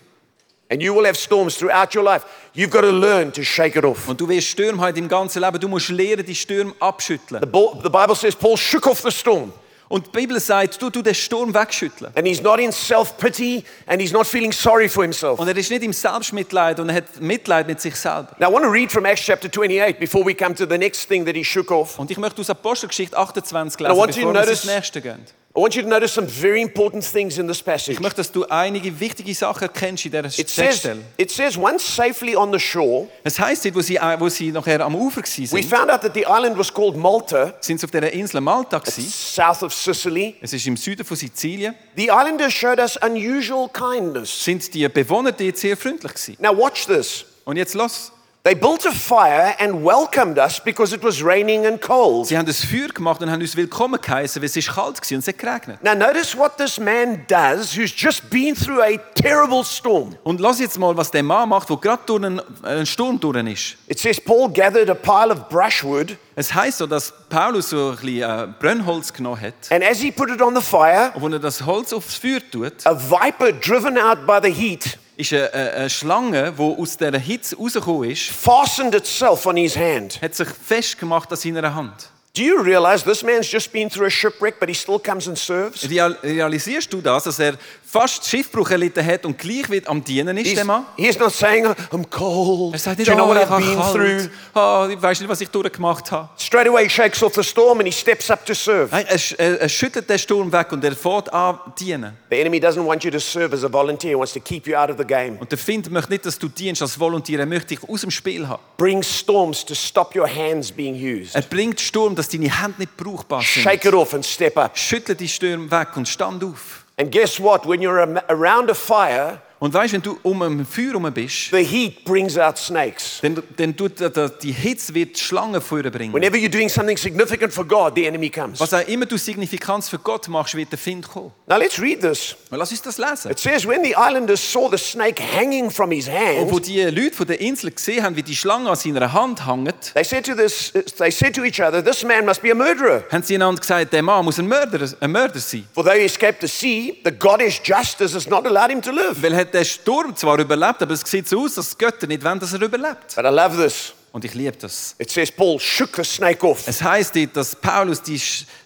And 0.70 0.80
you 0.80 0.94
will 0.94 1.04
have 1.04 1.16
storms 1.18 1.56
throughout 1.56 1.94
your 1.96 2.04
life. 2.04 2.24
You've 2.54 2.70
got 2.70 2.82
to 2.82 2.90
learn 2.92 3.32
to 3.32 3.42
shake 3.42 3.76
it 3.76 3.84
off. 3.84 4.08
Und 4.08 4.20
du 4.20 4.28
wirst 4.28 4.46
Stürme 4.48 4.80
haben 4.80 4.96
im 4.96 5.08
ganzen 5.08 5.42
Leben. 5.42 5.58
Du 5.58 5.66
musst 5.68 5.88
lernen, 5.88 6.24
die 6.24 6.34
Stürme 6.34 6.72
abschütteln. 6.78 7.40
The 7.42 7.46
Bo- 7.48 7.74
the 7.82 7.88
Bible 7.90 8.14
says 8.14 8.36
Paul 8.36 8.56
shook 8.56 8.86
off 8.86 9.00
the 9.00 9.10
storm. 9.10 9.52
Und 9.88 10.06
die 10.06 10.10
Bibel 10.10 10.38
sagt, 10.38 10.80
du, 10.80 10.88
du 10.88 11.02
den 11.02 11.16
Sturm 11.16 11.52
wegschütteln. 11.52 12.12
And 12.14 12.24
he's 12.24 12.40
not 12.40 12.60
in 12.60 12.70
self 12.70 13.16
pity 13.18 13.64
and 13.88 14.00
he's 14.00 14.12
not 14.12 14.24
feeling 14.24 14.52
sorry 14.52 14.88
for 14.88 15.02
himself. 15.02 15.40
Und 15.40 15.48
er 15.48 15.56
ist 15.56 15.68
nicht 15.68 15.82
im 15.82 15.92
Selbstmitleid 15.92 16.78
und 16.78 16.88
er 16.90 16.94
hat 16.94 17.20
Mitleid 17.20 17.66
mit 17.66 17.80
sich 17.80 17.96
selber. 17.96 18.28
Now, 18.38 18.50
I 18.50 18.52
want 18.52 18.64
to 18.64 18.70
read 18.70 18.92
from 18.92 19.04
Acts 19.04 19.22
chapter 19.24 19.48
28 19.48 19.98
before 19.98 20.24
we 20.24 20.32
come 20.36 20.54
to 20.54 20.64
the 20.64 20.78
next 20.78 21.08
thing 21.08 21.24
that 21.26 21.34
he 21.34 21.42
shook 21.44 21.72
off. 21.72 21.98
Und 21.98 22.08
ich 22.12 22.18
möchte 22.18 22.40
aus 22.40 22.48
Apostelgeschichte 22.50 23.18
28 23.18 23.80
I 23.80 23.82
lesen, 23.88 23.96
want 23.98 24.14
you 24.14 24.22
to 24.22 24.28
bevor 24.28 24.34
wir 24.34 24.40
notice- 24.46 24.62
ins 24.64 24.72
nächste 24.72 25.00
gehen. 25.00 25.26
I 25.60 25.62
want 25.62 25.76
you 25.76 25.82
to 25.82 25.88
notice 25.88 26.14
some 26.14 26.26
very 26.26 26.62
important 26.62 27.04
things 27.04 27.36
in 27.36 27.46
this 27.46 27.62
passage. 27.62 27.92
Ich 27.92 28.00
möchte, 28.00 28.16
dass 28.16 28.32
du 28.32 28.46
einige 28.46 28.98
wichtige 28.98 29.34
Sachen 29.34 29.64
erkennst 29.64 30.06
in 30.06 30.12
dieser 30.12 30.24
It 30.24 30.48
says, 30.48 30.54
Textstelle. 30.54 31.02
it 31.18 31.30
says, 31.30 31.58
once 31.58 31.84
safely 31.84 32.34
on 32.34 32.50
the 32.50 32.58
shore, 32.58 33.08
Es 33.24 33.38
heisst 33.38 33.66
dort, 33.66 33.74
wo 33.74 33.82
sie, 33.82 33.96
äh, 33.96 34.18
wo 34.18 34.30
sie 34.30 34.52
nachher 34.52 34.80
am 34.80 34.94
Ufer 34.94 35.20
we 35.20 35.62
found 35.62 35.90
out 35.90 36.00
that 36.00 36.14
the 36.14 36.24
island 36.26 36.56
was 36.56 36.72
called 36.72 36.96
Malta, 36.96 37.52
sind 37.60 37.78
sie 37.78 37.84
auf 37.84 37.90
dieser 37.90 38.10
Insel 38.10 38.40
Malta 38.40 38.78
gewesen. 38.78 39.04
south 39.06 39.62
of 39.62 39.74
Sicily. 39.74 40.36
Es 40.40 40.54
ist 40.54 40.66
im 40.66 40.78
Süden 40.78 41.04
von 41.04 41.14
Sizilien. 41.14 41.74
The 41.94 42.06
islanders 42.06 42.54
showed 42.54 42.78
us 42.78 42.96
unusual 42.96 43.68
kindness. 43.68 44.42
Sind 44.42 44.72
die 44.72 44.88
Bewohner 44.88 45.32
dort 45.32 45.58
sehr 45.58 45.76
freundlich 45.76 46.14
gewesen. 46.14 46.36
Now, 46.40 46.56
watch 46.56 46.86
this. 46.86 47.26
Und 47.44 47.58
jetzt 47.58 47.74
los. 47.74 48.12
They 48.42 48.54
built 48.54 48.86
a 48.86 48.90
fire 48.90 49.54
and 49.58 49.84
welcomed 49.84 50.38
us 50.38 50.58
because 50.58 50.94
it 50.94 51.02
was 51.04 51.22
raining 51.22 51.66
and 51.66 51.78
cold. 51.78 52.26
Sie 52.26 52.38
haben 52.38 52.46
das 52.46 52.64
Feuer 52.64 52.88
gemacht 52.88 53.20
und 53.20 53.30
haben 53.30 53.42
uns 53.42 53.54
willkommen 53.54 54.00
geheißen, 54.00 54.40
weil 54.40 54.46
es 54.46 54.56
ist 54.56 54.68
kalt 54.68 54.96
war 54.98 55.12
und 55.12 55.18
es 55.18 55.28
hat 55.28 55.36
geregnet. 55.36 55.84
Now, 55.84 55.94
notice 55.94 56.34
what 56.34 56.56
this 56.56 56.78
man 56.80 57.22
does 57.28 57.76
who's 57.76 57.92
just 57.94 58.30
been 58.30 58.54
through 58.54 58.80
a 58.80 58.96
terrible 59.14 59.62
storm. 59.62 60.16
Und 60.24 60.40
lass 60.40 60.58
jetzt 60.58 60.78
mal, 60.78 60.96
was 60.96 61.10
der 61.10 61.22
Mann 61.22 61.50
macht, 61.50 61.68
wo 61.68 61.76
gerade 61.76 62.02
durch 62.06 62.24
einen, 62.24 62.40
einen 62.62 62.86
Sturm 62.86 63.20
durch 63.20 63.36
ist. 63.46 63.76
It 63.88 63.98
says 63.98 64.18
Paul 64.18 64.48
gathered 64.48 64.88
a 64.88 64.94
pile 64.94 65.30
of 65.34 65.46
brushwood, 65.50 66.16
Es 66.34 66.54
heisst 66.54 66.78
so, 66.78 66.86
dass 66.86 67.12
Paulus 67.28 67.68
so 67.68 67.90
ein 67.90 67.96
bisschen 67.96 68.22
äh, 68.22 68.48
Brennholz 68.58 69.12
genommen 69.12 69.38
hat. 69.42 69.52
and 69.70 69.84
as 69.84 69.98
he 69.98 70.10
put 70.10 70.30
it 70.30 70.40
on 70.40 70.54
the 70.56 70.62
fire, 70.62 71.10
Und 71.14 71.22
wenn 71.24 71.34
er 71.34 71.40
das 71.40 71.66
Holz 71.66 71.92
aufs 71.92 72.14
Feuer 72.14 72.40
tut, 72.50 72.86
a 72.86 72.94
viper 72.94 73.52
driven 73.52 73.98
out 73.98 74.26
by 74.26 74.38
the 74.42 74.50
heat 74.50 74.96
ist 75.20 75.32
eine, 75.32 75.52
eine, 75.52 75.90
Schlange, 75.90 76.52
die 76.56 76.62
aus 76.62 76.96
dieser 76.96 77.18
Hitze 77.18 77.56
rausgekommen 77.56 78.10
ist, 78.10 78.30
fastened 78.30 78.94
itself 78.94 79.46
on 79.46 79.56
his 79.56 79.76
hand. 79.76 80.20
hat 80.20 80.34
sich 80.34 80.48
festgemacht 80.48 81.30
an 81.30 81.36
seiner 81.36 81.74
Hand. 81.74 82.10
Do 82.32 82.42
you 82.42 82.62
realize 82.62 83.02
this 83.02 83.24
man's 83.24 83.50
just 83.50 83.72
been 83.72 83.90
through 83.90 84.06
a 84.06 84.10
shipwreck, 84.10 84.60
but 84.60 84.68
he 84.68 84.74
still 84.74 85.00
comes 85.00 85.26
and 85.26 85.36
serves? 85.36 85.88
Real, 85.90 86.16
realisierst 86.22 86.92
du 86.92 87.00
das, 87.00 87.24
dass 87.24 87.40
er 87.40 87.54
fast 87.90 88.24
Schiffbruch 88.28 88.70
erlitten 88.70 89.04
hat 89.04 89.26
und 89.26 89.36
gleich 89.36 89.68
wird 89.68 89.88
am 89.88 90.04
Dienen 90.04 90.36
ist, 90.36 90.46
He's, 90.46 90.54
der 90.54 90.64
Mann. 90.64 90.86
he's 90.96 91.18
not 91.18 91.32
saying, 91.32 91.66
I'm 91.90 92.08
cold. 92.08 92.74
Er 92.74 92.78
sagt 92.78 92.98
Do 92.98 93.00
nicht, 93.00 93.08
you 93.08 93.14
know 93.14 93.24
oh, 93.24 93.28
what 93.28 93.36
I've 93.36 93.58
been 93.58 93.80
through? 93.92 94.28
kalt. 94.54 94.90
Oh, 94.90 94.92
ich 94.92 95.02
weiß 95.02 95.20
nicht, 95.20 95.28
was 95.28 95.40
ich 95.40 95.48
durchgemacht 95.48 96.12
habe. 96.12 96.28
Straight 96.38 96.68
away 96.68 96.88
shakes 96.88 97.20
off 97.22 97.34
the 97.34 97.42
storm 97.42 97.78
and 97.80 97.86
he 97.88 97.92
steps 97.92 98.30
up 98.30 98.46
to 98.46 98.54
serve. 98.54 98.90
Nein, 98.92 99.06
er, 99.08 99.18
er, 99.38 99.60
er 99.62 99.68
schüttelt 99.68 100.08
den 100.08 100.18
Sturm 100.18 100.52
weg 100.52 100.70
und 100.70 100.84
er 100.84 100.94
fährt 100.94 101.32
an 101.32 101.58
dienen. 101.78 102.16
The 102.30 102.40
enemy 102.40 102.58
doesn't 102.58 102.86
want 102.86 103.02
you 103.02 103.10
to 103.10 103.18
serve 103.18 103.54
as 103.54 103.64
a 103.64 103.72
volunteer, 103.72 104.10
he 104.10 104.16
wants 104.16 104.34
to 104.34 104.40
keep 104.40 104.68
you 104.68 104.76
out 104.76 104.90
of 104.90 104.96
the 104.96 105.04
game. 105.04 105.38
Und 105.38 105.50
der 105.50 105.58
Find 105.58 105.90
möchte 105.90 106.12
nicht, 106.12 106.24
dass 106.24 106.38
du 106.38 106.48
dienst 106.48 106.82
als 106.82 106.98
Volontär, 106.98 107.40
er 107.40 107.46
möchte 107.46 107.74
dich 107.74 107.88
aus 107.88 108.02
dem 108.02 108.12
Spiel 108.12 108.46
haben. 108.46 108.62
Bring 108.76 109.02
storms 109.02 109.64
to 109.64 109.74
stop 109.74 110.14
your 110.14 110.28
hands 110.28 110.70
being 110.70 110.94
used. 110.94 111.34
Er 111.34 111.42
bringt 111.42 111.80
Sturm, 111.80 112.14
dass 112.14 112.28
deine 112.28 112.50
Hände 112.56 112.74
nicht 112.78 112.96
brauchbar 112.96 113.42
sind. 113.42 113.64
Shake 113.64 113.84
it 113.84 113.94
off 113.94 114.14
and 114.14 114.24
step 114.24 114.56
up. 114.56 114.78
Schüttle 114.78 115.16
die 115.16 115.28
Stürme 115.28 115.68
weg 115.70 115.88
und 115.96 116.08
stand 116.08 116.44
auf. 116.44 116.79
And 117.00 117.10
guess 117.10 117.40
what? 117.40 117.64
When 117.64 117.80
you're 117.80 117.96
around 118.28 118.68
a 118.68 118.74
fire, 118.74 119.40
Und 119.60 119.74
weißt, 119.74 119.92
wenn 119.92 120.00
du 120.00 120.18
um 120.22 120.40
ein 120.40 120.64
Feuer 120.64 120.86
herum 120.86 121.12
bist, 121.12 121.50
the 121.50 121.62
heat 121.62 122.02
brings 122.06 122.38
out 122.38 122.56
snakes. 122.56 123.18
dann, 123.20 123.42
dann 123.58 123.76
tut 123.76 124.00
der- 124.00 124.30
die 124.30 124.52
Hitze 124.52 124.94
wird 124.94 125.18
Schlangen 125.18 125.60
bringen. 125.60 126.14
Whenever 126.14 126.36
you're 126.36 126.48
doing 126.48 126.70
something 126.70 126.96
significant 126.96 127.52
for 127.52 127.66
God, 127.66 127.92
the 127.94 128.06
enemy 128.06 128.30
comes. 128.30 128.58
Was 128.58 128.72
auch 128.72 128.88
immer 128.88 129.04
du 129.04 129.18
Signifikanz 129.18 129.90
für 129.90 129.98
Gott 129.98 130.28
machst, 130.28 130.54
wird 130.54 130.72
der 130.72 130.78
Find 130.78 131.06
kommen. 131.06 131.30
Now 131.46 131.58
let's 131.58 131.78
read 131.78 132.00
this. 132.00 132.36
Lass 132.50 132.70
uns 132.70 132.80
das 132.80 132.96
lesen. 132.96 133.30
It 133.30 133.38
says, 133.38 133.66
when 133.66 133.84
the 133.84 133.94
islanders 133.96 134.40
saw 134.40 134.70
the 134.70 134.78
snake 134.78 135.20
hanging 135.22 135.70
from 135.70 135.90
his 135.90 136.08
Und 136.08 136.14
wo 136.50 136.56
hand, 136.56 136.66
die 136.66 136.82
Leute 136.84 137.14
von 137.14 137.26
der 137.26 137.38
Insel 137.42 137.70
gesehen 137.70 138.02
haben, 138.02 138.16
wie 138.16 138.22
die 138.22 138.34
Schlange 138.34 138.70
an 138.70 138.76
seiner 138.76 139.12
Hand 139.12 139.46
hängt, 139.46 139.92
they 139.92 140.04
said 140.04 140.24
to 140.24 140.34
this, 140.34 140.72
they 140.96 141.10
said 141.10 141.34
to 141.36 141.44
each 141.44 141.60
other, 141.60 141.84
"This 141.84 142.02
man 142.02 142.24
must 142.24 142.40
be 142.40 142.50
a 142.50 142.54
murderer." 142.54 143.04
haben 143.12 143.22
sie 143.22 143.34
einander 143.34 143.60
gesagt, 143.60 143.92
der 143.92 144.02
Mann 144.02 144.24
muss 144.24 144.38
ein 144.38 144.48
Mörder, 144.48 144.88
ein 145.00 145.12
Mörder 145.12 145.38
sein. 145.38 145.66
For 145.74 145.84
though 145.84 145.92
he 145.92 146.06
escaped 146.06 146.40
the 146.40 146.48
sea, 146.48 146.96
the 147.04 147.12
goddess 147.12 147.60
Justice 147.62 148.14
has 148.14 148.26
not 148.26 148.46
allowed 148.46 148.70
him 148.70 148.80
to 148.80 148.90
live. 148.90 149.20
Hat 149.50 149.54
der 149.54 149.64
Sturm 149.64 150.14
zwar 150.14 150.38
überlebt, 150.38 150.80
aber 150.82 150.92
es 150.94 151.00
sieht 151.04 151.28
so 151.28 151.40
aus, 151.44 151.54
dass 151.56 151.70
die 151.76 151.84
Götter 151.84 152.06
nicht 152.06 152.22
wollen, 152.24 152.38
dass 152.38 152.52
er 152.52 152.62
überlebt. 152.62 153.16
But 153.16 153.24
I 153.24 153.28
love 153.28 153.56
this. 153.60 153.92
Und 154.12 154.24
ich 154.24 154.34
liebe 154.34 154.56
das. 154.56 154.94
It 154.98 155.10
says 155.10 155.30
Paul 155.30 155.58
shook 155.60 155.94
the 155.96 156.04
snake 156.04 156.44
off 156.46 156.66
Es 156.66 156.82
heisst 156.82 157.14
dort, 157.14 157.36
dass 157.36 157.54
Paulus 157.54 158.02
die, 158.02 158.20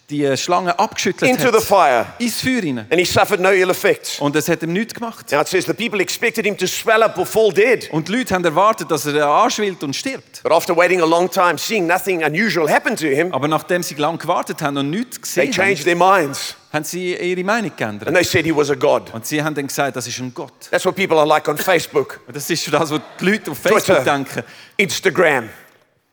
die 0.08 0.36
Schlange 0.38 0.78
abgeschüttelt 0.78 1.30
into 1.30 1.48
the 1.50 1.56
hat. 1.58 1.62
fire, 1.64 2.06
Ins 2.18 2.40
Feuer 2.40 2.62
rein. 2.62 2.78
and 2.90 2.94
he 2.98 3.04
suffered 3.04 3.40
no 3.40 3.50
ill 3.50 3.68
effects. 3.70 4.18
Und 4.20 4.34
es 4.36 4.48
hat 4.48 4.62
ihm 4.62 4.72
nichts 4.72 4.94
gemacht. 4.94 5.30
Now 5.32 5.40
it 5.42 5.48
says 5.48 5.66
the 5.66 5.74
people 5.74 6.00
expected 6.00 6.46
him 6.46 6.56
to 6.56 6.66
swell 6.66 7.02
up 7.02 7.16
or 7.18 7.26
fall 7.26 7.52
dead. 7.52 7.88
Und 7.92 8.08
die 8.08 8.16
Leute 8.16 8.34
haben 8.34 8.44
erwartet, 8.44 8.90
dass 8.90 9.04
er 9.06 9.26
anschwillt 9.26 9.82
und 9.84 9.94
stirbt. 9.94 10.42
But 10.42 10.52
after 10.52 10.74
waiting 10.76 11.02
a 11.02 11.06
long 11.06 11.30
time, 11.30 11.56
seeing 11.58 11.86
nothing 11.86 12.22
unusual 12.24 12.66
happen 12.70 12.96
to 12.96 13.06
him, 13.06 13.32
Aber 13.32 13.48
nachdem 13.48 13.82
sie 13.82 13.94
lang 13.96 14.18
gewartet 14.18 14.60
haben 14.62 14.76
und 14.78 14.88
nichts 14.90 15.34
they 15.34 15.46
gesehen 15.48 15.52
changed 15.52 15.86
haben, 15.86 15.98
their 15.98 16.22
minds 16.26 16.54
haben 16.74 16.84
sie 16.84 17.14
ihre 17.14 17.44
Meinung 17.44 17.72
and 17.80 18.14
they 18.14 18.24
said 18.24 18.44
he 18.44 18.54
was 18.54 18.70
a 18.70 18.74
god. 18.74 19.14
Und 19.14 19.24
sie 19.24 19.42
haben 19.42 19.54
dann 19.54 19.66
gesagt, 19.66 19.96
das 19.96 20.06
ist 20.06 20.18
ein 20.18 20.30
er 20.30 20.32
Gott. 20.34 20.70
That's 20.70 20.84
what 20.84 20.96
people 20.96 21.16
are 21.16 21.26
like 21.26 21.48
on 21.48 21.56
Facebook, 21.56 22.20
das 22.30 22.50
ist 22.50 22.70
das, 22.72 22.90
was 22.90 23.00
die 23.20 23.24
Leute 23.24 23.50
auf 23.52 23.58
Facebook 23.58 23.84
Twitter. 23.84 24.04
denken. 24.04 24.42
Instagram. 24.76 25.48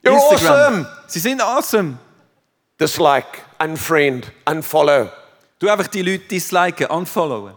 You're 0.04 0.14
Instagram. 0.14 0.54
awesome. 0.54 0.88
Sie 1.08 1.20
sind 1.20 1.42
er 1.42 1.48
awesome. 1.48 1.98
Dislike, 2.80 3.40
unfriend, 3.60 4.32
unfollow. 4.46 5.10
Du 5.60 5.70
einfach 5.70 5.88
die 5.88 6.02
Leute 6.02 6.26
disliken, 6.26 6.88
unfollowen. 6.88 7.54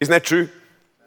Isn't 0.00 0.12
that 0.12 0.24
true? 0.26 0.48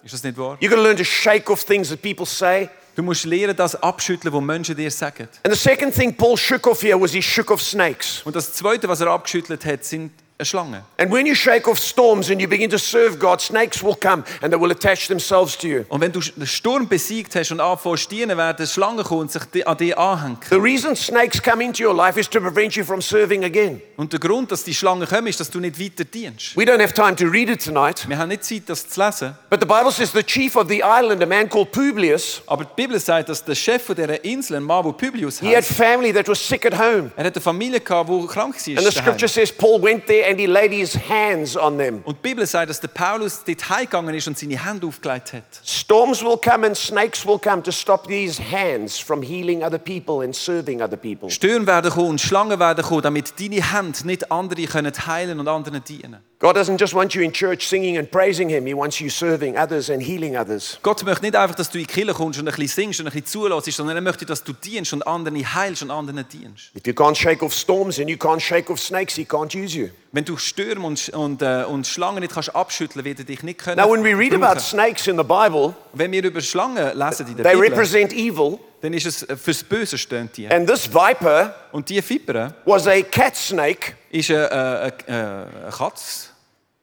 Ist 0.03 0.13
das 0.13 0.23
nicht 0.23 0.37
wahr? 0.37 0.57
You've 0.59 0.69
got 0.69 0.77
to 0.77 0.83
learn 0.83 0.97
to 0.97 1.03
shake 1.03 1.49
off 1.49 1.63
things 1.63 1.89
that 1.89 2.01
people 2.01 2.25
say. 2.25 2.69
Du 2.95 3.01
musst 3.01 3.25
lernen, 3.25 3.55
das 3.55 3.75
abschütteln, 3.75 4.31
was 4.33 4.41
Menschen 4.41 4.75
dir 4.75 4.91
sagen. 4.91 5.27
And 5.43 5.53
the 5.53 5.59
second 5.59 5.95
thing 5.95 6.15
Paul 6.15 6.37
shook 6.37 6.67
off 6.67 6.81
here 6.83 6.99
was 6.99 7.11
he 7.11 7.21
shook 7.21 7.49
off 7.49 7.61
snakes. 7.61 8.21
Und 8.23 8.35
das 8.35 8.53
Zweite, 8.53 8.87
was 8.87 9.01
er 9.01 9.07
abgeschüttelt 9.07 9.65
hat, 9.65 9.83
sind 9.83 10.11
eine 10.39 10.45
Schlange. 10.45 10.83
And 10.97 11.11
when 11.11 11.25
you 11.27 11.35
shake 11.35 11.67
off 11.67 11.77
storms 11.77 12.29
and 12.29 12.41
you 12.41 12.47
begin 12.47 12.69
to 12.71 12.77
serve 12.79 13.19
God, 13.19 13.39
snakes 13.39 13.83
will 13.83 13.95
come 13.95 14.23
and 14.41 14.51
they 14.51 14.59
will 14.59 14.71
attach 14.71 15.07
themselves 15.07 15.55
to 15.59 15.67
you. 15.67 15.85
Und 15.89 16.01
wenn 16.01 16.11
du 16.11 16.19
den 16.19 16.47
Sturm 16.47 16.87
besiegt 16.87 17.35
hast 17.35 17.51
und 17.51 17.59
anfängst 17.59 18.09
dienen, 18.11 18.35
werden 18.37 18.65
Schlangen 18.67 19.03
kommen 19.03 19.21
und 19.21 19.31
sich 19.31 19.67
an 19.67 19.77
dir 19.77 19.97
anhängen. 19.97 20.37
The 20.49 20.55
reason 20.55 20.95
snakes 20.95 21.41
come 21.41 21.63
into 21.63 21.83
your 21.87 21.93
life 21.95 22.19
is 22.19 22.27
to 22.29 22.39
prevent 22.41 22.75
you 22.75 22.83
from 22.83 23.01
serving 23.01 23.43
again. 23.45 23.81
Und 23.95 24.11
der 24.11 24.19
Grund, 24.19 24.51
dass 24.51 24.63
die 24.63 24.73
Schlangen 24.73 25.07
kommen, 25.07 25.27
ist, 25.27 25.39
dass 25.39 25.49
du 25.51 25.59
nicht 25.59 25.79
weiter 25.79 26.03
dienst. 26.03 26.57
We 26.57 26.63
don't 26.63 26.81
have 26.81 26.93
time 26.93 27.15
to 27.15 27.25
read 27.25 27.49
it 27.49 27.63
tonight, 27.63 28.09
Wir 28.09 28.17
haben 28.17 28.29
nicht 28.29 28.43
Zeit, 28.43 28.63
das 28.67 28.89
zu 28.89 28.99
lesen. 28.99 29.35
but 29.51 29.59
the 29.61 29.67
Bible 29.67 29.91
says 29.91 30.11
the 30.13 30.23
chief 30.23 30.55
of 30.55 30.67
the 30.67 30.81
island, 30.83 31.21
a 31.21 31.25
man 31.27 31.47
called 31.47 31.71
Publius, 31.71 32.41
Aber 32.47 32.65
die 32.65 32.73
Bibel 32.75 32.99
sagt, 32.99 33.29
dass 33.29 33.43
der 33.45 33.53
Chef 33.55 33.83
von 33.83 33.95
dieser 33.95 34.23
Insel, 34.25 34.57
ein 34.57 34.63
Mann, 34.63 34.83
der 34.83 34.93
Publius 34.93 35.39
he 35.39 35.47
had 35.49 35.57
heißt, 35.57 35.73
family 35.73 36.11
that 36.11 36.27
was 36.27 36.39
sick 36.45 36.65
at 36.65 36.73
home. 36.77 37.11
er 37.15 37.25
hat 37.25 37.35
eine 37.35 37.41
Familie 37.41 37.79
gehabt, 37.79 38.09
die 38.09 38.27
krank 38.27 38.55
war. 38.55 38.77
And 38.77 38.85
the 38.85 38.91
scripture 38.91 39.27
says 39.27 39.51
Paul 39.51 39.81
went 39.81 40.07
there 40.07 40.22
and 40.23 40.39
he 40.39 40.45
laid 40.45 40.71
his 40.71 40.97
hands 41.09 41.57
on 41.57 41.77
them. 41.77 42.01
Und 42.05 42.17
die 42.17 42.29
Bibel 42.29 42.45
sagt, 42.45 42.69
dass 42.69 42.79
der 42.79 42.87
Paulus 42.87 43.43
dort 43.45 43.69
heimgegangen 43.69 44.15
ist 44.15 44.27
und 44.27 44.37
seine 44.37 44.63
Hände 44.63 44.87
aufgelegt 44.87 45.33
hat. 45.33 45.43
Storms 45.65 46.23
will 46.23 46.37
come 46.37 46.65
and 46.65 46.77
snakes 46.77 47.25
will 47.25 47.39
come 47.39 47.61
to 47.63 47.71
stop 47.71 48.07
these 48.07 48.41
hands 48.41 48.99
from 48.99 49.21
healing 49.21 49.63
other 49.63 49.77
people 49.77 50.23
and 50.23 50.35
serving 50.35 50.81
other 50.81 50.97
people. 50.97 51.29
Stürme 51.29 51.67
werden 51.67 51.91
kommen 51.91 52.09
und 52.09 52.21
Schlangen 52.21 52.59
werden 52.59 52.83
kommen, 52.83 53.01
damit 53.01 53.39
deine 53.39 53.61
Hände 53.73 54.05
nicht 54.05 54.31
andere 54.31 54.63
können 54.63 54.93
heilen 55.07 55.39
und 55.39 55.47
anderen 55.47 55.83
dienen. 55.83 56.17
God 56.43 56.57
doesn't 56.57 56.77
just 56.77 56.93
want 56.93 57.15
you 57.15 57.21
in 57.23 57.31
church 57.31 57.69
singing 57.69 57.97
and 57.97 58.11
praising 58.11 58.49
Him, 58.49 58.65
He 58.65 58.73
wants 58.73 58.99
you 58.99 59.09
serving 59.09 59.57
others 59.57 59.89
and 59.89 60.03
healing 60.03 60.35
others. 60.35 60.77
Gott 60.81 61.01
möchte 61.05 61.23
nicht 61.23 61.37
einfach, 61.37 61.55
dass 61.55 61.69
du 61.69 61.77
in 61.77 61.85
die 61.85 61.93
Kirche 61.93 62.13
kommst 62.13 62.37
und 62.37 62.49
ein 62.49 62.53
bisschen 62.53 62.67
singst 62.67 62.99
und 62.99 63.07
ein 63.07 63.13
bisschen 63.13 63.27
zulässt, 63.27 63.71
sondern 63.71 63.95
er 63.95 64.01
möchte, 64.01 64.25
dass 64.25 64.43
du 64.43 64.51
dienst 64.51 64.91
und 64.91 65.07
anderen 65.07 65.37
heilst 65.55 65.83
und 65.83 65.89
anderen 65.89 66.27
dienst. 66.27 66.71
If 66.75 66.85
you 66.85 66.91
can't 66.91 67.15
shake 67.15 67.41
off 67.41 67.53
storms 67.53 67.97
and 67.97 68.09
you 68.09 68.17
can't 68.17 68.41
shake 68.41 68.69
off 68.69 68.77
snakes, 68.81 69.15
He 69.15 69.23
can't 69.23 69.55
use 69.55 69.73
you. 69.73 69.87
Wenn 70.11 70.25
du 70.25 70.35
Stürme 70.35 70.85
und, 70.85 71.07
und, 71.09 71.41
äh, 71.41 71.63
und 71.63 71.87
Schlangen 71.87 72.19
nicht 72.19 72.33
kannst 72.33 72.53
abschütteln, 72.53 73.05
wird 73.05 73.19
er 73.19 73.25
dich 73.25 73.41
nicht 73.41 73.59
können. 73.59 73.77
Now, 73.77 73.89
when 73.89 74.03
we 74.03 74.13
read 74.13 74.33
about 74.33 74.59
snakes 74.59 75.07
in 75.07 75.15
the 75.15 75.23
Bible, 75.23 75.73
Wenn 75.93 76.11
wir 76.11 76.25
über 76.25 76.41
Schlangen 76.41 76.75
lesen 76.97 77.25
in 77.25 77.37
der 77.37 77.45
they 77.45 77.53
Bibel, 77.55 77.69
represent 77.69 78.11
evil, 78.11 78.59
dann 78.81 78.91
ist 78.91 79.05
es 79.05 79.23
äh, 79.23 79.37
fürs 79.37 79.63
Böse 79.63 79.97
stehen 79.97 80.29
die. 80.35 80.49
and 80.49 80.67
this 80.69 80.93
viper 80.93 81.55
Und 81.71 81.87
die 81.87 82.01
Vipere 82.07 82.53
was 82.65 82.85
a 82.85 83.01
cat 83.01 83.37
snake. 83.37 83.93
ist 84.11 84.29
eine, 84.29 84.91
äh, 85.07 85.09
äh, 85.09 85.13
eine 85.13 85.71
Katze. 85.71 86.32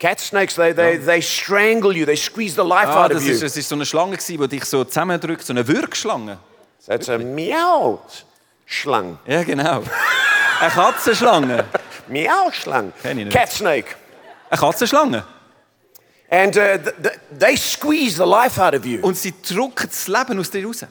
Cat 0.01 0.19
snakes, 0.19 0.55
they, 0.57 0.73
they, 0.73 0.97
they 0.97 1.21
strangle 1.21 1.95
you, 1.95 2.07
they 2.07 2.17
squeeze 2.17 2.55
the 2.55 2.63
life 2.67 2.89
Ah, 2.89 3.05
out 3.05 3.11
of 3.13 3.19
das 3.19 3.27
you. 3.27 3.35
ist, 3.35 3.43
das 3.43 3.57
ist 3.57 3.69
so 3.69 3.75
eine 3.75 3.85
Schlange, 3.85 4.17
die 4.17 4.49
dich 4.49 4.65
so 4.65 4.83
zusammendrückt, 4.83 5.45
so 5.45 5.53
eine 5.53 5.69
Würgschlange. 5.69 6.39
So 6.79 6.93
it's 6.93 7.09
a 7.11 7.19
meow 7.19 8.01
schlang. 8.65 9.19
Ja, 9.27 9.43
genau. 9.45 9.83
Eine 10.61 10.71
Katzenschlange. 10.71 11.65
Nicht. 12.09 12.29
Cat 13.31 13.51
snake. 13.53 13.95
Eine 14.51 14.61
Katzenschlange. 14.61 15.25
And 16.31 16.57
uh, 16.57 16.61
th- 16.79 16.95
th- 17.03 17.19
they 17.39 17.57
squeeze 17.57 18.17
the 18.17 18.25
life 18.29 18.59
out 18.59 18.75
of 18.75 18.85
you. 18.87 19.01
Und 19.03 19.17
sie 19.17 19.35
drücken 19.43 19.89
das 19.89 20.07
Leben 20.09 20.39
aus 20.39 20.51
dir 20.51 20.65
raus. 20.67 20.85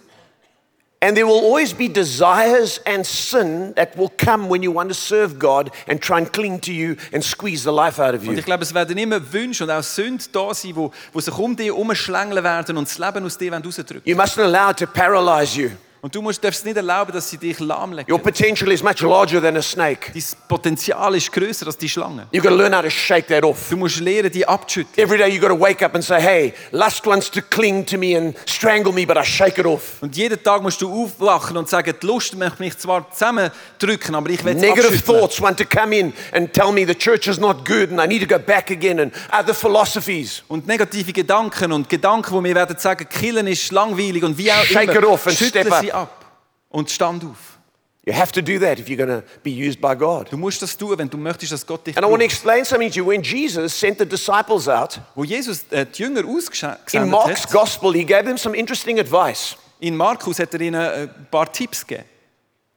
And 1.02 1.16
there 1.16 1.26
will 1.26 1.40
always 1.40 1.74
be 1.74 1.88
desires 1.88 2.82
and 2.86 3.06
sin 3.06 3.74
that 3.76 3.96
will 3.98 4.12
come 4.18 4.50
when 4.50 4.62
you 4.62 4.70
want 4.74 4.90
to 4.90 4.94
serve 4.94 5.40
God 5.40 5.72
and 5.88 6.02
try 6.02 6.18
and 6.18 6.30
cling 6.30 6.60
to 6.62 6.74
you 6.74 6.98
and 7.14 7.24
squeeze 7.24 7.64
the 7.64 7.72
life 7.72 8.00
out 8.02 8.16
of 8.16 8.22
Und 8.28 8.34
you. 8.34 8.40
ich 8.40 8.46
glaube, 8.46 8.64
es 8.64 8.74
werden 8.74 8.98
immer 8.98 9.22
Wünsche 9.32 9.64
und 9.64 9.72
auch 9.72 9.82
Sünden 9.82 10.28
da 10.34 10.54
sein, 10.54 10.76
wo, 10.76 10.92
wo 11.14 11.22
sich 11.22 11.38
um 11.38 11.56
dich 11.56 11.68
herumschlängeln 11.68 12.44
werden 12.44 12.76
und 12.76 12.90
das 12.90 12.98
Leben 12.98 13.26
aus 13.26 13.38
dir 13.38 13.54
rausdrücken. 13.54 14.02
You 14.04 14.18
mustn't 14.18 14.44
allow 14.44 14.72
it 14.72 14.78
to 14.78 14.88
paralyze 14.88 15.58
you. 15.58 15.70
Und 16.02 16.16
du 16.16 16.22
musst, 16.22 16.42
darfst 16.42 16.64
nicht 16.66 16.78
erlauben, 16.78 17.12
dass 17.12 17.30
sie 17.30 17.38
dich 17.38 17.60
lahmlegen. 17.60 18.10
Your 18.10 18.20
potential 18.20 18.72
is 18.72 18.82
much 18.82 19.02
larger 19.02 19.42
than 19.42 19.58
a 19.58 19.62
snake. 19.62 20.12
Dein 20.14 20.24
Potenzial 20.48 21.14
ist 21.16 21.30
größer 21.30 21.68
als 21.68 21.78
die 21.78 21.90
Schlange. 21.90 22.28
You've 22.32 22.42
got 22.42 22.52
to 22.52 22.56
learn 22.56 22.74
how 22.74 22.82
to 22.82 22.90
shake 22.90 23.28
that 23.28 23.44
off. 23.44 23.70
Du 23.70 23.76
musst 23.76 24.00
lernen, 24.00 24.32
die 24.32 24.48
abzuschütteln. 24.48 25.06
Every 25.06 25.18
day 25.18 25.28
you've 25.28 25.42
got 25.42 25.50
to 25.50 25.60
wake 25.60 25.84
up 25.84 25.96
and 25.96 26.04
say, 26.04 26.22
hey, 26.22 26.54
lust 26.72 27.06
wants 27.06 27.30
to 27.32 27.42
cling 27.42 27.86
to 27.86 27.98
me 27.98 28.16
and 28.16 28.34
strangle 28.46 28.94
me, 28.94 29.06
but 29.06 29.18
I 29.18 29.26
shake 29.26 29.58
it 29.58 29.66
off. 29.66 30.02
Und 30.02 30.16
jeden 30.16 30.42
Tag 30.42 30.62
musst 30.62 30.82
du 30.82 30.90
aufwachen 30.90 31.58
und 31.58 31.68
sagen, 31.68 31.94
die 32.02 32.08
Lust 32.08 32.34
möchte 32.38 32.64
mich 32.64 32.78
zwar 32.78 33.12
zusammendrücken, 33.12 34.16
aber 34.16 34.30
ich 34.30 34.44
will 34.46 34.56
es 34.56 34.62
Negative 34.62 34.88
abschütteln. 34.88 35.20
thoughts 35.20 35.42
want 35.42 35.58
to 35.58 35.66
come 35.66 35.94
in 35.94 36.14
and 36.32 36.54
tell 36.54 36.72
me 36.72 36.86
the 36.88 36.96
church 36.96 37.28
is 37.28 37.40
not 37.40 37.66
good 37.66 37.92
and 37.92 38.00
I 38.00 38.08
need 38.08 38.22
to 38.22 38.28
go 38.28 38.40
back 38.42 38.72
again 38.72 39.02
and 39.02 39.14
other 39.38 39.54
philosophies. 39.54 40.44
Und 40.48 40.66
negative 40.66 41.12
Gedanken 41.12 41.74
und 41.74 41.90
Gedanken, 41.90 42.32
wo 42.32 42.42
wir 42.42 42.56
werden 42.56 42.78
sagen, 42.78 43.06
Killen 43.10 43.48
ist 43.48 43.70
langweilig 43.74 44.24
und 44.24 44.38
wie 44.38 44.50
auch 44.50 44.64
Shake 44.64 44.84
immer, 44.84 44.96
it 44.96 45.06
off 45.06 45.28
and 45.28 45.36
step 45.36 45.70
up. 45.70 45.89
Sie 45.90 45.94
ab 45.94 46.26
und 46.70 46.90
stand 46.90 47.24
auf. 47.24 47.58
You 48.06 48.14
have 48.16 48.32
to 48.32 48.42
do 48.42 48.58
that 48.60 48.80
if 48.80 48.88
you're 48.88 48.98
going 48.98 49.10
to 49.10 49.24
be 49.44 49.52
used 49.52 49.80
by 49.80 49.94
God. 49.96 50.32
Du 50.32 50.38
musst 50.38 50.62
das 50.62 50.76
tun, 50.76 50.98
wenn 50.98 51.10
du 51.10 51.18
möchtest, 51.18 51.52
dass 51.52 51.66
Gott 51.66 51.86
dich 51.86 51.96
And 51.98 52.06
I 52.06 52.10
want 52.10 52.22
to 52.22 52.26
explain 52.26 52.66
something 52.66 52.90
to 52.90 52.98
you. 52.98 53.06
When 53.06 53.22
Jesus 53.22 53.78
sent 53.78 54.00
the 54.00 54.06
disciples 54.06 54.68
out, 54.68 55.00
Wo 55.16 55.24
Jesus 55.24 55.66
äh, 55.70 55.86
die 55.86 56.02
Jünger 56.04 56.22
in 56.22 57.10
Mark's 57.10 57.44
hat, 57.44 57.52
gospel, 57.52 57.94
he 57.94 58.04
gave 58.04 58.24
them 58.24 58.38
some 58.38 58.58
interesting 58.58 59.00
advice. 59.00 59.58
in 59.80 59.96
Markus 59.96 60.40
hat 60.40 60.54
er 60.54 60.62
ihnen 60.62 60.82
äh, 60.82 61.04
ein 61.04 61.28
paar 61.30 61.52
Tipps 61.52 61.86
gegeben. 61.86 62.08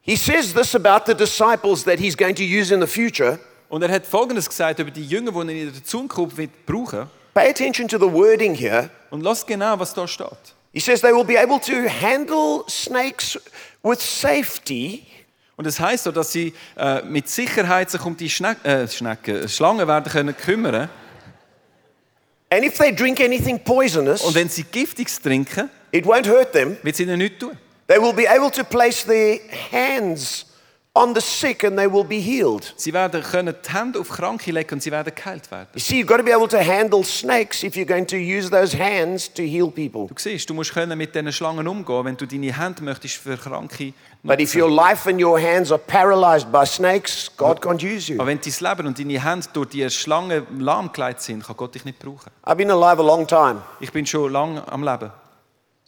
He 0.02 0.16
says 0.16 0.52
this 0.52 0.74
about 0.74 1.06
the 1.06 1.14
disciples 1.14 1.84
that 1.84 1.98
he's 2.00 2.16
going 2.16 2.34
to 2.34 2.42
use 2.42 2.74
in 2.74 2.80
the 2.80 2.86
future. 2.86 3.38
Und 3.68 3.82
er 3.82 3.90
hat 3.90 4.04
Folgendes 4.04 4.48
gesagt 4.48 4.80
über 4.80 4.90
die 4.90 5.06
Jünger, 5.06 5.30
die 5.30 5.38
er 5.38 5.68
in 5.68 5.72
der 5.72 5.84
Zukunft 5.84 6.36
wird 6.36 6.66
brauchen. 6.66 7.08
Pay 7.32 7.48
attention 7.48 7.88
to 7.88 7.96
the 7.96 8.12
wording 8.12 8.54
here. 8.54 8.90
Und 9.10 9.22
lass 9.22 9.46
genau, 9.46 9.78
was 9.78 9.94
da 9.94 10.06
steht. 10.06 10.54
He 10.72 10.80
says 10.80 11.00
they 11.02 11.12
will 11.12 11.24
be 11.24 11.36
able 11.36 11.58
to 11.60 11.88
handle 11.88 12.64
snakes 12.68 13.38
with 13.82 14.00
safety 14.00 15.06
Und 15.56 15.66
es 15.66 15.78
heißt 15.78 16.04
so, 16.04 16.12
dass 16.12 16.32
sie 16.32 16.54
äh, 16.76 17.02
mit 17.02 17.28
Sicherheit 17.28 17.90
sich 17.90 18.04
um 18.04 18.16
die 18.16 18.30
Schneck, 18.30 18.64
äh, 18.64 18.88
Schnecken, 18.88 19.48
Schlangen 19.48 19.86
werden 19.86 20.10
können 20.10 20.36
kümmern 20.36 20.88
And 22.50 22.64
if 22.64 22.76
they 22.78 22.94
drink 22.94 23.20
anything 23.20 23.58
poisonous, 23.62 24.22
Und 24.22 24.34
wenn 24.34 24.48
sie 24.48 24.64
Giftiges 24.64 25.20
trinken, 25.20 25.70
it 25.90 26.04
won't 26.04 26.28
hurt 26.28 26.52
them. 26.52 26.76
wird 26.82 26.94
es 26.94 27.00
ihnen 27.00 27.18
nichts 27.18 27.38
tun. 27.38 27.56
They 27.86 27.98
will 28.00 28.12
be 28.12 28.28
able 28.28 28.50
to 28.50 28.64
place 28.64 29.04
their 29.04 29.40
hands 29.70 30.46
on 30.94 31.14
the 31.14 31.20
sick 31.22 31.64
and 31.64 31.78
they 31.78 31.86
will 31.86 32.04
be 32.04 32.20
healed. 32.20 32.74
Sie 32.76 32.92
werden 32.92 33.22
können 33.22 33.54
die 33.66 33.72
Hände 33.72 33.98
auf 33.98 34.10
Kranke 34.10 34.52
legen 34.52 34.74
und 34.74 34.82
sie 34.82 34.90
werden 34.90 35.14
geheilt 35.14 35.50
werden. 35.50 35.68
You 35.74 35.80
see, 35.80 36.02
you've 36.02 36.06
got 36.06 36.18
to 36.18 36.22
be 36.22 36.34
able 36.34 36.48
to 36.48 36.58
handle 36.58 37.02
snakes 37.02 37.62
if 37.62 37.76
you're 37.76 37.86
going 37.86 38.06
to 38.06 38.16
use 38.16 38.50
those 38.50 38.76
hands 38.76 39.32
to 39.32 39.42
heal 39.42 39.70
people. 39.70 40.06
Du 40.08 40.14
siehst, 40.18 40.50
du 40.50 40.54
musst 40.54 40.74
können 40.74 40.98
mit 40.98 41.14
diesen 41.14 41.32
Schlangen 41.32 41.66
umgehen, 41.66 42.04
wenn 42.04 42.16
du 42.16 42.26
deine 42.26 42.56
Hände 42.56 42.82
möchtest 42.82 43.16
für 43.16 43.36
Kranke 43.36 43.94
But 44.24 44.40
if 44.40 44.54
your 44.54 44.70
life 44.70 45.08
and 45.08 45.20
your 45.20 45.40
hands 45.40 45.72
are 45.72 45.80
paralyzed 45.80 46.52
by 46.52 46.64
snakes, 46.64 47.28
God 47.36 47.60
can't 47.60 47.82
use 47.82 48.12
you. 48.12 48.20
Aber 48.20 48.28
wenn 48.28 48.38
dein 48.40 48.52
Leben 48.60 48.86
und 48.86 48.98
deine 48.98 49.24
Hände 49.24 49.48
durch 49.52 49.70
die 49.70 49.88
Schlangen 49.90 50.60
lahmgelegt 50.60 51.22
sind, 51.22 51.44
kann 51.44 51.56
Gott 51.56 51.74
dich 51.74 51.84
nicht 51.84 51.98
brauchen. 51.98 52.30
I've 52.44 52.54
been 52.56 52.70
alive 52.70 53.00
a 53.00 53.04
long 53.04 53.26
time. 53.26 53.62
Ich 53.80 53.90
bin 53.90 54.06
schon 54.06 54.30
lange 54.30 54.62
am 54.70 54.84
Leben. 54.84 55.10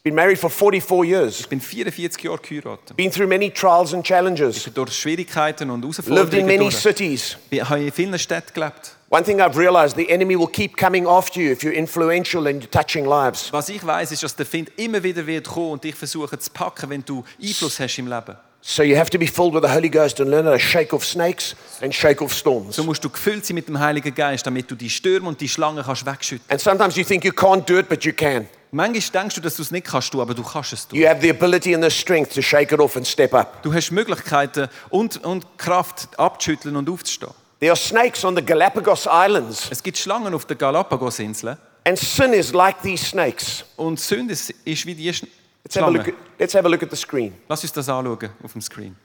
Been 0.07 0.15
married 0.17 0.39
for 0.39 0.51
44 0.51 1.07
years. 1.07 1.41
Ich 1.41 1.49
bin 1.49 1.63
44 1.63 2.23
Jahre 2.25 2.39
geheiratet. 2.39 2.95
Been 2.95 3.11
through 3.11 3.27
many 3.27 3.51
trials 3.51 3.95
and 3.95 4.05
challenges. 4.05 4.67
Ich 4.67 4.75
Durch 4.75 4.93
Schwierigkeiten 4.93 5.71
und 5.71 5.83
Lived 5.83 6.35
in 6.35 6.45
many 6.45 6.59
durch. 6.59 6.77
cities. 6.77 7.39
Ich 7.49 7.67
habe 7.67 7.85
in 7.85 7.91
vielen 7.91 8.19
Städten 8.19 8.53
gelebt. 8.53 8.97
One 9.09 9.25
thing 9.25 9.41
I've 9.41 9.57
realized 9.57 9.97
the 9.97 10.07
enemy 10.11 10.39
will 10.39 10.47
keep 10.47 10.77
coming 10.77 11.07
after 11.07 11.41
you 11.41 11.53
if 11.53 11.63
you're 11.63 11.73
influential 11.73 12.47
and 12.47 12.63
you're 12.63 12.71
touching 12.71 13.07
lives. 13.07 13.51
Was 13.51 13.71
ich 13.71 13.83
weiß, 13.83 14.13
ist, 14.13 14.23
dass 14.23 14.37
der 14.37 14.45
Find 14.45 14.71
immer 14.77 15.03
wieder 15.03 15.27
wird 15.27 15.49
kommen 15.49 15.71
und 15.71 15.85
dich 15.85 15.95
versuchen 15.95 16.39
zu 16.39 16.51
packen, 16.51 16.91
wenn 16.91 17.03
du 17.03 17.25
Einfluss 17.43 17.81
hast 17.81 17.99
im 17.99 18.07
Leben. 18.07 18.37
So 18.67 18.83
you 18.83 18.97
have 18.97 19.11
to 19.11 19.19
be 19.19 19.27
filled 19.27 19.53
with 19.53 19.63
the 19.63 19.69
Holy 19.69 19.91
Ghost 19.91 20.21
and 20.21 20.31
learn 20.31 20.47
how 20.47 20.53
to 20.53 20.59
shake 20.59 20.95
off 20.95 21.05
snakes 21.05 21.55
and 21.83 21.95
shake 21.95 22.23
off 22.23 22.33
storms. 22.33 22.77
So 22.77 22.83
musst 22.83 23.05
du 23.05 23.11
gefüllt 23.11 23.45
sein 23.45 23.57
mit 23.57 23.69
dem 23.69 23.79
Heiligen 23.79 24.15
Geist, 24.15 24.47
damit 24.47 24.71
du 24.71 24.75
die 24.75 24.89
Stürme 24.89 25.29
und 25.29 25.39
die 25.39 25.51
Schlangen 25.51 25.85
kannst 25.85 26.07
wegschütten. 26.07 26.51
And 26.51 26.59
sometimes 26.59 26.97
you 26.97 27.05
think 27.05 27.27
you 27.27 27.33
can't 27.33 27.67
do 27.67 27.79
it, 27.79 27.91
but 27.91 28.05
you 28.07 28.15
can. 28.15 28.49
Manchmal 28.71 29.23
denkst 29.23 29.35
du, 29.35 29.43
dass 29.43 29.57
du 29.57 29.63
es 29.63 29.71
nicht 29.71 29.87
kannst 29.87 30.15
aber 30.15 30.33
du 30.33 30.43
kannst 30.43 30.73
es 30.73 30.89
tun. 30.89 30.99
You 30.99 31.07
have 31.07 31.21
the 31.21 31.29
ability 31.29 31.75
and 31.75 31.85
the 31.85 31.91
strength 31.91 32.33
to 32.35 32.41
shake 32.41 32.73
it 32.73 32.81
off 32.81 32.97
and 32.97 33.07
step 33.07 33.35
up. 33.35 33.63
Du 33.63 33.73
hast 33.75 33.91
Möglichkeiten 33.91 34.69
und, 34.89 35.23
und 35.23 35.59
Kraft 35.59 36.19
abzuschütteln 36.19 36.75
und 36.75 36.89
aufzustehen. 36.89 37.35
There 37.61 37.71
are 37.71 37.77
snakes 37.77 38.25
on 38.25 38.35
the 38.35 38.43
Galapagos 38.43 39.07
Islands, 39.07 39.69
Es 39.71 39.83
gibt 39.83 39.99
Schlangen 39.99 40.33
auf 40.33 40.47
den 40.47 40.57
Galapagos-Inseln 40.57 41.59
and 41.85 41.99
sin 41.99 42.33
is 42.33 42.55
like 42.55 42.81
these 42.81 43.05
snakes. 43.05 43.63
und 43.77 44.01
Sünde 44.01 44.33
ist 44.33 44.87
wie 44.87 44.95
die 44.95 45.13
Sch 45.13 45.25
Let's 45.65 45.77
have 45.77 45.87
a 45.87 45.91
look 45.91 46.03
Schlangen. 46.03 46.09
at, 46.09 46.41
let's 46.41 46.55
have 46.55 46.67
a 46.67 46.69
look 46.69 46.83
at 46.83 46.91
the 46.91 46.97
screen. 46.97 47.33
Lass 47.49 47.63
uns 47.63 47.73
das 47.73 47.89
anschauen 47.89 48.31
auf 48.43 48.53
dem 48.53 48.61
Screen. 48.61 48.97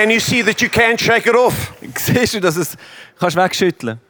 Can 0.00 0.10
you 0.10 0.18
see 0.18 0.42
that 0.42 0.62
you 0.62 0.70
can't 0.70 0.98
shake 0.98 1.26
it 1.26 1.36
off? 1.36 1.74
Siehst 1.94 2.32
du, 2.32 2.40
dass 2.40 2.56
es 2.56 2.74
kannst 3.18 3.36
wegschütteln? 3.36 4.00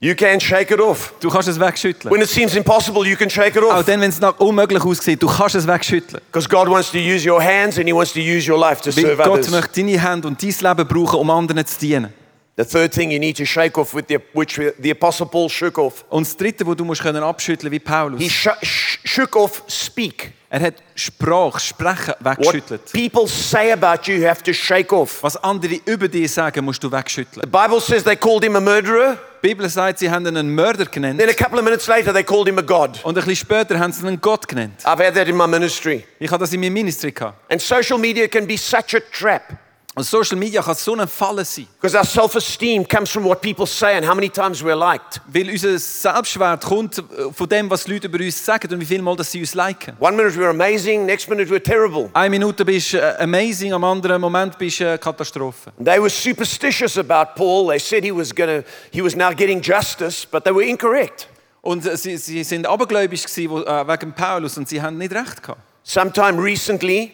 You 0.00 0.16
can 0.16 0.40
shake 0.40 0.72
it 0.72 0.80
off. 0.80 1.14
Du 1.20 1.30
kannst 1.30 1.48
es 1.48 1.60
wegschütteln. 1.60 2.12
When 2.12 2.20
it 2.20 2.28
seems 2.28 2.56
impossible, 2.56 3.06
you 3.06 3.16
can 3.16 3.30
shake 3.30 3.54
it 3.54 3.62
Auch 3.62 3.78
off. 3.78 3.86
dann, 3.86 4.00
wenn 4.00 4.10
es 4.10 4.20
nach 4.20 4.36
unmöglich 4.40 4.82
aussieht, 4.84 5.22
du 5.22 5.28
kannst 5.28 5.54
es 5.54 5.66
wegschütteln. 5.68 6.20
Because 6.32 6.48
God 6.48 6.68
wants 6.68 6.90
to 6.90 6.98
use 6.98 7.24
your 7.24 7.40
hands 7.40 7.78
and 7.78 7.86
He 7.86 7.94
wants 7.94 8.12
to 8.14 8.18
use 8.18 8.50
your 8.50 8.58
life 8.58 8.82
to 8.82 8.90
Weil 8.96 9.04
serve 9.04 9.22
Gott 9.22 9.28
others. 9.38 9.50
möchte 9.50 9.80
deine 9.80 10.00
Hände 10.00 10.26
und 10.26 10.42
dein 10.42 10.50
Leben 10.50 10.88
brauchen, 10.88 11.20
um 11.20 11.30
anderen 11.30 11.64
zu 11.64 11.78
dienen. 11.78 12.12
The 12.56 12.64
third 12.64 12.92
thing 12.92 13.10
you 13.10 13.18
need 13.18 13.36
to 13.38 13.44
shake 13.44 13.76
off, 13.78 13.94
with 13.94 14.04
the, 14.08 14.18
which 14.32 14.60
the 14.80 14.90
Apostle 14.90 15.26
Paul 15.26 15.48
shook 15.50 15.76
off, 15.76 16.04
Und 16.08 16.24
das 16.24 16.36
Dritte, 16.36 16.64
wo 16.64 16.74
du 16.74 16.84
musst 16.84 17.02
können 17.02 17.22
abschütteln 17.22 17.72
wie 17.72 17.80
Paulus. 17.80 18.20
he 18.20 18.30
sh- 18.30 18.48
sh- 18.62 18.98
shook 19.04 19.34
off 19.34 19.64
speak. 19.68 20.32
Er 20.50 20.60
hat 20.60 20.74
Sprache, 20.94 21.58
Sprechen 21.58 22.14
weggeschüttelt. 22.20 22.82
What 22.82 22.92
people 22.92 23.26
say 23.26 23.72
about 23.72 24.04
you, 24.08 24.18
you 24.20 24.28
have 24.28 24.40
to 24.44 24.52
shake 24.52 24.92
off. 24.92 25.20
Was 25.24 25.36
andere 25.42 25.80
über 25.84 26.06
dich 26.06 26.30
sagen, 26.32 26.64
musst 26.64 26.80
du 26.84 26.92
wegschütteln. 26.92 27.42
The 27.42 27.48
Bible 27.50 27.80
says 27.80 28.04
they 28.04 28.14
called 28.14 28.44
him 28.44 28.54
a 28.54 28.60
murderer. 28.60 29.18
Die 29.42 29.48
Bibel 29.48 29.68
sagt, 29.68 29.98
sie 29.98 30.08
haben 30.08 30.24
ihn 30.24 30.36
einen 30.36 30.54
Mörder 30.54 30.86
genannt. 30.86 31.18
Then 31.18 31.28
a 31.28 31.32
couple 31.34 31.58
of 31.58 31.64
minutes 31.64 31.88
later, 31.88 32.12
they 32.14 32.22
called 32.22 32.46
him 32.46 32.58
a 32.58 32.62
God. 32.62 33.00
Und 33.04 33.18
ein 33.18 33.24
bisschen 33.24 33.34
später 33.34 33.76
haben 33.80 33.92
sie 33.92 34.06
ihn 34.06 34.20
Gott 34.20 34.46
genannt. 34.46 34.80
I've 34.84 35.04
had 35.04 35.14
that 35.16 35.26
in 35.26 35.36
my 35.36 35.48
ministry. 35.48 36.04
Ich 36.20 36.30
habe 36.30 36.44
das 36.44 36.52
in 36.52 36.60
meinem 36.60 36.72
Ministry 36.74 37.10
gehabt. 37.10 37.36
And 37.50 37.60
social 37.60 37.98
media 37.98 38.28
can 38.28 38.46
be 38.46 38.56
such 38.56 38.94
a 38.94 39.00
trap 39.10 39.58
Und 39.96 40.02
Social 40.02 40.36
Media 40.36 40.60
kann 40.60 40.74
so 40.74 40.96
ein 40.96 41.06
Falle 41.06 41.44
sein. 41.44 41.68
because 41.80 41.96
our 41.96 42.04
self 42.04 42.34
esteem 42.34 42.84
comes 42.86 43.10
from 43.10 43.24
what 43.24 43.40
people 43.40 43.64
say 43.64 43.96
and 43.96 44.04
how 44.04 44.14
many 44.14 44.28
times 44.28 44.60
we're 44.60 44.74
liked. 44.74 45.20
Weil 45.28 45.48
unser 45.48 45.78
Selbstwert 45.78 46.64
kommt 46.64 47.00
von 47.32 47.48
dem, 47.48 47.70
was 47.70 47.86
Leute 47.86 48.08
über 48.08 48.18
uns 48.18 48.44
sagen 48.44 48.72
und 48.72 48.80
wie 48.80 48.84
viel 48.86 49.00
Mal 49.00 49.14
dass 49.14 49.30
sie 49.30 49.38
uns 49.38 49.54
liken. 49.54 49.96
One 50.00 50.16
minute 50.16 50.36
we're 50.36 50.50
amazing, 50.50 51.06
next 51.06 51.28
minute 51.28 51.48
we're 51.48 51.62
terrible. 51.62 52.10
Eine 52.12 52.30
Minute 52.30 52.64
bist 52.64 52.94
äh, 52.94 52.98
eh, 52.98 53.22
amazing, 53.22 53.72
am 53.72 53.84
anderen 53.84 54.20
Moment 54.20 54.58
bist 54.58 54.80
äh, 54.80 54.98
Katastrophe. 54.98 55.72
They 55.78 56.00
were 56.00 56.10
superstitious 56.10 56.98
about 56.98 57.36
Paul. 57.36 57.68
They 57.68 57.78
said 57.78 58.02
he 58.02 58.10
was 58.10 58.34
going 58.34 58.62
to, 58.62 58.68
he 58.90 59.00
was 59.00 59.14
now 59.14 59.30
getting 59.30 59.62
justice, 59.62 60.26
but 60.26 60.42
they 60.42 60.52
were 60.52 60.64
incorrect. 60.64 61.28
Und 61.62 61.84
sie, 61.96 62.16
sie 62.16 62.42
sind 62.42 62.66
abergläubisch 62.66 63.22
gewesen, 63.22 63.64
äh, 63.64 63.88
wegen 63.88 64.12
Paulus 64.12 64.58
und 64.58 64.68
sie 64.68 64.82
haben 64.82 64.98
nicht 64.98 65.12
recht 65.12 65.40
gehabt. 65.40 65.60
Sometime 65.84 66.42
recently, 66.42 67.12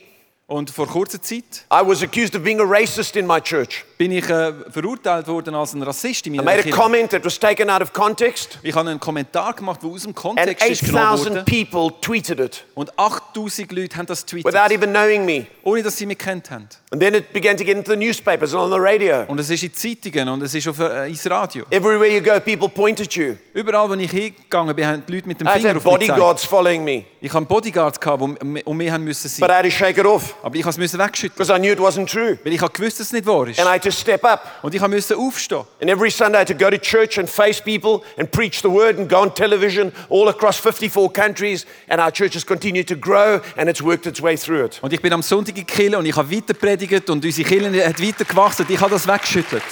Und 0.50 0.68
vor 0.68 0.88
kurzer 0.88 1.22
Zeit 1.22 1.64
I 1.72 1.80
was 1.86 2.02
accused 2.02 2.34
of 2.34 2.42
being 2.42 2.58
a 2.58 2.64
racist 2.64 3.14
in 3.14 3.24
my 3.24 3.40
church. 3.40 3.84
Bin 4.00 4.12
ich 4.12 4.30
äh, 4.30 4.54
verurteilt 4.70 5.28
worden 5.28 5.54
als 5.54 5.74
ein 5.74 5.82
Rassist 5.82 6.26
in 6.26 6.32
I 6.32 6.36
meiner 6.38 6.50
made 6.52 6.60
a 6.60 6.62
Kirche. 6.62 6.78
comment 6.78 7.10
that 7.10 7.22
was 7.22 7.38
taken 7.38 7.68
out 7.68 7.82
of 7.82 7.92
context, 7.92 8.58
Ich 8.62 8.74
habe 8.74 8.88
einen 8.88 8.98
Kommentar 8.98 9.52
gemacht, 9.52 9.82
der 9.82 9.90
aus 9.90 10.00
dem 10.04 10.08
and 10.08 10.16
Kontext 10.16 10.66
ist 10.66 10.86
genommen 10.86 11.04
8,000 11.06 11.34
wurde. 11.34 11.44
people 11.44 12.00
tweeted 12.00 12.40
it 12.40 12.64
Und 12.74 12.98
8000 12.98 13.70
Leute 13.72 13.98
haben 13.98 14.06
das 14.06 14.24
without 14.32 14.72
even 14.72 14.88
knowing 14.88 15.26
me. 15.26 15.46
ohne 15.64 15.82
dass 15.82 15.98
sie 15.98 16.06
mich 16.06 16.16
kennt 16.16 16.50
haben. 16.50 16.66
And 16.92 17.00
then 17.02 17.14
it 17.14 17.32
began 17.34 17.56
to 17.58 17.62
get 17.64 17.76
into 17.76 17.90
the 17.92 17.96
newspapers 17.96 18.54
and 18.54 18.62
on 18.62 18.70
the 18.72 18.78
radio. 18.80 19.24
Und 19.28 19.38
es 19.38 19.50
ist 19.50 19.62
in 19.62 19.72
Zeitungen 19.74 20.28
und 20.30 20.42
es 20.42 20.54
ist 20.54 20.66
auf, 20.66 20.78
äh, 20.80 21.06
ins 21.08 21.28
Radio. 21.30 21.64
Everywhere 21.70 22.08
you 22.10 22.20
go, 22.22 22.40
people 22.40 22.68
point 22.70 23.00
at 23.02 23.12
you. 23.14 23.34
Überall, 23.52 23.88
wo 23.88 23.94
ich 23.94 24.10
hingegangen 24.10 24.74
bin, 24.74 24.86
haben 24.86 25.02
die 25.06 25.12
Leute 25.12 25.28
mit 25.28 25.40
dem 25.40 25.46
I 25.46 25.50
Finger 25.52 25.68
had 25.68 25.76
auf 25.76 25.84
mich 25.84 25.92
gezeigt. 25.92 26.08
bodyguards 26.08 26.44
following 26.44 26.82
me, 26.82 27.04
Ich 27.20 27.32
hatte 27.32 27.44
Bodyguards, 27.46 28.00
gehabt, 28.00 28.22
die 28.22 28.62
um 28.64 28.76
mich 28.76 28.90
haben 28.90 29.04
müssen 29.04 29.28
but 29.38 29.48
sein. 29.48 29.50
I 29.50 29.52
had 29.52 29.64
to 29.64 29.70
shake 29.70 29.98
it 29.98 30.06
off 30.06 30.34
Aber 30.42 30.56
ich 30.56 30.64
musste 30.64 30.82
es 30.82 30.98
wegschütteln, 30.98 31.36
because 31.36 31.52
I 31.54 31.58
knew 31.60 31.70
it 31.72 31.78
wasn't 31.78 32.06
true. 32.10 32.36
weil 32.42 32.52
ich 32.54 32.60
habe 32.60 32.72
gewusst, 32.72 32.98
dass 32.98 33.06
es 33.08 33.12
nicht 33.12 33.26
wahr 33.26 33.46
ist. 33.46 33.60
And 33.60 33.68
I 33.68 33.72
had 33.74 33.82
to 33.84 33.89
to 33.90 33.96
step 33.96 34.24
up. 34.24 34.58
Und 34.62 34.74
ich 34.74 34.80
musste 34.80 35.16
aufstehen. 35.16 35.64
And 35.80 35.90
every 35.90 36.10
Sunday 36.10 36.38
I 36.38 36.40
had 36.40 36.48
to 36.48 36.54
go 36.54 36.70
to 36.70 36.78
church 36.78 37.18
and 37.18 37.28
face 37.28 37.60
people 37.60 38.02
and 38.16 38.30
preach 38.30 38.62
the 38.62 38.68
word 38.68 38.98
and 38.98 39.08
go 39.08 39.20
on 39.20 39.34
television 39.34 39.92
all 40.08 40.28
across 40.28 40.58
54 40.58 41.12
countries. 41.12 41.66
And 41.88 42.00
our 42.00 42.10
church 42.10 42.34
has 42.34 42.44
continued 42.44 42.88
to 42.88 42.96
grow 42.96 43.40
and 43.56 43.68
it's 43.68 43.82
worked 43.82 44.06
its 44.06 44.20
way 44.22 44.36
through 44.36 44.64
it. 44.64 44.78
Und 44.82 44.92
ich 44.92 45.00
bin 45.00 45.12
am 45.12 45.22
Sonntag 45.22 45.56
in 45.58 45.66
Kirche 45.66 45.98
und 45.98 46.06
ich 46.06 46.16
habe 46.16 46.30
weiter 46.30 46.54
predigt 46.54 47.10
und 47.10 47.24
unsere 47.24 47.48
Kirche 47.48 47.86
hat 47.86 48.00
weiter 48.00 48.24
gewachsen 48.24 48.66
ich 48.68 48.80
habe 48.80 48.90
das 48.90 49.06
weggeschüttelt. 49.06 49.62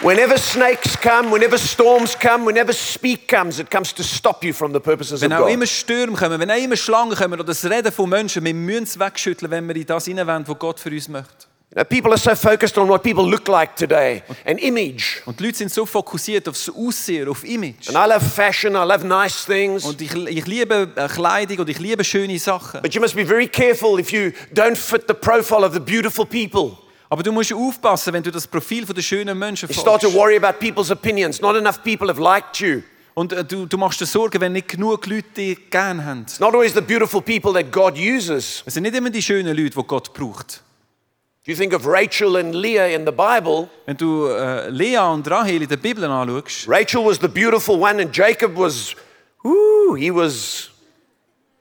Whenever 0.00 0.38
snakes 0.38 0.96
come, 0.96 1.32
whenever 1.32 1.58
storms 1.58 2.14
come, 2.14 2.46
whenever 2.46 2.72
speak 2.72 3.26
comes, 3.26 3.58
it 3.58 3.68
comes 3.68 3.92
to 3.94 4.04
stop 4.04 4.44
you 4.44 4.52
from 4.52 4.72
the 4.72 4.78
purposes 4.78 5.22
of 5.24 5.28
Wenn 5.28 5.32
auch 5.32 5.48
immer 5.48 5.64
God. 5.64 5.68
Stürme 5.68 6.16
kommen, 6.16 6.38
wenn 6.38 6.50
auch 6.52 6.56
immer 6.56 6.76
Schlangen 6.76 7.16
kommen 7.16 7.32
oder 7.32 7.42
das 7.42 7.64
Reden 7.64 7.90
von 7.90 8.08
Menschen, 8.08 8.44
wir 8.44 8.54
müssen 8.54 8.84
es 8.84 8.96
wegschütteln, 8.96 9.50
wenn 9.50 9.66
wir 9.66 9.74
in 9.74 9.86
das 9.86 10.04
hineinwenden, 10.04 10.46
was 10.46 10.58
Gott 10.60 10.78
für 10.78 10.90
uns 10.90 11.08
möchte. 11.08 11.47
You 11.70 11.76
know, 11.76 11.84
people 11.84 12.10
are 12.12 12.18
so 12.18 12.34
focused 12.34 12.78
on 12.78 12.88
what 12.88 13.02
people 13.02 13.28
look 13.28 13.46
like 13.46 13.76
today, 13.76 14.22
an 14.46 14.56
image. 14.56 15.20
Und 15.26 15.38
die 15.38 15.44
Leute 15.44 15.58
sind 15.58 15.70
so 15.70 15.84
fokussiert 15.84 16.48
auf 16.48 16.54
das 16.54 16.74
Aussehen, 16.74 17.28
auf 17.28 17.44
Image. 17.44 17.88
And 17.88 17.96
I 17.98 18.10
love 18.10 18.24
fashion, 18.24 18.72
I 18.72 18.84
love 18.86 19.06
nice 19.06 19.44
things. 19.44 19.84
Und 19.84 20.00
ich, 20.00 20.14
ich 20.14 20.46
liebe 20.46 20.90
äh, 20.96 21.08
Kleidung 21.08 21.58
und 21.58 21.68
ich 21.68 21.78
liebe 21.78 22.02
schöne 22.04 22.38
Sachen. 22.38 22.80
But 22.80 22.94
you 22.94 23.02
must 23.02 23.14
be 23.14 23.26
very 23.26 23.46
careful 23.46 24.00
if 24.00 24.10
you 24.12 24.32
don't 24.54 24.76
fit 24.76 25.04
the 25.08 25.12
profile 25.14 25.62
of 25.62 25.74
the 25.74 25.80
beautiful 25.80 26.24
people. 26.24 26.78
Aber 27.10 27.22
du 27.22 27.32
musst 27.32 27.52
aufpassen, 27.52 28.14
wenn 28.14 28.22
du 28.22 28.30
das 28.30 28.46
Profil 28.46 28.86
der 28.86 29.02
schönen 29.02 29.38
Menschen 29.38 29.68
You 29.68 29.74
start 29.74 30.00
to 30.00 30.12
worry 30.14 30.36
about 30.36 30.58
people's 30.58 30.90
opinions. 30.90 31.42
Not 31.42 31.54
enough 31.54 31.82
people 31.84 32.08
have 32.08 32.20
liked 32.20 32.60
you. 32.60 32.80
Und 33.12 33.34
äh, 33.34 33.44
du, 33.44 33.66
du 33.66 33.76
machst 33.76 34.00
dir 34.00 34.06
Sorgen, 34.06 34.40
wenn 34.40 34.52
nicht 34.52 34.68
genug 34.68 35.06
Leute 35.06 35.28
dich 35.36 35.68
gerne 35.68 36.02
haben. 36.02 36.22
It's 36.22 36.40
not 36.40 36.54
always 36.54 36.72
the 36.72 36.80
beautiful 36.80 37.20
people 37.20 37.52
that 37.52 37.70
God 37.70 37.98
uses. 37.98 38.62
Es 38.64 38.72
sind 38.72 38.84
nicht 38.84 38.96
immer 38.96 39.10
die 39.10 39.20
schönen 39.20 39.54
Leute, 39.54 39.76
die 39.76 39.86
Gott 39.86 40.14
braucht. 40.14 40.62
You 41.48 41.56
think 41.56 41.72
of 41.72 41.86
Rachel 41.86 42.36
and 42.36 42.54
Leah 42.54 42.88
in 42.88 43.06
the 43.06 43.10
Bible, 43.10 43.70
Wenn 43.86 43.96
du 43.96 44.26
äh, 44.26 44.66
eh, 44.66 44.68
Lea 44.68 44.98
und 44.98 45.26
Rahel 45.30 45.62
in 45.62 45.68
der 45.68 45.78
Bibel 45.78 46.04
anschaust, 46.04 46.68
Rachel 46.68 47.06
was 47.06 47.18
the 47.18 47.26
beautiful 47.26 47.80
one 47.80 47.98
and 48.02 48.12
Jacob 48.12 48.54
was, 48.54 48.94
ooh, 49.46 49.94
he 49.94 50.10
was. 50.10 50.68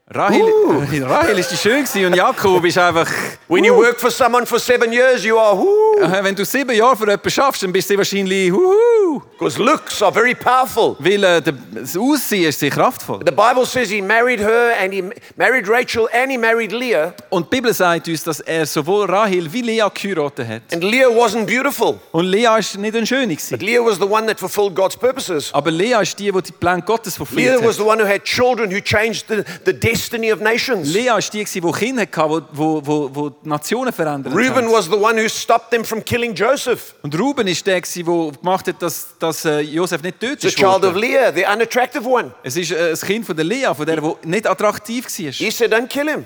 Rahel, 0.10 0.42
äh, 0.94 1.04
Rahel 1.04 1.38
ist 1.38 1.52
die 1.52 1.58
schön 1.58 1.84
und 2.06 2.16
Jakob 2.16 2.64
ist 2.64 2.78
einfach... 2.78 3.10
When 3.50 3.66
you 3.66 3.76
work 3.76 4.00
for 4.00 4.10
someone 4.10 4.46
for 4.46 4.58
seven 4.58 4.94
years, 4.94 5.26
you 5.26 5.38
are, 5.38 5.54
ooh, 5.58 6.00
Äh, 6.02 6.24
Wenn 6.24 6.34
du 6.34 6.46
sieben 6.46 6.74
Jahre 6.74 6.96
für 6.96 7.04
jemanden 7.04 7.30
schaffst, 7.30 7.64
dann 7.64 7.74
bist 7.74 7.90
du 7.90 7.98
wahrscheinlich... 7.98 8.50
Huhu, 8.52 9.22
because 9.38 9.62
looks 9.62 10.02
are 10.02 10.14
very 10.14 10.34
powerful. 10.34 10.96
weil 11.00 11.22
äh, 11.26 11.42
das 11.42 11.98
Aussehen 11.98 12.48
ist 12.48 12.58
sehr 12.60 12.70
kraftvoll. 12.70 13.20
The 13.26 13.32
Bible 13.34 13.66
says 13.66 13.90
he 13.90 14.02
married 14.02 14.40
her 14.40 14.72
and 14.82 14.94
he 14.94 15.04
married 15.36 15.68
Rachel 15.68 16.08
and 16.14 16.32
he 16.32 16.38
married 16.38 16.72
Leah, 16.72 17.14
Und 17.30 17.52
die 17.52 17.58
Bibel 17.58 17.74
sagt 17.74 18.08
uns, 18.08 18.24
dass 18.24 18.40
er 18.40 18.66
sowohl 18.66 19.06
Rahel 19.12 19.52
wie 19.52 19.62
Lea 19.62 19.84
geheiratet 19.94 20.48
hat. 20.48 20.62
and 20.72 20.86
Leah 20.86 21.10
wasn't 21.10 21.46
beautiful. 21.48 22.00
Und 22.14 22.26
Lea 22.28 22.48
ist 22.60 22.78
nicht 22.78 22.96
eine 22.96 23.06
Schöne. 23.06 23.36
But. 23.50 23.62
Leah 23.62 23.84
was 23.84 23.98
the 23.98 24.06
one 24.08 24.26
that 24.28 24.40
fulfilled 24.40 24.74
God's 24.74 24.96
purposes. 24.96 25.50
Aber 25.54 25.70
Lea 25.70 25.98
ist 26.02 26.18
die, 26.18 26.32
die 26.32 26.42
die 26.44 26.52
Pläne 26.54 26.82
Gottes 26.84 27.18
Leah 27.20 27.26
verfehlt 27.26 27.66
was 27.66 27.76
the 27.76 27.82
hat. 27.84 27.88
one 27.90 28.00
who 28.02 28.08
had 28.08 28.24
children 28.24 28.72
who 28.72 28.80
changed 28.80 29.26
the, 29.28 29.44
the 29.66 29.74
destiny 29.74 29.97
of 30.34 30.40
nations. 30.42 30.94
Lea 30.94 31.18
ist 31.18 31.34
die, 31.34 31.44
die 31.44 31.72
Kinder 31.72 32.02
hatte, 32.02 32.46
die, 32.52 32.82
die, 32.82 32.82
die, 32.82 33.30
die 33.44 33.50
Nationen 33.50 33.94
verändert 33.94 34.34
Reuben 34.34 34.72
was 34.72 34.86
the 34.86 34.92
one 34.96 35.22
who 35.22 35.28
stopped 35.30 35.72
them 35.72 35.84
from 35.84 36.04
killing 36.04 36.34
Joseph. 36.34 36.96
Und 37.02 37.18
Ruben 37.18 37.48
ist 37.48 37.66
der, 37.66 37.82
der 37.82 38.04
gemacht 38.04 38.68
hat, 38.68 38.82
dass, 38.82 39.18
dass 39.20 39.46
äh, 39.46 39.62
Josef 39.62 40.02
nicht 40.04 40.20
tötet 40.20 40.42
The 40.42 40.48
ist. 40.48 40.58
child 40.58 40.84
of. 40.84 40.96
Leah, 40.96 41.32
the 41.34 41.46
unattractive 41.46 42.06
one. 42.08 42.32
Es 42.44 42.58
ist 42.58 42.72
äh, 42.72 42.90
das 42.90 43.02
Kind 43.02 43.26
von 43.26 43.36
der 43.36 43.46
Lea, 43.46 43.74
von 43.76 43.86
der, 43.86 44.02
der 44.02 44.16
nicht 44.24 44.48
attraktiv 44.48 45.06
war. 45.06 45.32
He 45.32 45.52
said, 45.52 45.74
Don't 45.74 45.88
kill 45.88 46.10
him. 46.10 46.26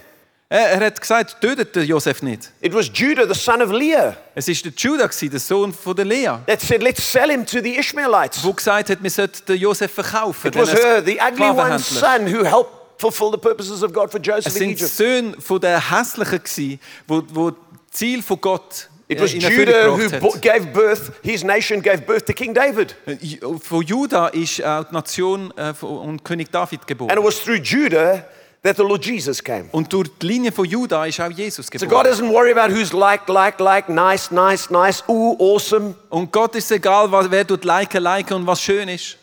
Er, 0.53 0.81
hat 0.81 0.99
gesagt, 0.99 1.39
tötet 1.39 1.73
Josef 1.77 2.21
nicht. 2.21 2.51
It 2.59 2.73
was 2.73 2.89
Judah, 2.93 3.25
the 3.25 3.39
son 3.39 3.61
of 3.61 3.71
Leah, 3.71 4.17
Es 4.35 4.49
war 4.49 4.55
der 4.65 4.73
Judah, 4.75 5.07
der 5.07 5.39
Sohn 5.39 5.71
von 5.73 5.95
der 5.95 6.03
Lea, 6.03 6.39
that 6.45 6.59
said, 6.59 6.83
Let's 6.83 7.09
sell 7.09 7.31
him 7.31 7.45
to 7.45 7.61
the 7.61 7.77
Ishmaelites. 7.77 8.41
der 8.41 8.51
gesagt 8.51 8.89
hat, 8.89 9.01
wir 9.01 9.09
sollten 9.09 9.55
Josef 9.55 9.91
verkaufen. 9.93 10.49
It 10.49 10.57
was 10.57 10.73
her, 10.73 11.01
the 11.01 11.19
ugly 11.21 11.49
one's 11.49 11.87
son, 11.87 12.27
who 12.27 12.43
helped 12.43 12.80
fulfill 13.01 13.31
the 13.31 13.37
purposes 13.37 13.83
of 13.83 13.91
God 13.91 14.11
for 14.11 14.19
Joseph 14.19 14.47
Es 14.47 14.55
in 14.57 14.69
Egypt. 14.71 14.91
Söhne 14.91 15.35
von 15.39 15.59
der 15.59 15.91
Hässlichen 15.91 16.43
gewesen, 16.43 16.79
wo, 17.07 17.23
wo 17.33 17.51
Ziel 17.91 18.21
von 18.21 18.39
Gott 18.39 18.87
It 19.07 19.17
äh, 19.17 19.21
was 19.21 19.33
Judah 19.33 19.91
who 20.21 20.39
gave 20.39 20.67
birth, 20.67 21.11
his 21.21 21.43
nation 21.43 21.81
gave 21.81 22.01
birth 22.05 22.25
to 22.27 22.33
King 22.33 22.53
David. 22.53 22.95
Äh, 23.05 23.17
von 23.59 23.81
Juda 23.81 24.27
ist 24.27 24.63
auch 24.63 24.85
die 24.85 24.93
Nation 24.93 25.53
äh, 25.57 25.73
und 25.83 26.23
König 26.23 26.49
David 26.49 26.79
And 26.89 27.11
it 27.11 27.23
was 27.23 27.43
through 27.43 27.59
Judah 27.61 28.23
that 28.63 28.77
the 28.77 28.83
Lord 28.83 29.03
Jesus 29.03 29.43
came. 29.43 29.65
Und 29.73 29.91
durch 29.91 30.09
die 30.21 30.27
Linie 30.27 30.51
von 30.53 30.65
Juda 30.65 31.05
ist 31.05 31.19
auch 31.19 31.29
Jesus 31.29 31.67
So 31.75 31.87
God 31.87 32.05
doesn't 32.05 32.31
worry 32.31 32.53
about 32.53 32.73
who's 32.73 32.93
like, 32.93 33.27
like, 33.27 33.59
like, 33.59 33.89
nice, 33.89 34.31
nice, 34.31 34.69
nice, 34.69 35.03
ooh, 35.09 35.35
awesome. 35.39 35.95
Und 36.09 36.31
Gott 36.31 36.55
ist 36.55 36.71
egal, 36.71 37.11
wer 37.11 37.45
tut 37.45 37.65
liken, 37.65 38.01
liken 38.01 38.37
und 38.37 38.47
was 38.47 38.61
schön 38.61 38.87
ist. 38.87 39.17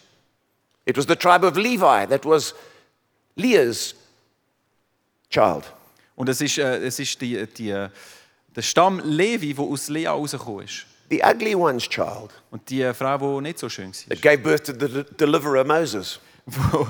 It 0.84 0.96
was 0.98 1.06
the 1.06 1.16
tribe 1.16 1.46
of 1.46 1.56
Levi 1.56 2.06
that 2.08 2.26
was 2.26 2.54
Leah's 3.38 3.94
child. 5.30 5.64
Und 6.16 6.28
es 6.28 6.40
ist, 6.40 6.58
äh, 6.58 6.78
es 6.78 6.98
ist 6.98 7.20
die, 7.20 7.46
die, 7.46 7.68
der 7.70 8.62
Stamm 8.62 9.00
Levi, 9.04 9.54
der 9.54 9.64
aus 9.64 9.88
Lea 9.88 10.06
rausgekommen 10.08 10.64
ist. 10.64 10.84
The 11.10 11.22
ugly 11.24 11.54
one's 11.54 11.88
child 11.88 12.30
Und 12.50 12.68
die 12.68 12.92
Frau, 12.92 13.16
die 13.40 13.42
nicht 13.44 13.58
so 13.58 13.68
schön 13.68 13.92
war. 13.92 14.08
that 14.10 14.20
gave 14.20 14.38
birth 14.38 14.66
to 14.66 14.72
the 14.72 14.92
de- 14.92 15.04
deliverer 15.18 15.64
Moses, 15.64 16.20
Wo 16.44 16.88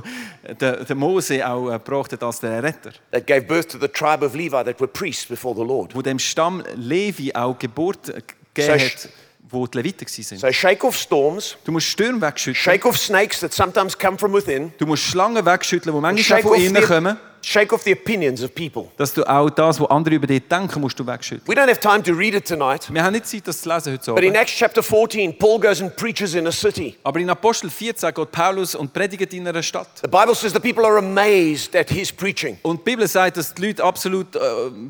der, 0.61 0.85
der 0.85 0.97
Mose 0.97 1.47
auch 1.49 1.69
äh, 1.69 1.73
gebraucht 1.79 2.13
hat 2.13 2.23
als 2.23 2.41
der 2.41 2.63
Retter. 2.63 2.93
that 3.13 3.27
gave 3.27 3.43
birth 3.43 3.69
to 3.71 3.79
the 3.79 3.87
tribe 3.89 4.25
of 4.25 4.35
Levi 4.35 4.51
that 4.65 4.81
were 4.81 4.89
priests 4.89 5.27
before 5.27 5.55
the 5.55 5.63
Lord. 5.65 5.95
Wo 5.95 6.03
dem 6.03 6.19
Stamm 6.19 6.63
Levi 6.75 7.33
auch 7.35 7.57
Geburt 7.59 8.09
äh, 8.09 8.23
gegeben 8.55 8.79
So- 8.79 8.85
hat, 8.87 9.09
wo 9.51 9.67
die 9.67 9.79
Leviten 9.79 10.07
waren. 10.07 10.39
So 10.39 10.53
shake 10.53 10.85
off 10.85 10.97
storms, 10.97 11.57
Du 11.65 11.73
musst 11.73 11.87
Stürme 11.87 12.21
wegschütteln. 12.21 12.55
shake 12.63 12.87
off 12.87 12.97
snakes 12.99 13.41
that 13.41 13.53
sometimes 13.53 13.97
come 13.99 14.19
from 14.19 14.33
within, 14.33 14.73
Du 14.79 14.87
musst 14.87 15.03
Schlangen 15.05 15.45
wegschütteln, 15.45 15.95
die 15.95 16.01
manchmal 16.01 16.43
von 16.43 16.55
innen 16.61 16.83
kommen. 16.85 17.17
shake 17.41 17.73
off 17.73 17.83
the 17.85 17.93
opinions 17.93 18.43
of 18.43 18.55
people. 18.55 18.89
Dass 18.97 19.15
du 19.15 19.25
auch 19.25 19.49
das, 19.49 19.81
was 19.81 19.89
andere 19.91 20.17
über 20.17 20.27
dich 20.27 20.43
denken, 20.49 20.81
musst 20.81 20.99
du 20.99 21.07
wegschütteln. 21.07 21.47
We 21.47 21.55
don't 21.55 21.69
have 21.69 21.81
time 21.81 22.03
to 22.03 22.13
read 22.13 22.35
it 22.35 22.47
tonight, 22.47 22.93
Wir 22.93 23.03
haben 23.03 23.13
nicht 23.13 23.27
Zeit, 23.27 23.47
das 23.47 23.63
zu 23.63 23.69
lesen 23.69 23.93
heute 23.95 24.13
but 24.13 24.23
in 24.23 24.31
Abend. 24.31 24.37
Acts 24.43 24.53
chapter 24.59 24.83
14, 24.83 25.39
Paul 25.39 25.61
goes 25.61 25.81
and 25.81 25.97
preaches 25.97 26.35
in 26.35 26.47
a 26.47 26.53
city. 26.53 26.97
Aber 27.05 27.19
in 27.21 27.31
Apostel 27.31 27.71
14 27.71 28.13
geht 28.13 28.33
Paulus 28.33 28.75
und 28.75 28.93
predigt 28.93 29.33
in 29.33 29.47
einer 29.49 29.63
Stadt. 29.63 29.89
The 30.03 30.09
Bible 30.09 30.35
says 30.35 30.53
the 30.53 30.61
people 30.61 30.85
are 30.85 30.99
amazed 30.99 31.75
at 31.77 31.89
his 31.91 32.13
preaching. 32.13 32.59
Und 32.63 32.81
die 32.81 32.91
Bibel 32.91 33.07
sagt, 33.09 33.37
dass 33.37 33.55
die 33.55 33.67
Leute 33.67 33.83
absolut 33.85 34.35
äh, 34.37 34.41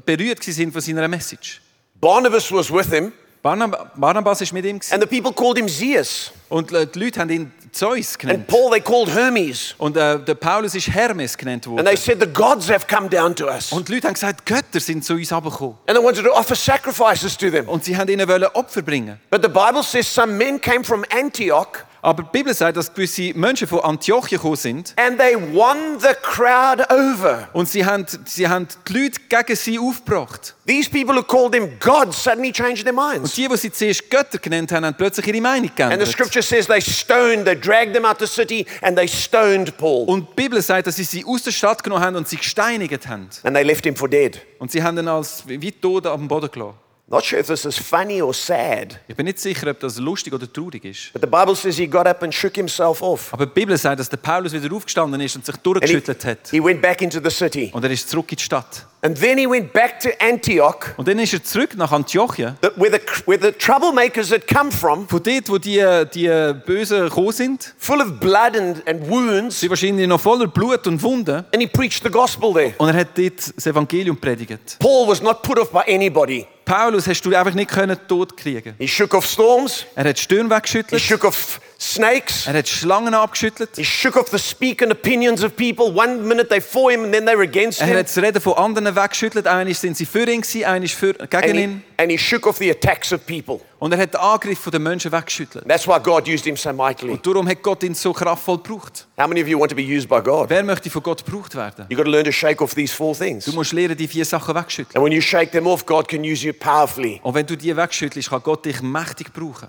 berührt 0.04 0.46
waren 0.48 0.72
von 0.72 0.80
seiner 0.80 1.06
Message. 1.06 1.60
Barnabas 2.00 2.50
was 2.52 2.72
with 2.72 2.88
him, 2.90 3.12
Barnabas 3.42 4.40
ist 4.40 4.52
mit 4.52 4.64
ihm 4.64 4.80
and 4.90 5.02
the 5.02 5.06
people 5.06 5.32
called 5.32 5.56
him 5.56 5.68
Zeus. 5.68 6.32
und 6.48 6.72
äh, 6.72 6.86
die 6.86 6.98
Leute 6.98 7.20
haben 7.20 7.30
ihn 7.30 7.52
Zeus 7.72 8.16
And. 8.24 8.46
Paul 8.46 8.70
they 8.70 8.80
called 8.80 9.08
Hermes. 9.08 9.74
Und 9.78 9.96
äh, 9.96 10.18
der 10.18 10.34
Paulus 10.34 10.74
ist 10.74 10.88
Hermes 10.88 11.36
genannt 11.36 11.66
And 11.66 11.84
they 11.84 11.96
said 11.96 12.18
the 12.20 12.26
gods 12.26 12.68
have 12.68 12.86
come 12.86 13.08
down 13.08 13.34
to 13.36 13.46
us. 13.46 13.72
Und 13.72 13.88
die 13.88 13.94
Leute 13.94 14.08
haben 14.08 14.14
gesagt, 14.14 14.44
Götter 14.46 14.80
sind 14.80 15.04
zu 15.04 15.14
uns 15.14 15.30
herabgekommen. 15.30 15.76
And 15.86 15.96
they 15.96 16.04
wanted 16.04 16.24
to 16.24 16.32
offer 16.32 16.54
sacrifices 16.54 17.36
to 17.36 17.50
them. 17.50 17.68
Und 17.68 17.84
sie 17.84 17.96
haben 17.96 18.08
ihnen 18.08 18.26
wollen 18.28 18.48
Opfer 18.54 18.82
bringen. 18.82 19.18
But 19.30 19.42
the 19.42 19.48
Bible 19.48 19.82
says 19.82 20.12
some 20.12 20.32
men 20.32 20.60
came 20.60 20.82
from 20.82 21.04
Antioch 21.10 21.84
Aber 22.00 22.22
die 22.22 22.28
Bibel 22.32 22.54
sagt, 22.54 22.76
dass 22.76 22.92
gewisse 22.94 23.32
Menschen 23.34 23.66
von 23.66 23.80
Antiochia 23.80 24.38
gekommen 24.38 24.56
sind. 24.56 24.94
and 24.96 25.18
they 25.18 25.34
won 25.34 25.98
the 25.98 26.14
crowd 26.22 26.80
over. 26.90 27.48
Und 27.52 27.68
sie 27.68 27.84
haben, 27.84 28.06
sie 28.24 28.46
haben 28.48 28.68
die 28.88 28.92
Leute 29.02 29.20
gegen 29.28 29.56
sie 29.56 29.78
aufgebracht. 29.78 30.54
These 30.66 30.88
people 30.90 31.16
who 31.16 31.22
called 31.22 31.52
them 31.52 31.70
gods 31.80 32.22
suddenly 32.22 32.52
changed 32.52 32.84
their 32.84 32.96
Und 32.96 33.12
minds. 33.22 33.34
die, 33.34 33.48
die 33.48 33.56
sie 33.56 33.72
zuerst 33.72 34.08
Götter 34.10 34.38
genannt 34.38 34.70
haben, 34.70 34.84
haben 34.84 34.96
plötzlich 34.96 35.26
ihre 35.26 35.40
Meinung 35.40 35.68
And 35.70 35.76
the 35.76 35.82
geändert. 35.82 36.08
scripture 36.08 36.42
says 36.42 36.66
they 36.66 36.80
stoned, 36.80 37.44
they 37.46 37.56
dragged 37.58 37.94
them 37.94 38.04
out 38.04 38.18
the 38.20 38.26
city 38.26 38.64
and 38.82 38.96
they 38.96 39.08
stoned 39.08 39.76
Paul. 39.76 40.04
Und 40.06 40.28
die 40.30 40.34
Bibel 40.42 40.62
sagt, 40.62 40.86
dass 40.86 40.96
sie 40.96 41.04
sie 41.04 41.24
aus 41.24 41.42
der 41.42 41.50
Stadt 41.52 41.82
genommen 41.82 42.02
haben 42.04 42.16
und 42.16 42.28
sie 42.28 42.36
gesteinigt 42.36 43.08
haben. 43.08 43.28
And 43.42 43.54
they 43.56 43.64
left 43.64 43.84
him 43.84 43.96
for 43.96 44.08
dead. 44.08 44.40
Und 44.58 44.70
sie 44.70 44.82
haben 44.82 44.96
ihn 44.98 45.08
als 45.08 45.42
wie 45.46 45.72
tot 45.72 46.06
am 46.06 46.28
Boden 46.28 46.50
gelassen. 46.50 46.74
Not 47.10 47.24
sure 47.24 47.40
if 47.40 47.46
this 47.46 47.64
is 47.64 47.78
funny 47.78 48.20
or 48.20 48.34
sad, 48.34 49.00
Ich 49.08 49.16
bin 49.16 49.24
nicht 49.24 49.38
sicher, 49.38 49.70
ob 49.70 49.80
das 49.80 49.96
lustig 49.98 50.34
oder 50.34 50.46
traurig 50.52 50.84
ist. 50.84 51.10
but 51.14 51.22
the 51.22 51.26
Bible 51.26 51.54
says 51.56 51.78
he 51.78 51.86
got 51.86 52.06
up 52.06 52.22
and 52.22 52.34
shook 52.34 52.54
himself 52.54 53.00
off. 53.00 53.32
Aber 53.32 53.46
die 53.46 53.52
Bibel 53.54 53.78
sagt, 53.78 53.98
dass 53.98 54.10
der 54.10 54.18
Paulus 54.18 54.52
wieder 54.52 54.70
aufgestanden 54.74 55.18
ist 55.22 55.34
und 55.34 55.46
sich 55.46 55.54
And 55.54 55.64
he, 55.64 55.72
durchgeschüttelt 55.72 56.24
hat. 56.26 56.38
he 56.50 56.62
went 56.62 56.82
back 56.82 57.00
into 57.00 57.18
the 57.24 57.30
city. 57.30 57.70
Und 57.72 57.82
er 57.82 57.90
ist 57.90 58.10
zurück 58.10 58.30
in 58.30 58.36
die 58.36 58.42
Stadt. 58.44 58.86
And 59.00 59.18
then 59.18 59.38
he 59.38 59.48
went 59.48 59.72
back 59.72 60.00
to 60.00 60.10
Antioch, 60.20 60.76
Und 60.98 61.08
dann 61.08 61.18
ist 61.20 61.32
er 61.32 61.42
zurück 61.42 61.74
nach 61.76 61.92
Antiochia. 61.92 62.56
where 62.76 62.90
the, 62.92 63.00
where 63.24 63.40
the 63.40 63.52
troublemakers 63.52 64.30
had 64.30 64.46
come 64.46 64.70
from, 64.70 65.08
Von 65.08 65.22
dort, 65.22 65.48
wo 65.48 65.56
die, 65.56 65.82
die 66.12 66.28
Bösen 66.66 67.04
gekommen 67.04 67.32
sind, 67.32 67.74
full 67.78 68.02
of 68.02 68.20
blood 68.20 68.54
and, 68.54 68.86
and 68.86 69.08
wounds. 69.08 69.60
sie 69.60 69.70
wahrscheinlich 69.70 70.06
noch 70.06 70.20
voller 70.20 70.46
Blut 70.48 70.86
und 70.86 71.02
Wunden. 71.02 71.36
And 71.54 71.60
he 71.62 71.66
preached 71.66 72.02
the 72.02 72.10
gospel 72.10 72.52
there. 72.52 72.74
Und 72.76 72.88
er 72.88 72.96
hat 73.00 73.16
dort 73.16 73.56
das 73.56 73.66
Evangelium 73.66 74.18
predigt. 74.18 74.76
Paul 74.78 75.08
was 75.08 75.22
not 75.22 75.40
put 75.42 75.58
off 75.58 75.70
by 75.70 75.80
anybody. 75.90 76.46
Paulus 76.68 77.06
hast 77.08 77.22
du 77.24 77.34
einfach 77.34 77.54
nicht 77.54 77.70
können 77.70 77.98
tot 78.06 78.36
kriegen. 78.36 78.74
He 78.78 78.86
shook 78.86 79.14
off 79.14 79.26
storms, 79.26 79.86
Er 79.94 80.04
hat 80.08 80.18
Stirn 80.18 80.48
he 80.48 80.54
weggeschüttelt. 80.54 81.00
shook 81.00 81.24
off 81.24 81.60
snakes. 81.78 82.46
Er 82.46 82.54
hat 82.54 82.68
Schlangen 82.68 83.14
abgeschüttelt. 83.14 83.70
He 83.76 83.84
shook 83.84 84.16
off 84.16 84.28
the 84.30 84.38
speak 84.38 84.82
and 84.82 84.90
opinions 84.92 85.42
of 85.42 85.54
people. 85.56 85.86
One 85.94 86.16
minute 86.22 86.48
they're 86.52 86.60
for 86.60 86.90
him 86.90 87.04
and 87.04 87.12
then 87.12 87.24
they're 87.26 87.42
against 87.42 87.80
Er 87.80 87.86
him. 87.86 87.96
hat 87.98 88.06
das 88.06 88.18
Reden 88.18 88.40
von 88.42 88.54
anderen 88.54 88.94
weggeschüttelt. 88.96 89.46
Einmal 89.46 89.74
sind 89.74 89.96
sie 89.96 90.04
für 90.06 90.28
ihn, 90.28 90.42
einmal 90.64 90.88
für, 90.88 91.14
And 91.20 91.30
gegen 91.30 91.54
he, 91.56 91.62
ihn. 91.64 91.84
and 91.96 92.10
he 92.10 92.18
shook 92.18 92.46
off 92.46 92.58
the 92.58 92.70
attacks 92.70 93.12
of 93.12 93.24
people. 93.26 93.60
Und 93.78 93.92
er 93.92 93.98
hat 93.98 94.14
den 94.14 94.20
Angriff 94.20 94.68
der 94.70 94.80
Menschen 94.80 95.12
weggeschüttelt. 95.12 95.68
That's 95.68 95.86
why 95.86 96.00
God 96.02 96.28
used 96.28 96.44
him 96.44 96.56
so 96.56 96.72
mightily. 96.72 97.12
Und 97.12 97.24
darum 97.24 97.48
hat 97.48 97.62
Gott 97.62 97.82
ihn 97.84 97.94
so 97.94 98.12
kraftvoll 98.12 98.56
gebraucht. 98.58 99.06
How 99.16 99.28
many 99.28 99.40
of 99.40 99.46
you 99.48 99.58
want 99.58 99.70
to 99.70 99.76
be 99.76 99.82
used 99.84 100.08
by 100.08 100.20
God? 100.20 100.50
Wer 100.50 100.64
möchte 100.64 100.90
von 100.90 101.02
Gott 101.02 101.24
gebraucht 101.24 101.54
werden? 101.54 101.86
You've 101.88 101.96
got 101.96 102.04
to 102.06 102.10
learn 102.10 102.24
to 102.24 102.32
shake 102.32 102.60
off 102.60 102.74
these 102.74 102.92
four 102.92 103.16
things. 103.16 103.44
Du 103.44 103.52
musst 103.52 103.72
lernen, 103.72 103.96
die 103.96 104.08
vier 104.08 104.24
Sachen 104.24 104.52
wegschütteln. 104.54 104.96
And 104.96 105.04
when 105.04 105.12
you 105.12 105.20
shake 105.22 105.52
them 105.52 105.68
off, 105.68 105.86
God 105.86 106.08
can 106.08 106.22
use 106.24 106.44
you 106.44 106.52
powerfully. 106.52 107.20
Und 107.22 107.34
wenn 107.34 107.46
du 107.46 107.56
die 107.56 107.76
wegschüttelst, 107.76 108.30
kann 108.30 108.42
Gott 108.42 108.64
dich 108.64 108.82
mächtig 108.82 109.32
brauchen. 109.32 109.68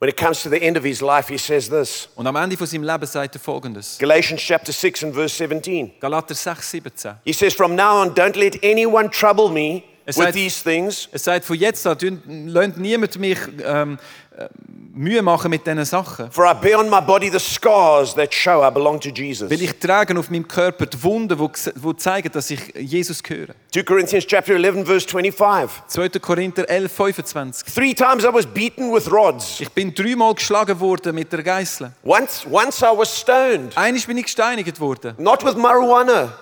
When 0.00 0.08
it 0.08 0.16
comes 0.16 0.42
to 0.44 0.48
the 0.48 0.62
end 0.62 0.78
of 0.78 0.82
his 0.82 1.02
life, 1.02 1.28
he 1.28 1.36
says 1.36 1.68
this 1.68 2.08
Und 2.16 2.26
am 2.26 2.34
Ende 2.34 2.56
von 2.56 2.66
seinem 2.66 2.84
Leben 2.84 3.04
sagt 3.04 3.36
er 3.36 3.38
folgendes. 3.38 3.98
Galatians 3.98 4.40
chapter 4.40 4.72
6 4.72 5.02
and 5.04 5.14
verse 5.14 5.34
17. 5.34 5.92
Galater 6.00 6.34
6, 6.34 6.70
17. 6.70 7.16
He 7.22 7.34
says, 7.34 7.52
From 7.52 7.76
now 7.76 7.96
on, 8.00 8.14
don't 8.14 8.34
let 8.34 8.56
anyone 8.64 9.10
trouble 9.10 9.50
me 9.50 9.84
Es 10.06 10.16
with 10.18 10.32
these 10.32 10.62
things, 10.62 11.08
Es 11.12 11.24
sagt 11.24 11.44
von 11.44 11.56
jetzt 11.56 11.86
an, 11.86 12.22
lasst 12.46 12.76
niemand 12.76 13.18
mich 13.18 13.38
ähm, 13.64 13.98
äh, 14.36 14.48
Mühe 14.92 15.22
machen 15.22 15.50
mit 15.50 15.66
diesen 15.66 15.84
Sachen. 15.84 16.30
for 16.32 16.44
I 16.50 16.54
bear 16.54 16.78
on 16.78 16.90
my 16.90 17.00
body 17.00 17.30
the 17.30 17.38
scars 17.38 18.14
that 18.14 18.34
show 18.34 18.66
I 18.66 18.70
belong 18.70 18.98
to 19.00 19.10
Jesus. 19.10 19.48
Weil 19.50 19.62
ich 19.62 19.78
trage 19.78 20.18
auf 20.18 20.30
meinem 20.30 20.46
Körper 20.48 20.86
die 20.86 21.00
Wunden, 21.02 21.38
die, 21.38 21.70
die 21.80 21.96
zeigen, 21.96 22.30
dass 22.32 22.50
ich 22.50 22.60
Jesus 22.74 23.22
gehöre. 23.22 23.54
2 23.72 23.82
Corinthians 23.84 24.26
chapter 24.26 24.54
11, 24.54 24.84
verse 24.84 25.06
25. 25.08 25.82
2. 25.86 26.08
Korinther 26.20 26.68
11, 26.68 26.92
25. 26.92 27.72
Three 27.74 27.94
times 27.94 28.24
I 28.24 28.28
was 28.32 28.46
beaten 28.46 28.92
with 28.92 29.10
rods. 29.10 29.60
Ich 29.60 29.70
bin 29.70 29.94
dreimal 29.94 30.34
geschlagen 30.34 30.78
worden 30.80 31.14
mit 31.14 31.32
der 31.32 31.42
Geißel. 31.42 31.92
Once, 32.04 32.44
once 32.50 32.80
I 32.82 32.96
was 32.96 33.16
stoned, 33.20 33.76
Einmal 33.76 34.02
bin 34.02 34.18
ich 34.18 34.24
gesteinigt 34.24 34.80
worden. 34.80 35.14
not 35.18 35.44
with 35.44 35.54
marijuana, 35.54 36.32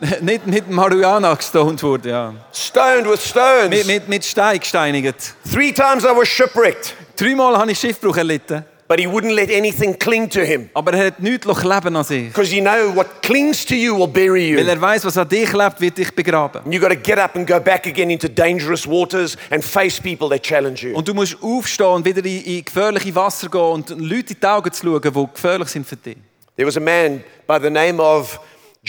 nicht 0.20 0.46
mit 0.46 0.70
Marihuana 0.70 1.34
gestoned 1.34 1.82
worden, 1.82 2.10
ja. 2.10 2.34
stoned 2.52 3.10
with 3.10 3.20
stones. 3.24 3.68
Mit, 3.70 3.86
mit, 3.86 4.08
mit 4.08 4.24
Stein 4.24 4.58
gesteinigt. 4.60 5.34
Three 5.50 5.72
times 5.72 6.04
I 6.04 6.16
was 6.16 6.28
shipwrecked, 6.28 6.94
Dreimal 7.16 7.56
habe 7.58 7.72
ich 7.72 7.78
Schiffbruch 7.78 8.16
erlitten. 8.16 8.64
but 8.88 8.98
he 8.98 9.06
wouldn't 9.06 9.34
let 9.34 9.50
anything 9.50 9.94
cling 9.94 10.30
to 10.30 10.40
him. 10.40 10.70
Aber 10.74 10.94
er 10.94 11.06
hat 11.06 11.20
nichts 11.20 11.46
kleben 11.46 11.94
an 11.94 12.04
sich. 12.04 12.28
Because 12.28 12.54
you 12.54 12.62
know 12.62 12.90
what 12.94 13.22
clings 13.22 13.64
to 13.66 13.74
you 13.74 13.94
will 13.94 14.08
bury 14.08 14.56
Weil 14.56 14.64
you. 14.64 14.70
er 14.70 14.80
weiß, 14.80 15.04
was 15.04 15.18
an 15.18 15.28
dich 15.28 15.52
lebt, 15.52 15.80
wird 15.80 15.98
dich 15.98 16.14
begraben. 16.14 16.62
And 16.64 16.72
you've 16.72 16.80
got 16.80 16.88
to 16.88 16.96
get 16.96 17.18
up 17.18 17.36
and 17.36 17.46
go 17.46 17.60
back 17.60 17.86
again 17.86 18.10
into 18.10 18.28
dangerous 18.28 18.86
waters 18.86 19.36
and 19.50 19.62
face 19.62 20.00
people 20.00 20.28
that 20.30 20.42
challenge 20.42 20.82
you. 20.82 20.96
Und 20.96 21.06
du 21.06 21.12
musst 21.12 21.36
aufstehen 21.42 21.86
und 21.88 22.04
wieder 22.06 22.24
in, 22.24 22.42
in 22.42 22.64
gefährliche 22.64 23.14
Wasser 23.14 23.48
gehen 23.50 23.60
und 23.60 23.90
Leute 23.90 24.32
in 24.32 24.40
die 24.40 24.46
Augen 24.46 24.72
zu 24.72 24.86
schauen, 24.86 25.02
die 25.02 25.34
gefährlich 25.34 25.68
sind 25.68 25.86
für 25.86 25.96
dich. 25.96 26.16
There 26.56 26.66
was 26.66 26.76
a 26.76 26.80
man 26.80 27.22
by 27.46 27.58
the 27.62 27.70
name 27.70 28.02
of 28.02 28.40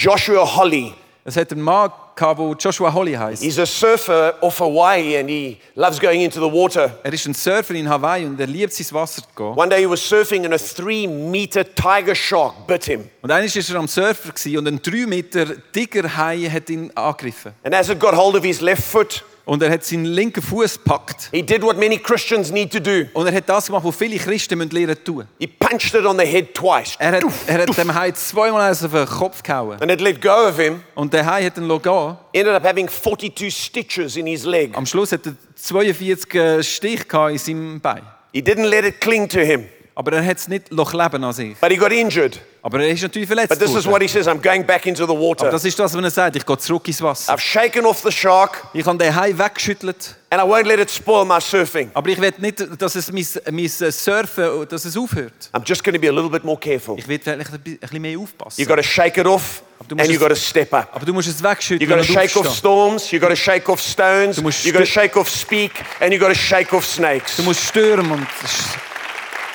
Joshua 0.02 0.46
Holly. 0.56 0.94
Es 1.26 1.36
hat 1.36 1.52
einen 1.52 1.62
Mann 1.62 1.92
gehabt, 2.16 2.40
der 2.40 2.56
Joshua 2.58 2.94
Holly 2.94 3.16
heißt. 3.16 3.44
He's 3.44 3.60
a 3.60 3.66
surfer 3.66 4.34
off 4.40 4.62
Hawaii 4.62 5.18
and 5.18 5.30
he 5.30 5.58
loves 5.76 6.00
going 6.00 6.22
into 6.22 6.40
the 6.40 6.50
water. 6.50 6.98
Er 7.04 7.12
ist 7.12 7.28
ein 7.28 7.34
Surfer 7.34 7.76
in 7.76 7.90
Hawaii 7.90 8.26
und 8.26 8.40
er 8.40 8.48
liebt 8.48 8.80
ins 8.80 8.94
Wasser 8.94 9.22
zu 9.22 9.28
gehen. 9.36 9.58
One 9.58 9.68
day 9.68 9.82
he 9.82 9.90
was 9.90 10.02
surfing 10.02 10.46
and 10.46 10.54
a 10.54 10.58
three 10.58 11.06
meter 11.06 11.66
tiger 11.76 12.16
shark 12.16 12.66
bit 12.66 12.86
him. 12.86 13.10
Und 13.22 13.30
eines 13.30 13.54
war 13.58 13.76
er 13.76 13.80
am 13.82 13.90
Surfer 13.90 14.32
gewesen 14.32 14.58
und 14.58 14.68
ein 14.70 14.82
3 14.82 15.06
Meter 15.06 15.46
dicker 15.76 16.16
Hai 16.16 16.50
hat 16.50 16.70
ihn 16.70 16.92
angegriffen. 16.96 17.52
And 17.64 17.76
as 17.76 17.90
it 17.90 18.00
got 18.00 18.16
hold 18.16 18.38
of 18.38 18.44
his 18.46 18.62
left 18.62 18.84
foot, 18.84 19.26
Und 19.50 19.64
er 19.64 19.72
hat 19.72 19.84
seinen 19.84 20.06
linken 20.06 20.44
Fuß 20.44 20.76
gepackt. 20.76 21.30
he 21.32 21.42
did 21.42 21.64
what 21.64 21.76
many 21.76 21.98
Christians 21.98 22.52
need 22.52 22.72
to 22.72 22.80
do. 22.80 23.06
Und 23.14 23.26
er 23.26 23.34
hat 23.34 23.50
das 23.50 23.66
gemacht, 23.66 23.84
was 23.84 23.96
viele 23.96 24.18
Christen 24.18 24.60
müssen 24.60 24.70
lernen 24.70 24.96
tun. 25.04 25.28
He 25.40 25.48
punched 25.48 25.96
it 25.96 26.06
on 26.06 26.20
the 26.20 26.26
head 26.26 26.54
twice. 26.54 26.96
Er 27.00 27.14
hat, 27.14 27.24
er 27.48 27.62
hat 27.64 27.76
dem 27.76 27.92
Hai 27.92 28.12
zweimal 28.12 28.72
auf 28.72 28.80
den 28.80 29.06
Kopf 29.08 29.42
gehauen. 29.42 29.82
And 29.82 29.92
it 29.92 30.02
let 30.02 30.22
go 30.22 30.48
of 30.48 30.60
him. 30.60 30.84
Und 30.94 31.14
der 31.14 31.26
Hai 31.26 31.46
hat 31.46 31.58
ihn 31.58 31.68
gehen. 31.68 32.18
Ended 32.32 32.54
up 32.54 32.64
having 32.64 32.88
42 32.88 33.52
stitches 33.52 34.18
in 34.18 34.28
his 34.28 34.46
leg. 34.46 34.78
Am 34.78 34.86
Schluss 34.86 35.14
hat 35.14 35.26
er 35.26 35.34
42 35.56 36.64
Stich 36.64 37.08
gehabt 37.08 37.32
in 37.32 37.38
seinem 37.40 37.82
Bein. 37.82 38.04
He 38.32 38.42
didn't 38.42 38.68
let 38.68 38.86
it 38.86 39.02
cling 39.02 39.28
to 39.30 39.40
him, 39.40 39.66
Aber 40.00 40.14
er 40.14 40.26
hat 40.26 40.38
es 40.38 40.48
nicht 40.48 40.70
kleben 40.70 41.24
an 41.26 41.34
sich. 41.34 41.58
but 41.60 41.70
he 41.72 41.76
got 41.76 41.92
injured. 41.92 42.40
Aber 42.62 42.80
er 42.80 42.88
ist 42.90 43.02
natürlich 43.02 43.28
verletzt 43.28 43.50
But 43.50 43.60
this 43.60 43.76
is 43.76 43.86
what 43.86 44.02
he 44.02 44.08
says 44.08 44.28
I'm 44.30 44.42
going 44.42 44.64
back 44.66 44.86
into 44.86 45.06
the 45.06 45.12
Aber 45.12 45.20
water. 45.22 45.52
das 45.52 45.66
ist 45.66 45.78
das, 45.78 45.94
was 45.94 46.02
er 46.02 46.10
sagt. 46.10 46.38
Ich 46.38 46.46
gehe 46.46 46.58
zurück 46.58 46.88
ins 46.88 47.02
Wasser. 47.02 47.34
I've 47.34 47.42
shaken 47.42 47.86
off 47.86 48.02
the 48.02 48.12
shark 48.12 48.66
Ich 48.74 48.86
habe 48.86 48.98
den 48.98 49.14
Hai 49.14 49.38
weggeschüttelt. 49.38 50.16
and 50.30 50.42
I 50.42 50.46
won't 50.46 50.64
let 50.68 50.80
it 50.80 50.90
spoil 50.90 51.26
my 51.26 51.42
surfing. 51.42 51.92
Aber 51.94 52.08
ich 52.10 52.22
will 52.22 52.32
nicht, 52.38 52.66
dass 52.82 52.96
es 52.96 53.12
mein, 53.12 53.26
mein 53.52 53.68
Surfen 53.68 54.66
dass 54.70 54.86
es 54.86 54.96
aufhört. 54.96 55.34
I'm 55.54 55.64
just 55.66 55.84
going 55.84 55.96
to 55.96 56.00
be 56.00 56.08
a 56.08 56.14
little 56.14 56.30
bit 56.30 56.46
more 56.46 56.58
careful. 56.58 56.98
Ich 56.98 57.06
will 57.06 57.20
vielleicht 57.22 57.52
ein 57.54 57.60
bi- 57.62 57.72
ein 57.72 57.80
bisschen 57.80 58.02
mehr 58.02 58.18
aufpassen. 58.20 58.62
You've 58.64 58.68
got 58.70 58.78
to 58.78 58.84
shake 58.84 59.18
it 59.20 59.28
off 59.28 59.62
du 59.86 59.96
musst 59.96 60.08
and 60.08 60.16
es- 60.16 60.20
got 60.22 60.30
to 60.30 60.36
step 60.36 60.72
up. 60.74 60.88
Aber 60.94 61.06
du 61.06 61.12
musst 61.14 61.28
es 61.28 61.44
wegschütteln 61.44 61.90
got 61.90 61.98
to 61.98 62.04
shake 62.14 62.38
off 62.38 62.48
storms, 62.56 63.12
you've 63.12 63.20
got 63.20 63.30
to 63.32 63.36
shake 63.36 63.68
off 63.68 63.82
stones, 63.82 64.38
Du 64.38 64.44
musst 64.44 64.64
you've 64.64 64.72
got 64.74 64.80
to 64.80 64.90
shake 64.90 65.18
off 65.18 65.30
speak, 65.30 65.72
and 66.00 66.14
you've 66.14 66.22
got 66.22 66.30
to 66.30 66.40
shake 66.40 66.72
off 66.74 66.86
snakes. 66.86 67.36
Du 67.36 67.44
musst 67.44 67.62
Stürme 67.68 68.14
und 68.14 68.28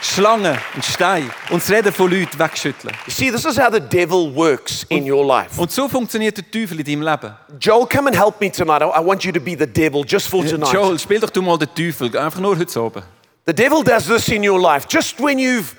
Schlangen 0.04 0.58
und 0.74 0.84
Steine 0.84 1.30
und 1.48 1.62
das 1.62 1.70
Reden 1.70 1.90
von 1.90 2.10
Leuten 2.10 2.38
wegschütteln. 2.38 2.94
You 3.06 3.12
see, 3.12 3.30
this 3.30 3.46
is 3.46 3.58
how 3.58 3.72
the 3.72 3.80
devil 3.80 4.30
works 4.34 4.84
in 4.90 5.10
your 5.10 5.24
life. 5.26 5.58
Und 5.58 5.72
so 5.72 5.88
funktioniert 5.88 6.36
der 6.36 6.50
Teufel 6.50 6.78
in 6.80 6.84
deinem 6.84 7.02
Leben. 7.02 7.34
Joel, 7.58 7.86
come 7.86 8.08
and 8.08 8.16
help 8.16 8.38
me 8.38 8.52
tonight. 8.52 8.82
I 8.82 9.02
want 9.02 9.24
you 9.24 9.32
to 9.32 9.40
be 9.40 9.56
the 9.58 9.66
devil 9.66 10.04
just 10.06 10.28
for 10.28 10.44
tonight. 10.44 10.74
Joel, 10.74 10.98
spiel 10.98 11.20
doch 11.20 11.30
du 11.30 11.40
mal 11.40 11.56
den 11.56 11.74
Teufel. 11.74 12.16
Einfach 12.18 12.38
nur 12.38 12.56
heute 12.58 12.78
Abend. 12.78 13.04
The 13.46 13.54
devil 13.54 13.82
does 13.82 14.06
this 14.06 14.28
in 14.28 14.46
your 14.46 14.60
life. 14.60 14.86
Just 14.90 15.18
when 15.18 15.38
you've 15.38 15.74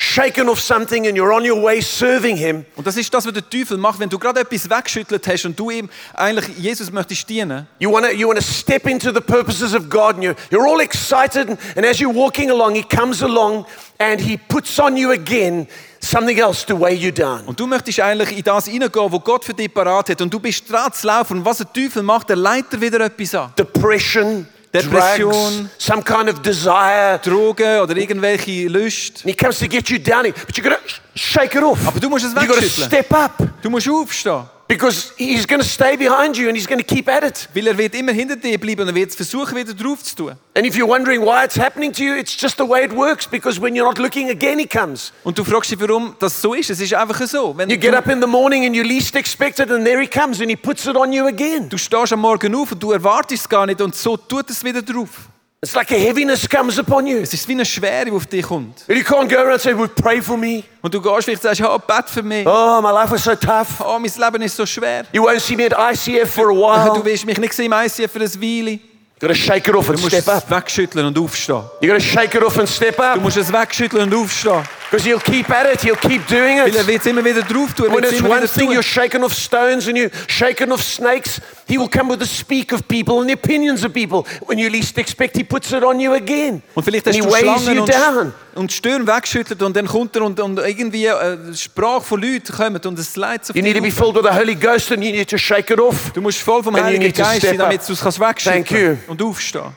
shaken 0.00 0.48
off 0.48 0.60
something 0.60 1.08
and 1.08 1.16
you're 1.16 1.32
on 1.32 1.44
your 1.44 1.60
way 1.60 1.80
serving 1.80 2.36
him, 2.36 2.64
Und 2.76 2.86
das 2.86 2.96
ist 2.96 3.12
das, 3.12 3.26
was 3.26 3.32
der 3.32 3.48
Teufel 3.48 3.76
macht. 3.76 3.98
Wenn 3.98 4.08
du 4.08 4.16
gerade 4.16 4.40
etwas 4.40 4.70
weggeschüttelt 4.70 5.26
hast 5.26 5.44
und 5.44 5.58
du 5.58 5.70
ihm 5.70 5.90
eigentlich 6.14 6.56
Jesus 6.56 6.92
möchtest 6.92 7.28
dienen, 7.28 7.66
you 7.80 7.90
want 7.90 8.06
to 8.06 8.12
you 8.12 8.28
wanna 8.28 8.40
step 8.40 8.86
into 8.86 9.12
the 9.12 9.20
purposes 9.20 9.74
of 9.74 9.90
God 9.90 10.14
and 10.14 10.22
you're, 10.22 10.36
you're 10.50 10.66
all 10.66 10.80
excited. 10.80 11.48
And, 11.76 11.84
as 11.84 11.98
you're 11.98 12.14
walking 12.14 12.50
along, 12.50 12.76
he 12.76 12.84
comes 12.84 13.22
along 13.22 13.66
and 13.98 14.20
he 14.20 14.36
puts 14.36 14.78
on 14.78 14.96
you 14.96 15.10
again 15.10 15.66
something 16.00 16.38
else 16.38 16.64
to 16.64 16.78
weigh 16.78 16.94
you 16.94 17.10
down. 17.10 17.42
und 17.46 17.58
du 17.58 17.66
möchtest 17.66 17.98
eigentlich 17.98 18.38
in 18.38 18.44
das 18.44 18.66
hineingehen, 18.66 19.10
wo 19.10 19.18
Gott 19.18 19.44
für 19.44 19.54
dich 19.54 19.74
parat 19.74 20.10
hat, 20.10 20.20
und 20.22 20.32
du 20.32 20.38
bist 20.38 20.70
dran 20.70 20.92
zu 20.92 21.08
laufen, 21.08 21.38
und 21.38 21.44
was 21.44 21.58
der 21.58 21.72
Teufel 21.72 22.04
macht, 22.04 22.30
er 22.30 22.36
leitet 22.36 22.80
wieder 22.80 23.00
etwas 23.00 23.34
an. 23.34 23.52
Depression, 23.58 24.46
Depression. 24.82 25.30
drugs, 25.30 25.70
some 25.78 26.02
kind 26.02 26.28
of 26.28 26.40
desire. 26.42 27.18
Drogen 27.18 27.80
oder 27.80 27.96
irgendwelche 27.96 28.68
Lust. 28.68 29.22
And 29.24 29.30
he 29.30 29.34
comes 29.34 29.58
to 29.58 29.68
get 29.68 29.88
you 29.90 29.98
down, 29.98 30.24
but 30.24 30.56
you've 30.56 30.62
got 30.68 30.78
to 30.78 30.94
shake 31.14 31.54
it 31.56 31.62
off. 31.62 31.78
Aber 31.86 31.98
du 32.00 32.08
musst 32.08 32.24
es 32.26 32.32
You've 32.32 32.46
got 32.46 32.56
to 32.56 32.62
wegschütteln. 32.62 32.86
step 32.86 33.12
up 33.12 33.32
Du 33.62 33.70
musst 33.70 33.88
aufstehen. 33.88 34.42
Because 34.68 35.12
he's 35.16 35.46
going 35.46 35.60
to 35.60 35.66
stay 35.66 35.96
behind 35.96 36.36
you 36.36 36.48
and 36.48 36.56
he's 36.56 36.66
going 36.66 36.78
to 36.78 36.84
keep 36.84 37.08
at 37.08 37.24
it. 37.24 37.48
Weil 37.54 37.66
er 37.66 37.78
wird 37.78 37.94
immer 37.94 38.12
hinter 38.12 38.36
dir 38.36 38.58
bleiben 38.58 38.82
und 38.82 38.88
er 38.88 38.94
wird 38.94 39.14
versuchen, 39.14 39.56
wieder 39.56 39.74
drauf 39.74 40.04
zu 40.04 40.14
tun. 40.14 40.32
And 40.54 40.66
if 40.66 40.76
you're 40.76 40.86
wondering 40.86 41.22
why 41.22 41.44
it's 41.44 41.56
happening 41.56 41.92
to 41.92 42.02
you, 42.04 42.14
it's 42.14 42.36
just 42.38 42.58
the 42.58 42.68
way 42.68 42.84
it 42.84 42.94
works 42.94 43.26
because 43.26 43.60
when 43.60 43.74
you're 43.74 43.86
not 43.86 43.98
looking 43.98 44.28
again, 44.28 44.58
he 44.58 44.66
comes. 44.66 45.12
Und 45.24 45.38
du 45.38 45.44
fragst 45.44 45.70
dich, 45.70 45.80
warum 45.80 46.14
das 46.18 46.40
so 46.40 46.54
ist. 46.54 46.70
Es 46.70 46.80
ist 46.80 46.92
einfach 46.94 47.26
so. 47.26 47.56
Wenn 47.56 47.70
You 47.70 47.78
get 47.78 47.94
up 47.94 48.08
in 48.08 48.20
the 48.20 48.26
morning 48.26 48.66
and 48.66 48.76
you 48.76 48.82
least 48.82 49.16
expect 49.16 49.58
it, 49.58 49.70
and 49.70 49.84
there 49.84 50.00
he 50.00 50.06
comes 50.06 50.40
and 50.40 50.50
he 50.50 50.56
puts 50.56 50.86
it 50.86 50.96
on 50.96 51.12
you 51.12 51.26
again. 51.26 51.68
du 51.68 51.78
stehst 51.78 52.12
am 52.12 52.20
Morgen 52.20 52.54
auf 52.54 52.72
und 52.72 52.82
du 52.82 52.92
erwartest 52.92 53.44
es 53.44 53.48
gar 53.48 53.66
nicht 53.66 53.80
und 53.80 53.94
so 53.94 54.16
tut 54.16 54.50
es 54.50 54.62
wieder 54.62 54.82
drauf. 54.82 55.28
It's 55.60 55.74
like 55.74 55.90
a 55.90 55.98
heaviness 55.98 56.48
comes 56.48 56.78
upon 56.78 57.04
you. 57.08 57.18
Es 57.18 57.34
ist 57.34 57.48
wie 57.48 57.52
eine 57.52 57.64
Schwere, 57.64 58.04
die 58.04 58.12
auf 58.12 58.26
dich 58.26 58.44
kommt. 58.44 58.84
And 58.88 58.96
you 58.96 59.02
can't 59.02 59.28
go 59.28 59.38
around 59.38 59.54
and 59.54 59.60
say, 59.60 59.76
well, 59.76 59.88
pray 59.88 60.22
for 60.22 60.36
me. 60.36 60.62
Und 60.82 60.94
du 60.94 61.00
gehst 61.00 61.24
vielleicht 61.24 61.44
und 61.44 61.56
sagst, 61.56 61.60
oh, 61.68 61.78
bett 61.84 62.08
für 62.08 62.22
mich. 62.22 62.46
Oh, 62.46 62.80
my 62.80 62.92
life 62.92 63.10
was 63.10 63.24
so 63.24 63.34
tough. 63.34 63.80
Oh, 63.80 63.98
mein 63.98 64.12
Leben 64.16 64.42
ist 64.42 64.54
so 64.54 64.64
schwer. 64.64 65.04
You 65.12 65.24
won't 65.24 65.40
see 65.40 65.56
me 65.56 65.66
at 65.66 65.72
ICF 65.72 66.32
for 66.32 66.48
a 66.50 66.52
while. 66.54 66.94
Du 66.94 67.04
willst 67.04 67.26
mich 67.26 67.38
nicht 67.38 67.52
sehen 67.54 67.72
im 67.72 67.72
ICF 67.72 68.12
für 68.12 68.20
ein 68.20 68.40
Weile. 68.40 68.78
You've 69.20 69.28
got 69.30 69.34
to 69.34 69.34
shake 69.34 69.66
it 69.66 69.74
off 69.74 69.88
and 69.88 69.98
step 69.98 70.28
up. 70.28 70.48
wegschütteln 70.48 71.04
und 71.06 71.18
aufstehen. 71.18 71.64
You've 71.80 71.88
got 71.88 71.94
to 71.94 72.00
shake 72.00 72.34
it 72.36 72.42
off 72.44 72.56
and 72.56 72.68
step 72.68 73.00
up. 73.00 73.14
Du 73.14 73.20
musst 73.20 73.36
es 73.36 73.52
wegschütteln 73.52 74.04
und 74.04 74.14
aufstehen. 74.14 74.62
because 74.90 75.04
he'll 75.04 75.18
keep 75.18 75.50
at 75.50 75.66
it. 75.66 75.80
He'll 75.80 75.96
keep 75.96 76.26
doing 76.28 76.58
Weil 76.58 76.74
er 76.74 76.82
it. 76.82 76.86
wird 76.86 77.06
immer 77.06 77.24
wieder 77.24 77.42
drauf 77.42 77.74
tun. 77.74 77.86
Er 77.86 77.94
When 77.96 78.04
it's 78.04 78.22
one 78.22 78.46
thing 78.46 78.70
you're 78.70 78.82
shaking 78.82 79.24
off 79.24 79.34
stones 79.34 79.88
and 79.88 79.96
you're 79.98 80.10
shaking 80.28 80.70
off 80.70 80.82
snakes, 80.82 81.40
he 81.66 81.76
will 81.76 81.88
come 81.88 82.08
with 82.08 82.20
the 82.20 82.26
speak 82.26 82.72
of 82.72 82.86
people 82.86 83.18
and 83.20 83.28
the 83.28 83.34
opinions 83.34 83.84
of 83.84 83.92
people. 83.92 84.24
When 84.46 84.58
you 84.58 84.70
least 84.70 84.96
expect, 84.98 85.36
he 85.36 85.42
puts 85.42 85.72
it 85.72 85.82
on 85.82 85.98
you 85.98 86.14
again. 86.14 86.62
Und 86.74 86.84
vielleicht 86.84 87.06
and 87.08 87.16
hast 87.16 87.24
he 87.24 87.28
du 87.28 87.34
weighs 87.34 87.66
you 87.66 87.84
down. 87.84 88.32
Und 88.58 88.72
Stürme 88.72 89.06
weggeschüttelt 89.06 89.62
und 89.62 89.76
dann 89.76 89.86
kommt 89.86 90.16
er 90.16 90.22
und, 90.22 90.38
und 90.40 90.58
irgendwie 90.58 91.06
äh, 91.06 91.54
Sprache 91.54 92.00
von 92.02 92.20
Leuten 92.20 92.52
kommt 92.52 92.84
und 92.86 92.98
es 92.98 93.14
leitet 93.16 93.50
auf 93.50 93.56
You 93.56 93.62
need 93.62 93.76
to 93.76 93.82
be 93.82 93.90
filled 93.90 94.14
with 94.16 94.24
the 94.28 94.36
Holy 94.36 94.54
Ghost 94.56 94.90
and 94.92 95.02
you 95.02 95.12
need 95.12 95.30
to 95.30 95.38
shake 95.38 95.70
it 95.70 95.78
off. 95.80 96.10
Du 96.12 96.20
musst 96.20 96.38
voll 96.38 96.62
vom 96.62 96.74
And 96.74 96.84
Heiligen 96.84 97.12
Geist 97.12 97.42
sein, 97.42 97.56
damit 97.56 97.86
du 97.88 97.92
es 97.92 98.00
kannst 98.00 98.18
wegschütteln 98.20 98.98
und 99.06 99.22
aufstehen. 99.22 99.72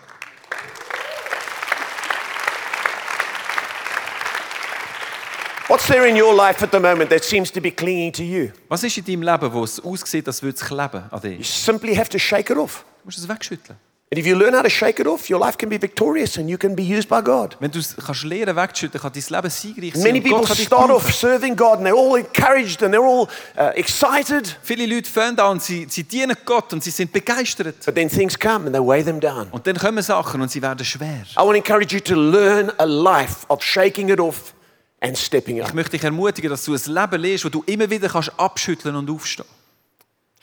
What's 5.67 5.87
there 5.87 6.05
in 6.05 6.17
your 6.17 6.33
life 6.35 6.61
at 6.61 6.71
the 6.71 6.79
moment 6.81 7.09
that 7.11 7.23
seems 7.23 7.49
to 7.51 7.61
be 7.61 7.71
clinging 7.71 8.11
to 8.13 8.23
you? 8.23 8.49
Was 8.67 8.83
ist 8.83 8.97
in 8.97 9.05
deinem 9.05 9.21
Leben, 9.23 9.53
wo 9.53 9.63
es 9.63 9.79
aussieht, 9.79 10.27
als 10.27 10.41
würde 10.43 10.57
es 10.57 10.65
kleben 10.65 11.03
an 11.09 11.21
dir? 11.21 11.31
You 11.31 11.37
Du 11.37 11.43
simply 11.43 11.95
have 11.95 12.09
to 12.09 12.19
shake 12.19 12.49
it 12.49 12.57
off. 12.57 12.83
musst 13.05 13.19
es 13.19 13.27
wegschütteln. 13.29 13.77
And 14.13 14.19
if 14.19 14.27
you 14.27 14.35
learn 14.35 14.53
how 14.53 14.61
to 14.61 14.69
shake 14.69 14.99
it 14.99 15.07
off, 15.07 15.29
your 15.29 15.39
life 15.39 15.57
can 15.57 15.69
be 15.69 15.77
victorious 15.77 16.35
and 16.37 16.49
you 16.49 16.57
can 16.57 16.75
be 16.75 16.83
used 16.83 17.07
by 17.07 17.21
God. 17.21 17.55
Wenn 17.61 17.71
du 17.71 17.79
es 17.79 17.95
kannst 17.95 18.25
lernen 18.25 18.57
wegzuschütten, 18.57 18.99
kann 18.99 19.13
dein 19.13 19.23
Leben 19.29 19.49
siegreich 19.49 19.93
sein. 19.93 20.03
Many 20.03 20.19
people 20.19 20.45
start 20.53 20.91
off 20.91 21.13
serving 21.13 21.55
God 21.55 21.77
and 21.77 21.87
they're 21.87 21.95
all 21.95 22.17
encouraged 22.17 22.83
and 22.83 22.93
they're 22.93 23.07
all 23.07 23.29
uh, 23.57 23.71
excited, 23.75 24.57
Viele 24.63 24.85
Leute 24.85 25.09
fangen 25.09 25.39
an 25.39 25.51
und 25.51 25.63
sie, 25.63 25.87
sie 25.89 26.03
dienen 26.03 26.35
Gott 26.43 26.73
und 26.73 26.83
sie 26.83 26.89
sind 26.89 27.13
begeistert. 27.13 27.85
but 27.85 27.95
then 27.95 28.09
things 28.09 28.37
come 28.37 28.65
and 28.65 28.73
they 28.73 28.81
weigh 28.81 29.01
them 29.01 29.21
down. 29.21 29.47
Und 29.51 29.65
dann 29.65 29.77
kommen 29.77 30.03
Sachen 30.03 30.41
und 30.41 30.51
sie 30.51 30.61
werden 30.61 30.83
schwer. 30.83 31.23
I 31.37 31.45
want 31.45 31.51
to 31.51 31.55
encourage 31.55 31.93
you 31.95 32.01
to 32.01 32.15
learn 32.15 32.69
a 32.79 32.83
life 32.83 33.45
of 33.47 33.63
shaking 33.63 34.09
it 34.09 34.19
off 34.19 34.53
and 34.99 35.17
stepping 35.17 35.61
up. 35.61 35.69
Ich 35.69 35.73
möchte 35.73 35.91
dich 35.91 36.03
ermutigen, 36.03 36.49
dass 36.49 36.65
du 36.65 36.73
ein 36.73 36.81
Leben 36.85 37.21
lebst, 37.21 37.45
wo 37.45 37.49
du 37.49 37.63
immer 37.65 37.89
wieder 37.89 38.09
kannst 38.09 38.37
abschütteln 38.37 38.93
und 38.93 39.09
aufstehen. 39.09 39.45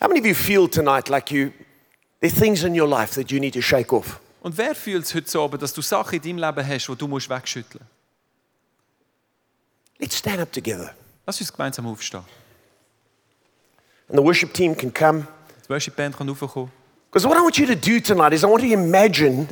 How 0.00 0.08
many 0.08 0.20
of 0.20 0.26
you 0.26 0.34
feel 0.34 0.66
tonight 0.66 1.10
like 1.10 1.30
you, 1.30 1.50
there 2.20 2.30
are 2.30 2.40
things 2.40 2.64
in 2.64 2.74
your 2.74 2.88
life 2.88 3.14
that 3.14 3.30
you 3.30 3.40
need 3.40 3.54
to 3.54 3.62
shake 3.62 3.92
off? 3.92 4.20
Und 4.40 4.56
wer 4.56 4.74
fühlt 4.74 5.04
es 5.04 5.14
heute 5.14 5.38
Abend, 5.38 5.62
dass 5.62 5.72
du 5.72 5.82
Sachen 5.82 6.14
in 6.14 6.22
deinem 6.22 6.38
Leben 6.38 6.66
hast, 6.66 6.86
die 6.88 6.96
du 6.96 7.08
musst 7.08 7.28
wegschütteln 7.28 7.82
musst? 7.82 7.98
Let's 10.00 10.18
stand 10.18 10.40
up 10.40 10.52
together. 10.52 10.94
Lass 11.26 11.40
uns 11.40 11.52
gemeinsam 11.52 11.86
aufstehen. 11.86 12.22
And 14.08 14.18
the 14.18 14.24
worship 14.24 14.54
team 14.54 14.76
can 14.76 14.92
come. 14.92 15.26
Die 15.64 15.70
Worship 15.70 15.96
Band 15.96 16.16
kann 16.16 16.28
raufkommen. 16.28 16.70
Because 17.10 17.28
what 17.28 17.36
I 17.36 17.40
want 17.40 17.58
you 17.58 17.66
to 17.66 17.74
do 17.74 18.00
tonight 18.00 18.32
is 18.32 18.42
I 18.42 18.46
want 18.46 18.62
you 18.62 18.74
to 18.74 18.80
imagine 18.80 19.48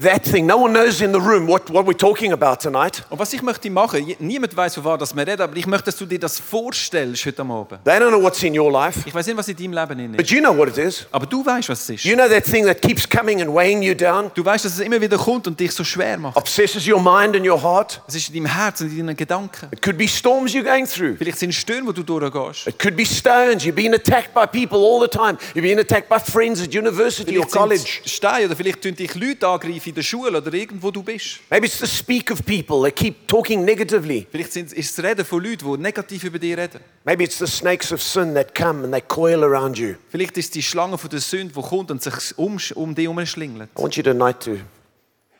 that 0.00 0.24
thing. 0.24 0.46
No 0.46 0.56
one 0.56 0.72
knows 0.72 1.02
in 1.02 1.12
the 1.12 1.20
room 1.20 1.46
what, 1.46 1.68
what 1.68 1.84
we're 1.86 1.92
talking 1.92 2.32
about 2.32 2.60
tonight. 2.60 3.02
Und 3.10 3.18
was 3.18 3.30
ich 3.34 3.42
möchte 3.42 3.68
machen, 3.68 4.14
niemand 4.20 4.56
weiß, 4.56 4.76
von 4.76 4.84
was 4.98 5.14
wir 5.14 5.26
reden, 5.26 5.42
aber 5.42 5.54
ich 5.54 5.66
möchte, 5.66 5.86
dass 5.86 5.96
du 5.96 6.06
dir 6.06 6.18
das 6.18 6.40
vorstellst 6.40 7.26
heute 7.26 7.42
Abend. 7.42 7.84
They 7.84 7.98
don't 7.98 8.08
know 8.08 8.22
what's 8.22 8.42
in 8.42 8.58
your 8.58 8.72
life, 8.72 9.00
Ich 9.04 9.14
weiß 9.14 9.26
nicht, 9.26 9.36
was 9.36 9.48
in 9.48 9.56
deinem 9.56 9.72
Leben 9.74 9.98
drin 9.98 10.12
but 10.12 10.22
ist. 10.22 10.30
you 10.30 10.40
know 10.40 10.56
what 10.56 10.68
it 10.70 10.78
is. 10.78 11.06
Aber 11.12 11.26
du 11.26 11.44
weißt, 11.44 11.68
was 11.68 11.82
es 11.82 11.90
ist. 11.90 12.04
You 12.04 12.14
know 12.14 12.26
that 12.26 12.44
thing 12.44 12.64
that 12.64 12.80
keeps 12.80 13.06
coming 13.06 13.42
and 13.42 13.54
weighing 13.54 13.82
you 13.82 13.94
down, 13.94 14.30
Du 14.34 14.42
weißt, 14.42 14.64
dass 14.64 14.72
es 14.74 14.80
immer 14.80 14.98
wieder 14.98 15.18
kommt 15.18 15.46
und 15.46 15.60
dich 15.60 15.72
so 15.72 15.84
schwer 15.84 16.16
macht. 16.16 16.38
obsesses 16.38 16.86
your 16.88 16.98
mind 17.02 17.36
and 17.36 17.46
your 17.46 17.62
heart. 17.62 18.00
Es 18.08 18.14
ist 18.14 18.28
in 18.30 18.36
deinem 18.44 18.46
Herzen, 18.56 18.90
in 18.90 19.06
deinen 19.06 19.16
Gedanken. 19.16 19.68
It 19.72 19.82
could 19.82 19.98
be 19.98 20.08
storms 20.08 20.52
you're 20.54 20.64
going 20.64 20.86
through. 20.86 21.16
Vielleicht 21.18 21.38
sind 21.38 21.52
Stürme, 21.54 21.88
wo 21.88 21.92
du 21.92 22.02
durchgehst. 22.02 22.66
It 22.66 22.78
could 22.78 22.96
be 22.96 23.04
stones. 23.04 23.62
You're 23.64 23.72
being 23.72 23.92
attacked 23.92 24.32
by 24.32 24.46
people 24.46 24.78
all 24.78 25.02
the 25.02 25.08
time. 25.08 25.36
You're 25.54 25.60
being 25.60 25.78
attacked 25.78 26.08
by 26.08 26.18
friends 26.18 26.62
at 26.62 26.72
university 26.74 27.36
or 27.38 27.46
Vielleicht 27.46 27.50
sind 27.50 27.60
college. 27.60 28.00
Steine 28.06 28.46
oder 28.46 28.56
vielleicht 28.56 28.80
tun 28.80 28.94
dich 28.94 29.14
Leute 29.16 29.46
angreifen 29.46 29.81
in 29.86 29.94
der 29.94 30.02
Schule 30.02 30.38
oder 30.38 30.52
irgendwo 30.52 30.90
du 30.90 31.02
bist. 31.02 31.40
Maybe 31.50 31.66
it's 31.66 31.78
the 31.78 31.86
speak 31.86 32.30
of 32.30 32.44
people. 32.44 32.82
They 32.82 32.92
keep 32.92 33.26
talking 33.28 33.64
negatively. 33.64 34.26
Vielleicht 34.30 34.52
sind, 34.52 34.72
ist 34.72 34.98
es 34.98 35.04
Reden 35.04 35.24
von 35.24 35.42
Leuten, 35.42 35.70
die 35.72 35.78
negativ 35.82 36.24
über 36.24 36.38
dich 36.38 36.56
reden. 36.56 36.80
Maybe 37.04 37.24
it's 37.24 37.38
the 37.38 37.46
snakes 37.46 37.92
of 37.92 38.02
sin 38.02 38.34
that 38.34 38.54
come 38.54 38.84
and 38.84 38.92
they 38.92 39.00
coil 39.00 39.42
around 39.44 39.78
you. 39.78 39.94
Vielleicht 40.10 40.36
ist 40.38 40.54
die 40.54 40.62
Schlange 40.62 40.98
von 40.98 41.10
der 41.10 41.20
Sünde, 41.20 41.54
die 41.54 41.60
kommt 41.62 41.90
und 41.90 42.02
sich 42.02 42.14
um, 42.36 42.58
um 42.74 42.94
dich 42.94 43.04
herumschlingelt. 43.04 43.70
I 43.78 43.82
want 43.82 43.96
you 43.96 44.02
tonight 44.02 44.40
to 44.40 44.58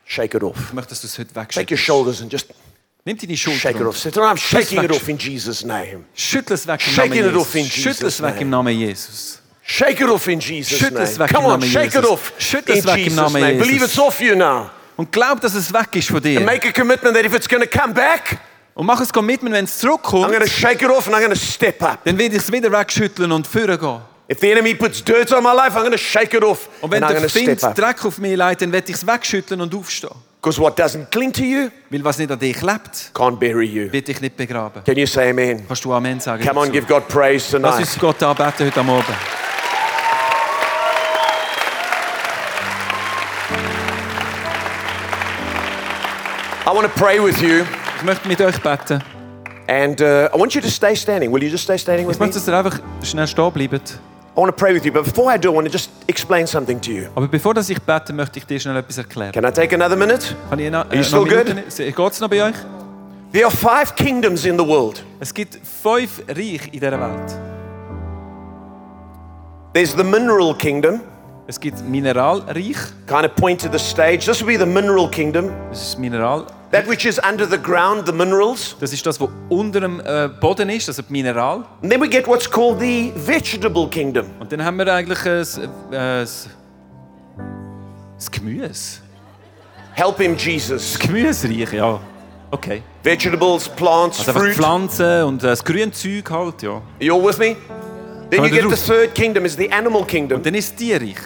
shake 0.05 0.35
it 0.35 0.43
off. 0.43 0.57
Ich 0.67 0.73
möchte, 0.73 0.89
dass 0.89 1.01
du 1.01 1.07
es 1.07 1.17
heute 1.17 1.33
Take 1.33 1.39
your 1.39 1.47
wegschüttelst. 1.57 1.83
shoulders 1.83 2.21
and 2.21 2.31
just 2.31 2.47
Nimm 3.05 3.17
deine 3.17 3.35
shake 3.35 3.75
it 3.75 3.81
off. 3.81 3.97
Say, 3.97 4.11
"Tonight 4.11 4.37
I'm 4.37 4.37
shaking 4.37 4.81
it 4.81 4.91
off 4.91 5.09
in 5.09 5.17
Jesus' 5.17 5.65
name. 5.65 6.05
Schüttel 6.15 6.53
es 6.53 6.65
weg 6.65 6.79
im 6.87 6.95
Namen 6.95 7.13
Jesus. 7.13 7.73
Schüttel 7.73 8.07
es 8.07 8.21
weg 8.21 8.35
im 8.39 8.49
name. 8.49 8.71
Namen 8.71 8.79
Jesus. 8.79 9.39
Shake 9.65 10.01
it 10.01 10.09
off 10.09 10.27
in 10.27 10.39
Jesus' 10.39 10.77
Schüttel 10.77 11.01
es 11.01 11.17
name. 11.17 11.19
weg 11.19 11.29
im 11.31 11.35
Come 11.35 11.47
on, 11.53 11.59
Namen 11.59 11.71
shake 11.71 11.85
it 11.87 11.93
Jesus. 11.95 12.09
off 12.09 12.33
Schüttel 12.37 12.73
in 12.75 12.79
es 12.79 12.85
weg 12.85 12.93
im 12.97 13.03
Jesus' 13.03 13.15
Namen 13.15 13.33
name. 13.41 13.51
Jesus. 13.53 13.67
Believe 13.67 13.85
it's 13.85 13.99
off 13.99 14.21
you 14.21 14.35
now. 14.35 14.69
Und 14.97 15.11
glaub, 15.11 15.39
dass 15.41 15.55
es 15.55 15.73
weg 15.73 15.95
ist 15.95 16.09
von 16.09 16.21
dir. 16.21 16.37
And 16.37 16.45
make 16.45 16.67
a 16.67 16.71
commitment 16.71 17.15
that 17.15 17.25
if 17.25 17.33
it's 17.33 17.47
going 17.47 17.63
to 17.63 17.79
come 17.79 17.93
back, 17.93 18.37
Und 18.75 18.87
mach 18.87 18.99
ein 18.99 19.07
Commitment, 19.09 19.53
wenn 19.55 19.65
es 19.65 19.77
I'm 19.77 19.81
zurückkommt, 19.81 20.27
going 20.27 20.39
to 20.41 20.47
shake 20.47 20.81
it 20.81 20.89
off 20.89 21.05
and 21.07 21.15
I'm 21.15 21.19
going 21.21 21.29
to 21.33 21.35
step 21.39 21.81
up. 21.83 21.99
dann 22.05 22.17
werde 22.17 22.35
ich 22.35 22.41
es 22.43 22.51
wieder 22.51 22.71
wegschütteln 22.71 23.31
und 23.31 23.45
führen 23.47 23.79
gehen. 23.79 24.01
If 24.31 24.39
the 24.39 24.51
enemy 24.51 24.73
puts 24.73 25.03
dirt 25.03 25.31
on 25.31 25.43
my 25.43 25.53
life, 25.53 25.77
I'm 25.77 25.81
going 25.81 25.91
to 25.91 25.97
shake 25.97 26.33
it 26.35 26.43
off 26.43 26.67
Und 26.81 26.91
wenn 26.91 27.03
and 27.03 27.11
I'm 27.11 27.13
der 27.13 27.21
going 27.21 27.29
to 27.31 27.39
Find 27.39 27.59
step 27.59 27.69
up. 27.69 27.75
Dreck 27.75 28.05
auf 28.05 28.17
mich 28.17 28.35
leitet, 28.35 28.61
dann 28.63 28.71
werde 28.71 28.89
ich 28.89 28.95
es 28.95 29.05
wegschütteln 29.07 29.61
und 29.61 29.73
aufstehen. 29.75 30.11
Because 30.43 30.59
what 30.59 30.75
doesn't 30.77 31.09
cling 31.09 31.31
to 31.31 31.43
you 31.45 31.69
Weil 31.89 32.03
was 32.03 32.17
nicht 32.17 32.29
an 32.29 32.37
dich 32.37 32.61
lebt, 32.61 33.11
can't 33.13 33.39
bury 33.39 33.65
you. 33.65 33.89
wird 33.93 34.09
dich 34.09 34.19
nicht 34.19 34.35
begraben. 34.35 34.83
Can 34.83 34.97
you 34.97 35.05
say 35.05 35.29
amen? 35.29 35.63
Kannst 35.65 35.85
du 35.85 35.93
Amen 35.93 36.19
sagen? 36.19 36.43
Come 36.45 36.59
on, 36.59 36.65
dazu? 36.67 36.73
give 36.73 36.85
God 36.85 37.07
praise 37.07 37.57
Lass 37.57 37.77
tonight. 37.77 37.79
uns 37.79 37.97
Gott 37.97 38.21
anbeten 38.21 38.65
heute 38.67 38.79
Abend. 38.81 39.05
I 46.65 46.71
want 46.73 46.87
to 46.87 46.93
pray 46.99 47.19
with 47.19 47.41
you, 47.41 47.65
Ich 47.97 48.03
möchte 48.03 48.27
mit 48.27 48.41
euch 48.41 48.59
beten. 48.61 49.01
and 49.67 49.99
uh, 50.01 50.29
I 50.33 50.37
want 50.37 50.53
you 50.55 50.61
to 50.61 50.69
stay 50.69 50.95
standing. 50.95 51.31
Will 51.31 51.43
you 51.43 51.49
just 51.49 51.63
stay 51.63 51.77
standing 51.77 52.05
with 52.07 52.15
Ich 52.15 52.19
me? 52.19 52.25
möchte, 52.27 52.39
dass 52.39 52.47
ihr 52.47 52.57
einfach 52.57 52.79
schnell 53.03 53.27
stehen 53.27 53.51
bleibt. 53.51 53.99
I 54.35 54.39
want 54.39 54.49
to 54.49 54.59
pray 54.59 54.73
with 54.73 54.83
you, 54.83 54.91
but 54.91 55.05
before 55.05 55.31
I 55.31 55.37
do, 55.37 55.51
I 55.51 55.53
want 55.53 55.67
to 55.67 55.71
just 55.71 55.91
explain 56.07 56.47
something 56.47 56.81
to 56.81 56.91
you. 56.91 57.07
Aber 57.13 57.27
bevor 57.27 57.53
dass 57.53 57.69
ich 57.69 57.79
bete, 57.79 58.13
möchte 58.13 58.39
ich 58.39 58.47
dir 58.47 58.59
schnell 58.59 58.75
etwas 58.77 58.97
erklären. 58.97 59.31
Can 59.31 59.45
I 59.45 59.51
take 59.51 59.75
another 59.75 59.95
minute? 59.95 60.35
Kann 60.49 60.57
ich 60.57 60.71
noch, 60.71 60.91
you 60.91 61.01
äh, 61.01 61.03
still 61.03 61.25
good? 61.25 61.47
Minuten? 61.47 61.69
Geht 61.69 62.11
es 62.11 62.19
noch 62.19 62.29
bei 62.29 62.43
euch? 62.43 62.55
There 63.31 63.45
are 63.45 63.51
five 63.51 63.95
kingdoms 63.95 64.45
in 64.45 64.57
the 64.57 64.65
world. 64.65 65.03
Es 65.19 65.31
gibt 65.31 65.59
fünf 65.63 66.23
Reiche 66.27 66.65
in 66.71 66.79
dieser 66.79 66.99
Welt. 66.99 67.37
There's 69.73 69.95
the 69.95 70.03
mineral 70.03 70.55
kingdom. 70.55 71.01
Es 71.45 71.59
gibt 71.59 71.85
Mineralreich, 71.87 72.77
Kind 73.05 73.25
of 73.25 73.35
point 73.35 73.61
to 73.61 73.69
the 73.69 73.77
stage. 73.77 74.25
This 74.25 74.41
will 74.45 74.57
be 74.57 74.57
the 74.57 74.65
mineral 74.65 75.09
kingdom. 75.09 75.51
das 75.69 75.81
ist 75.81 75.93
das 75.93 75.99
Mineral. 75.99 76.45
That 76.71 76.87
which 76.87 77.05
is 77.05 77.19
under 77.19 77.45
the 77.45 77.57
ground, 77.57 78.07
the 78.07 78.13
minerals. 78.13 78.77
Das 78.79 78.93
ist 78.93 79.05
das, 79.05 79.19
was 79.19 79.29
unter 79.49 79.81
dem 79.81 79.99
äh, 79.99 80.29
Boden 80.39 80.69
ist, 80.69 80.87
also 80.87 81.01
das 81.01 81.11
Mineral. 81.11 81.65
And 81.81 81.91
then 81.91 82.01
we 82.01 82.07
get 82.07 82.27
what's 82.27 82.49
called 82.49 82.79
the 82.79 83.11
vegetable 83.15 83.89
kingdom. 83.89 84.27
Und 84.39 84.51
dann 84.51 84.63
haben 84.63 84.77
wir 84.77 84.87
eigentlich 84.91 85.19
ein, 85.25 85.45
äh, 85.91 86.21
ein 86.21 86.27
Gemüse. 88.31 89.01
Help 89.91 90.17
him, 90.19 90.37
Jesus. 90.37 90.93
Das 90.93 90.99
Gemüsereich, 90.99 91.73
ja. 91.73 91.99
Okay. 92.51 92.83
Vegetables, 93.03 93.67
plants, 93.67 94.19
Also 94.19 94.31
fruit. 94.31 94.55
Pflanzen 94.55 95.23
und 95.23 95.43
äh, 95.43 95.47
das 95.47 95.63
Grünzeug 95.63 96.31
halt, 96.31 96.61
ja. 96.61 96.81
You 96.99 97.15
all 97.15 97.23
with 97.27 97.37
me? 97.37 97.57
Then 98.33 98.43
you 98.45 98.49
get 98.49 98.69
the 98.69 98.75
third 98.75 99.13
kingdom, 99.13 99.45
is 99.45 99.55
the 99.55 99.69
animal 99.71 100.03
kingdom. 100.05 100.37
Und 100.37 100.45
dann 100.45 100.55
ist 100.55 100.71
das 100.71 100.79
Tierreich. 100.79 101.19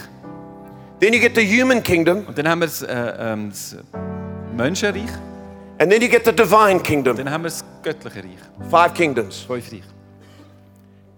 Then 1.00 1.14
you 1.14 1.20
get 1.20 1.36
the 1.36 1.46
human 1.46 1.82
kingdom. 1.82 2.26
Und 2.28 2.38
dann 2.38 2.50
haben 2.50 2.60
wir 2.60 2.68
das, 2.68 2.82
äh, 2.82 2.94
eh, 2.94 3.34
ähm, 3.34 3.50
das 3.50 3.78
Menschenreich. 4.56 5.10
And 5.80 5.90
then 5.92 6.02
you 6.02 6.10
get 6.10 6.26
the 6.26 6.34
divine 6.34 6.82
kingdom. 6.82 7.16
Dann 7.16 7.30
haben 7.30 7.44
wir 7.44 7.50
das 7.50 7.64
göttliche 7.82 8.24
Reich. 8.24 8.70
Five 8.70 8.94
kingdoms. 8.94 9.46
Fünf 9.48 9.72
Reich. 9.72 9.84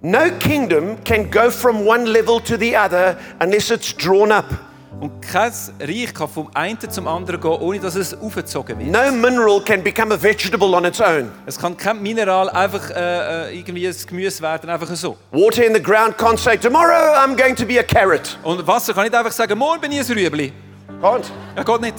No 0.02 0.30
kingdom 0.40 0.98
can 1.04 1.30
go 1.32 1.50
from 1.50 1.88
one 1.88 2.06
level 2.06 2.40
to 2.40 2.56
the 2.56 2.76
other 2.76 3.18
unless 3.40 3.72
it's 3.72 3.92
drawn 3.92 4.32
up. 4.32 4.46
Und 5.00 5.22
kein 5.22 5.52
Reich 5.80 6.14
kann 6.14 6.28
vom 6.28 6.50
einen 6.54 6.80
zum 6.90 7.08
anderen 7.08 7.40
gehen, 7.40 7.52
ohne 7.52 7.80
dass 7.80 7.96
es 7.96 8.14
aufgezogen 8.20 8.80
wird. 8.80 8.90
No 8.92 9.12
mineral 9.12 9.62
can 9.62 9.84
become 9.84 10.14
a 10.14 10.22
vegetable 10.22 10.76
on 10.76 10.84
its 10.84 11.00
own. 11.00 11.32
Es 11.46 11.58
kann 11.60 11.78
kein 11.78 12.02
Mineral 12.02 12.50
einfach 12.50 12.90
äh, 12.90 13.50
äh, 13.50 13.58
irgendwie 13.58 13.88
ein 13.88 13.96
Gemüse 14.08 14.42
werden, 14.42 14.70
einfach 14.70 14.90
so. 14.96 15.16
Water 15.32 15.64
in 15.66 15.74
the 15.76 15.82
ground 15.82 16.18
can't 16.18 16.40
say, 16.40 16.58
Tomorrow 16.58 17.16
I'm 17.16 17.38
going 17.38 17.56
to 17.56 17.66
be 17.66 17.80
a 17.80 17.84
carrot. 17.84 18.38
Und 18.44 18.66
Wasser 18.66 18.94
kann 18.94 19.04
nicht 19.04 19.16
einfach 19.16 19.32
sagen, 19.32 19.58
morgen 19.58 19.80
bin 19.80 19.92
ich 19.92 20.00
ein 20.00 20.18
Rüebli. 20.18 20.52
Can't. 21.02 21.26
Ja, 21.56 21.64
geht 21.64 21.82
nicht. 21.82 21.96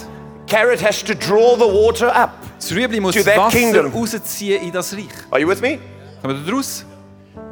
Carrot 0.48 0.82
has 0.84 1.02
to 1.04 1.14
draw 1.14 1.54
the 1.54 1.64
water 1.72 2.14
up. 2.14 2.32
Das 2.58 2.72
Rüebli 2.72 3.00
muss 3.00 3.14
To 3.14 3.22
that 3.22 3.36
Wasser 3.38 3.56
kingdom. 3.56 3.92
rausziehen 3.92 4.62
in 4.62 4.72
das 4.72 4.92
Reich. 4.92 5.04
Are 5.30 5.40
you 5.40 5.48
with 5.48 5.60
me? 5.60 5.78
Kommen 6.20 6.44
wir 6.44 6.50
da 6.50 6.56
raus? 6.56 6.84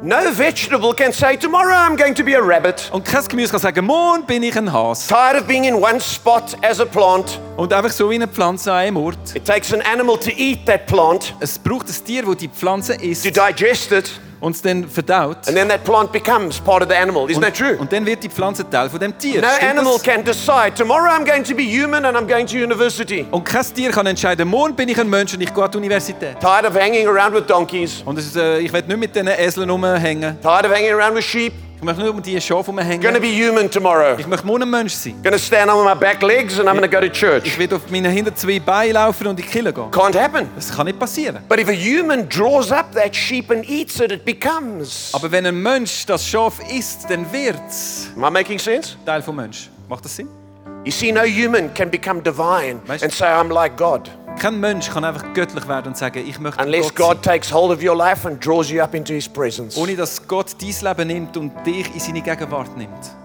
No 0.01 0.31
vegetable 0.31 0.93
can 0.93 1.11
say, 1.11 1.35
Tomorrow 1.35 1.73
I'm 1.73 1.97
going 1.97 2.15
to 2.15 2.23
be 2.23 2.33
a 2.33 2.41
rabbit. 2.41 2.89
Und 2.93 3.03
kein 3.03 3.27
Gemüse 3.27 3.51
kann 3.51 3.59
sagen, 3.59 3.85
morgen 3.85 4.25
bin 4.25 4.41
ich 4.43 4.57
ein 4.57 4.71
Hase. 4.71 5.09
Tired 5.09 5.41
of 5.41 5.45
being 5.45 5.65
in 5.65 5.75
one 5.75 5.99
spot 5.99 6.55
as 6.63 6.79
a 6.79 6.85
plant. 6.85 7.37
Und 7.57 7.73
einfach 7.73 7.91
so 7.91 8.09
wie 8.09 8.15
eine 8.15 8.29
Pflanze 8.29 8.71
an 8.71 8.77
einem 8.77 8.97
Ort. 8.97 9.35
It 9.35 9.43
takes 9.43 9.73
an 9.73 9.81
animal 9.81 10.17
to 10.17 10.29
eat 10.37 10.65
that 10.67 10.87
plant, 10.87 11.35
Es 11.41 11.59
braucht 11.59 11.89
ein 11.89 12.05
Tier, 12.05 12.23
das 12.23 12.37
die 12.37 12.47
Pflanze 12.47 12.93
isst 12.93 13.25
to 13.25 13.29
digest 13.29 13.91
it, 13.91 14.09
und 14.39 14.55
es 14.55 14.61
dann 14.61 14.87
verdaut. 14.87 15.47
and 15.47 15.55
then 15.55 15.67
that 15.69 15.83
plant 15.83 16.11
becomes 16.11 16.59
part 16.59 16.81
of 16.81 16.89
the 16.89 16.95
animal. 16.95 17.29
Isn't 17.29 17.41
that 17.41 17.55
true? 17.55 17.77
Und 17.77 17.91
dann 17.91 18.05
wird 18.05 18.23
die 18.23 18.29
Pflanze 18.29 18.69
Teil 18.69 18.89
von 18.89 18.99
dem 18.99 19.17
Tier. 19.17 19.41
No 19.41 19.47
animal 19.61 19.93
das? 19.93 20.03
can 20.03 20.23
decide, 20.23 20.75
tomorrow 20.75 21.09
I'm 21.09 21.25
going 21.25 21.43
to 21.43 21.55
be 21.55 21.63
human 21.63 22.05
and 22.05 22.17
I'm 22.17 22.27
going 22.27 22.47
to 22.47 22.57
university. 22.57 23.25
Und 23.31 23.43
kein 23.43 23.65
Tier 23.73 23.91
kann 23.91 24.05
entscheiden, 24.05 24.47
morgen 24.47 24.75
bin 24.75 24.89
ich 24.89 24.99
ein 24.99 25.09
Mensch 25.09 25.33
und 25.33 25.41
ich 25.41 25.53
gehe 25.53 25.63
an 25.63 25.71
die 25.71 25.77
Universität. 25.77 26.39
Tired 26.39 26.65
of 26.65 26.75
hanging 26.75 27.07
around 27.07 27.33
with 27.33 27.45
donkeys. 27.47 28.01
Und 28.05 28.17
ist, 28.17 28.35
äh, 28.35 28.59
ich 28.59 28.71
will 28.71 28.83
nicht 28.87 28.97
mit 28.97 29.15
diesen 29.15 29.27
Eseln 29.27 29.69
rumhängen. 29.69 30.39
Tired 30.41 30.65
of 30.65 30.71
hanging 30.71 30.91
around 30.93 31.15
with 31.15 31.25
sheep. 31.25 31.53
Ich 31.81 31.85
möchte 31.85 32.01
nicht 32.01 32.11
um 32.11 32.21
die 32.21 32.33
Going 32.33 32.41
to 32.65 32.71
rumhängen. 32.71 33.21
be 33.21 33.29
human 33.49 33.71
tomorrow. 33.71 34.17
Ich 34.17 34.27
möchte 34.27 34.45
morgen 34.45 34.63
ein 34.63 34.69
Mensch 34.69 34.93
sein. 34.95 35.15
To 35.23 35.37
stand 35.37 35.71
on 35.71 35.85
my 35.85 35.95
back 35.95 36.21
legs 36.21 36.59
and 36.59 36.67
I'm 36.67 36.81
to 36.81 36.89
go 36.89 36.99
to 36.99 37.05
Ich 37.05 37.13
church. 37.13 37.57
will 37.57 37.73
auf 37.73 37.89
meine 37.89 38.09
hinter 38.09 38.35
zwei 38.35 38.59
Beine 38.59 38.91
laufen 38.91 39.27
und 39.27 39.39
in 39.39 39.45
die 39.45 39.49
Kille 39.49 39.71
gehen. 39.71 39.89
Can't 39.89 40.13
happen. 40.21 40.49
Das 40.57 40.75
kann 40.75 40.87
nicht 40.87 40.99
passieren. 40.99 41.39
But 41.47 41.57
if 41.57 41.69
a 41.69 41.71
human 41.71 42.27
draws 42.27 42.69
up 42.73 42.91
that 42.95 43.15
sheep 43.15 43.49
and 43.49 43.63
eats 43.69 43.97
it, 44.01 44.11
it 44.11 44.25
becomes. 44.25 45.11
Aber 45.13 45.31
wenn 45.31 45.45
ein 45.45 45.55
Mensch 45.63 46.05
das 46.05 46.27
Schaf 46.27 46.55
isst, 46.69 47.09
dann 47.09 47.31
wird 47.31 47.55
es 47.69 48.09
Am 48.17 48.25
I 48.25 48.29
making 48.29 48.59
sense? 48.59 48.97
Teil 49.05 49.21
vom 49.21 49.37
Mensch. 49.37 49.69
Macht 49.87 50.03
das 50.03 50.17
Sinn? 50.17 50.27
You 50.83 50.91
see, 50.91 51.13
no 51.13 51.21
human 51.23 51.73
can 51.73 51.89
become 51.89 52.21
divine 52.21 52.81
Weißt- 52.87 53.03
and 53.03 53.13
say, 53.13 53.25
I'm 53.27 53.53
like 53.53 53.77
God, 53.77 54.09
Kein 54.39 54.57
Mensch 54.57 54.89
kann 54.89 55.03
einfach 55.03 55.33
göttlich 55.33 55.67
werden 55.67 55.87
und 55.87 55.97
sagen, 55.97 56.25
ich 56.25 56.39
möchte 56.39 56.63
unless 56.63 56.95
Gott 56.95 56.97
sein. 56.97 57.07
God 57.07 57.23
takes 57.23 57.53
hold 57.53 57.77
of 57.77 57.83
your 57.83 57.95
life 57.95 58.25
and 58.25 58.43
draws 58.43 58.69
you 58.69 58.81
up 58.81 58.95
into 58.95 59.11
His 59.13 59.27
presence. 59.27 59.75
Ohne 59.75 59.97
dass 59.97 60.25
Gott 60.25 60.55
dein 60.61 60.69
Leben 60.81 61.07
nimmt 61.07 61.35
und 61.35 61.51
dich 61.65 61.93
in 61.93 61.99
seine 61.99 62.21
Gegenwart 62.21 62.77
nimmt. 62.77 63.18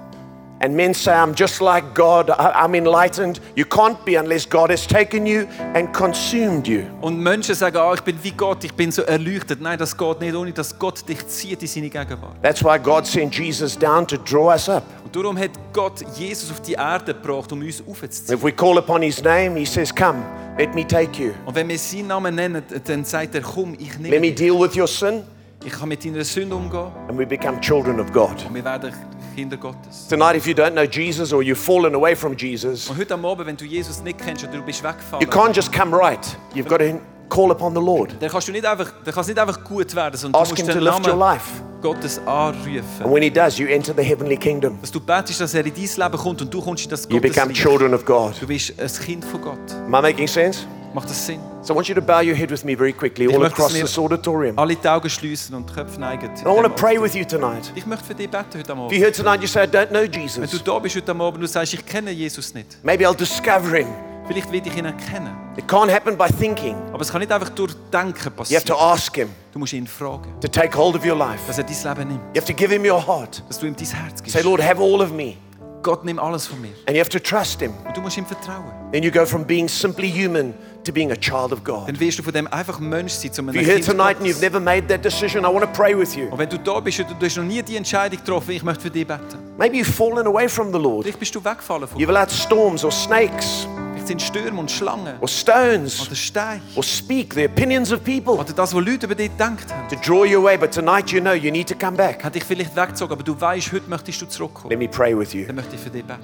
And 0.65 0.75
men 0.75 0.95
say, 0.95 1.13
I'm 1.13 1.35
just 1.35 1.61
like 1.61 1.95
God, 1.95 2.31
I'm 2.31 2.75
enlightened. 2.75 3.39
You 3.55 3.67
can't 3.67 4.03
be 4.07 4.17
unless 4.17 4.49
God 4.49 4.71
has 4.71 4.87
taken 4.87 5.27
you 5.27 5.47
and 5.75 5.93
consumed 5.93 6.67
you. 6.67 6.85
Und 7.03 7.19
Menschen 7.21 7.55
sagen, 7.55 7.77
ah, 7.77 7.93
ich 7.93 8.01
bin 8.01 8.17
wie 8.23 8.31
Gott, 8.31 8.65
ich 8.65 8.73
bin 8.73 8.91
so 8.91 9.03
erleuchtet. 9.03 9.61
Nein, 9.61 9.79
das 9.79 9.95
geht 9.95 10.21
nicht, 10.21 10.35
ohne 10.35 10.53
dass 10.53 10.79
Gott 10.79 11.07
dich 11.07 11.27
zieht 11.27 11.61
in 11.61 11.69
seine 11.69 11.91
Gegenwart. 11.91 12.41
That's 12.43 12.65
why 12.65 12.79
God 12.79 13.07
sent 13.07 13.35
Jesus 13.35 13.79
down 13.79 14.07
to 14.07 14.17
draw 14.17 14.53
us 14.53 14.67
up. 14.71 14.85
Und 15.05 15.15
darum 15.15 15.37
hat 15.37 15.51
Gott 15.75 16.01
Jesus 16.17 16.51
auf 16.51 16.63
die 16.63 16.73
Erde 16.73 17.13
gebracht, 17.13 17.53
um 17.53 17.61
uns 17.61 17.83
aufzuziehen. 17.87 18.35
If 18.39 18.43
we 18.43 18.51
call 18.53 18.79
upon 18.79 19.03
his 19.03 19.23
name, 19.23 19.57
he 19.59 19.67
says, 19.67 19.95
Come, 19.95 20.23
let 20.59 20.75
me 20.75 20.87
take 20.87 21.23
you. 21.23 21.33
Und 21.45 21.55
wenn 21.57 21.69
wir 21.69 21.79
seinen 21.79 22.07
Namen 22.07 22.35
nennen, 22.35 22.63
dann 22.87 23.05
sagt 23.05 23.35
er, 23.35 23.43
komm, 23.43 23.75
ich 23.79 23.99
nehme 23.99 24.15
Let 24.15 24.21
me 24.23 24.29
dich. 24.33 24.37
deal 24.37 24.59
with 24.59 24.75
your 24.75 24.89
sin, 24.89 25.25
Ich 25.63 25.73
kann 25.75 25.91
mit 25.91 26.03
deiner 26.07 26.25
Sünde 26.25 26.57
umgehen 26.57 26.91
and 27.09 27.19
we 27.19 27.27
become 27.27 27.61
children 27.61 28.01
of 28.01 28.11
God. 28.13 28.47
und 28.49 28.55
wir 28.55 28.65
werden 28.65 28.93
Kinder 29.35 29.57
Gottes. 29.57 30.07
Tonight, 30.09 30.37
if 30.37 30.47
you 30.47 30.55
don't 30.55 30.73
know 30.73 30.85
Jesus 30.85 31.33
or 31.33 31.43
you've 31.43 31.57
fallen 31.59 31.95
away 31.95 32.15
from 32.15 32.37
Jesus, 32.37 32.89
Und 32.89 32.99
heute 32.99 33.15
am 33.15 33.25
Abend, 33.25 33.47
wenn 33.47 33.57
du 33.57 33.65
Jesus 33.65 34.03
nicht 34.03 34.19
kennst 34.19 34.45
oder 34.45 34.59
du 34.59 34.63
bist 34.63 34.83
you 34.83 34.89
weggefallen, 34.89 35.29
can't 35.31 35.55
just 35.55 35.73
come 35.73 35.97
right. 35.97 36.37
You've 36.55 36.69
got 36.69 36.79
to 36.79 37.01
call 37.29 37.51
upon 37.51 37.75
the 37.75 37.81
Lord. 37.81 38.15
dann 38.21 38.31
kannst 38.31 38.49
du 38.49 38.53
nicht 38.53 38.65
einfach, 38.65 38.93
dann 39.05 39.15
kann 39.15 39.21
es 39.23 39.29
nicht 39.29 39.39
einfach 39.39 39.65
gut 39.65 39.95
werden, 39.95 40.17
sondern 40.17 40.41
Ask 40.41 40.57
him 40.57 40.67
musst 40.67 40.73
to 40.73 40.79
den 40.79 40.85
lift 40.85 41.07
your 41.07 41.17
Namen 41.17 41.35
life. 41.35 41.63
Gottes 41.85 42.19
And 42.27 43.13
when 43.13 43.23
he 43.23 43.31
does, 43.31 43.59
you 43.59 43.67
enter 43.69 43.93
the 43.95 44.03
heavenly 44.03 44.39
kingdom. 44.39 44.79
Dass 44.81 44.91
du 44.91 45.01
betest, 45.01 45.41
dass 45.41 45.53
er 45.53 45.67
in 45.67 45.75
dein 45.75 45.83
Leben 45.85 46.17
kommt 46.23 46.41
und 46.41 46.53
du 46.55 46.63
kommst 46.63 46.85
in 46.85 46.91
das 46.91 47.05
You 47.11 47.21
become 47.21 47.49
Gottesreich. 47.49 47.63
children 47.63 47.93
of 47.93 48.05
God. 48.07 48.33
Du 48.41 48.47
bist 48.47 48.73
ein 48.81 49.05
Kind 49.05 49.25
von 49.25 49.43
Gott. 49.43 49.59
Am 49.87 49.95
I 49.95 50.01
making 50.01 50.27
sense? 50.27 50.61
Macht 50.95 51.11
das 51.11 51.27
Sinn? 51.27 51.41
So 51.61 51.73
I 51.75 51.77
want 51.77 51.89
you 51.89 51.95
to 51.97 52.01
bow 52.01 52.21
your 52.21 52.37
head 52.37 52.53
with 52.53 52.65
me 52.65 52.77
very 52.77 52.93
quickly, 52.93 53.27
all 53.27 53.45
across 53.45 53.73
this 53.73 53.99
auditorium. 53.99 54.57
Alle 54.57 54.77
die 54.77 54.89
Augen 54.89 55.11
schließen 55.11 55.55
und 55.57 55.67
Köpfe 55.75 55.99
neigen. 55.99 56.31
I 56.43 56.45
want 56.45 56.63
to 56.63 56.69
pray 56.69 57.03
with 57.03 57.15
you 57.15 57.25
tonight. 57.25 57.73
Ich 57.75 57.85
möchte 57.85 58.05
für 58.05 58.15
dich 58.15 58.31
beten 58.31 58.57
heute 58.57 58.73
am 58.73 58.87
If 58.87 58.93
you're 58.93 58.99
here 58.99 59.13
tonight, 59.13 59.41
you 59.41 59.49
say, 59.49 59.65
I 59.65 59.67
don't 59.67 59.89
know 59.89 60.05
Jesus. 60.05 60.41
Wenn 60.41 60.49
du 60.49 60.65
da 60.65 60.79
bist 60.79 60.95
heute 60.95 61.11
Abend 61.11 61.35
und 61.35 61.41
du 61.41 61.49
sagst, 61.49 61.75
ich 61.75 61.85
kenne 61.85 62.13
Jesus 62.13 62.55
nicht. 62.55 62.79
Maybe 62.85 63.09
I'll 63.09 63.17
discover 63.17 63.77
him. 63.77 63.89
Vielleicht 64.29 64.53
will 64.53 64.63
ich 64.65 64.77
ihn 64.77 64.85
erkennen. 64.85 65.37
It 65.57 65.67
can't 65.67 65.93
happen 65.93 66.17
by 66.17 66.29
thinking. 66.29 66.77
Aber 66.93 67.03
es 67.03 67.11
kann 67.11 67.21
nicht 67.21 67.33
einfach 67.33 67.51
durch 67.51 67.75
Denken 67.93 68.33
You 68.49 68.57
have 68.57 68.65
to 68.65 68.77
ask 68.77 69.15
him 69.17 69.31
Du 69.53 69.59
musst 69.59 69.73
ihn 69.73 69.87
fragen, 69.87 70.33
to 70.41 70.49
take 70.49 70.77
hold 70.77 70.95
of 70.97 71.05
your 71.05 71.17
life. 71.17 71.41
dass 71.47 71.59
er 71.59 71.65
dein 71.65 71.97
Leben 71.97 72.09
nimmt. 72.09 72.37
You 72.37 72.41
have 72.41 72.47
to 72.47 72.55
give 72.55 72.73
him 72.73 72.85
your 72.85 73.05
heart. 73.05 73.43
Dass 73.49 73.59
du 73.59 73.67
ihm 73.67 73.75
dein 73.77 73.87
Herz 73.87 74.23
Say. 74.25 74.43
Lord, 74.43 74.63
have 74.63 74.81
all 74.81 75.03
of 75.03 75.13
me. 75.13 75.37
Gott, 75.83 76.05
nimm 76.05 76.19
alles 76.19 76.47
von 76.47 76.61
mir. 76.63 76.71
And 76.87 76.97
you 76.97 77.01
have 77.01 77.11
to 77.11 77.19
trust 77.19 77.61
him. 77.61 77.73
Und 77.87 77.95
du 77.95 78.01
musst 78.01 78.17
ihm 78.17 78.25
vertrauen. 78.25 78.73
Then 78.91 79.03
you 79.03 79.11
go 79.11 79.27
from 79.27 79.45
being 79.45 79.69
simply 79.69 80.11
human 80.11 80.55
to 80.85 80.93
being 80.93 81.11
a 81.13 81.17
child 81.17 81.53
of 81.53 81.65
God. 81.65 81.89
Dann 81.89 81.99
wirst 81.99 82.19
du 82.19 82.23
von 82.23 82.33
dem 82.33 82.47
einfach 82.49 82.79
Mensch 82.79 83.13
sein, 83.13 83.33
zu 83.33 83.43
einem 83.43 83.55
If 83.55 83.57
you're 83.57 83.65
here 83.65 83.81
tonight 83.81 84.19
and 84.19 84.27
you've 84.27 84.41
never 84.41 84.61
made 84.61 84.87
that 84.89 85.05
decision, 85.05 85.45
I 85.45 85.49
want 85.49 85.63
to 85.63 85.73
pray 85.73 85.99
with 85.99 86.15
you. 86.15 86.29
Und 86.31 86.39
wenn 86.39 86.49
du 86.49 86.59
da 86.59 86.81
bist 86.81 87.01
und 87.01 87.11
du 87.21 87.27
hast 87.27 87.37
noch 87.37 87.45
nie 87.45 87.63
die 87.63 87.77
Entscheidung 87.77 88.19
getroffen, 88.19 88.53
ich 88.53 88.63
möchte 88.63 88.83
für 88.83 88.91
dich 88.91 89.07
beten. 89.07 89.39
Maybe 89.59 89.77
you've 89.77 89.93
fallen 89.93 90.27
away 90.27 90.49
from 90.49 90.73
the 90.73 90.79
Lord. 90.79 91.03
Vielleicht 91.05 91.19
bist 91.19 91.35
du 91.35 91.45
weggefallen 91.45 91.89
von 91.89 92.01
You've 92.01 92.09
allowed 92.09 92.31
storms 92.31 92.85
or 92.85 92.93
snakes 92.93 93.67
Vielleicht 94.05 94.09
sind 94.09 94.23
Stürme 94.23 94.61
und 94.61 94.71
Schlangen 94.71 95.15
or 95.21 95.29
stones 95.29 96.07
oder 96.07 96.15
Steine 96.15 96.61
or 96.75 96.83
speak 96.83 97.33
the 97.33 97.47
opinions 97.47 97.91
of 97.91 98.05
people 98.05 98.35
oder 98.35 98.53
das, 98.53 98.75
was 98.75 98.85
Leute 98.85 99.07
über 99.07 99.15
dich 99.15 99.31
gedacht 99.31 99.73
haben, 99.73 99.89
to 99.89 99.97
draw 100.05 100.27
you 100.27 100.41
away. 100.41 100.59
But 100.59 100.73
tonight 100.73 101.11
you 101.11 101.21
know 101.21 101.33
you 101.33 101.51
need 101.51 101.69
to 101.69 101.75
come 101.75 101.97
back. 101.97 102.23
hat 102.23 102.35
dich 102.35 102.45
vielleicht 102.45 102.77
weggezogen, 102.77 103.13
aber 103.13 103.23
du 103.23 103.41
weißt, 103.41 103.73
heute 103.73 103.89
möchtest 103.89 104.21
du 104.21 104.27
zurückkommen. 104.27 104.71
Let 104.71 104.79
me 104.79 104.89
pray 104.89 105.19
with 105.19 105.33
you. 105.33 105.47
Dann 105.47 105.57
möchte 105.57 105.77
ich 105.77 105.81
für 105.81 105.91
dich 105.91 106.05
beten. 106.05 106.21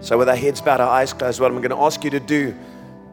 So, 0.00 0.18
with 0.18 0.26
our 0.26 0.34
heads 0.34 0.60
bowed, 0.60 0.80
our 0.80 0.90
eyes 0.90 1.16
closed, 1.16 1.38
what 1.38 1.52
I'm 1.52 1.60
going 1.60 1.70
to 1.70 1.80
ask 1.80 2.02
you 2.02 2.10
to 2.10 2.18
do 2.18 2.52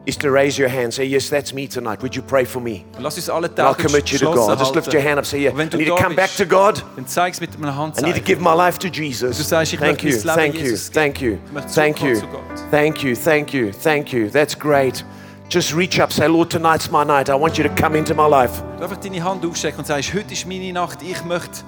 is 0.06 0.16
to 0.16 0.30
raise 0.30 0.58
your 0.58 0.68
hand. 0.68 0.92
Say, 0.94 1.04
Yes, 1.04 1.28
that's 1.28 1.52
me 1.52 1.66
tonight. 1.66 2.02
Would 2.02 2.16
you 2.16 2.22
pray 2.22 2.44
for 2.44 2.60
me? 2.60 2.84
Lass 2.98 3.16
uns 3.16 3.28
alle 3.28 3.48
And 3.48 3.58
I'll 3.60 3.74
commit 3.74 4.10
you 4.10 4.18
to 4.18 4.24
God. 4.26 4.58
Just 4.58 4.74
lift 4.74 4.92
your 4.92 5.02
hand 5.02 5.18
up. 5.18 5.26
Say, 5.26 5.40
Yeah, 5.40 5.52
I 5.52 5.64
need 5.64 5.86
to 5.86 5.96
come 5.96 6.14
back 6.14 6.30
to 6.36 6.44
God. 6.44 6.82
dann 6.96 7.06
zeig 7.06 7.34
es 7.34 7.40
mit 7.40 7.50
einer 7.56 7.92
I 7.98 8.02
need 8.02 8.14
to 8.16 8.22
give 8.22 8.40
my 8.40 8.54
life 8.54 8.78
to 8.78 8.88
Jesus. 8.88 9.36
Du 9.36 9.42
sagst, 9.42 9.72
ich 9.72 9.80
Thank 9.80 10.02
you, 10.02 10.18
thank 10.18 10.54
you, 10.54 10.76
thank 10.76 11.20
you, 11.20 11.38
thank 11.74 12.02
you, 12.02 12.14
zurückkommen 12.14 12.16
zu 12.16 12.26
Gott. 12.26 12.70
thank 12.70 13.02
you, 13.02 13.14
thank 13.14 13.52
you, 13.54 13.70
thank 13.72 14.12
you. 14.12 14.28
That's 14.30 14.58
great. 14.58 15.04
Just 15.50 15.74
reach 15.74 15.98
up, 15.98 16.12
say, 16.12 16.28
Lord, 16.28 16.48
tonight's 16.50 16.90
my 16.90 17.04
night. 17.04 17.28
I 17.28 17.34
want 17.34 17.58
you 17.58 17.64
to 17.64 17.74
come 17.74 17.98
into 17.98 18.14
my 18.14 18.26
life. 18.28 18.62
Einfach 18.80 18.96
deine 18.98 19.22
Hand 19.22 19.44
und 19.44 19.56
sagst, 19.56 20.14
heute 20.14 20.32
ist 20.32 20.46
meine 20.46 20.72
Nacht, 20.72 21.02
ich 21.02 21.24
möchte 21.24 21.64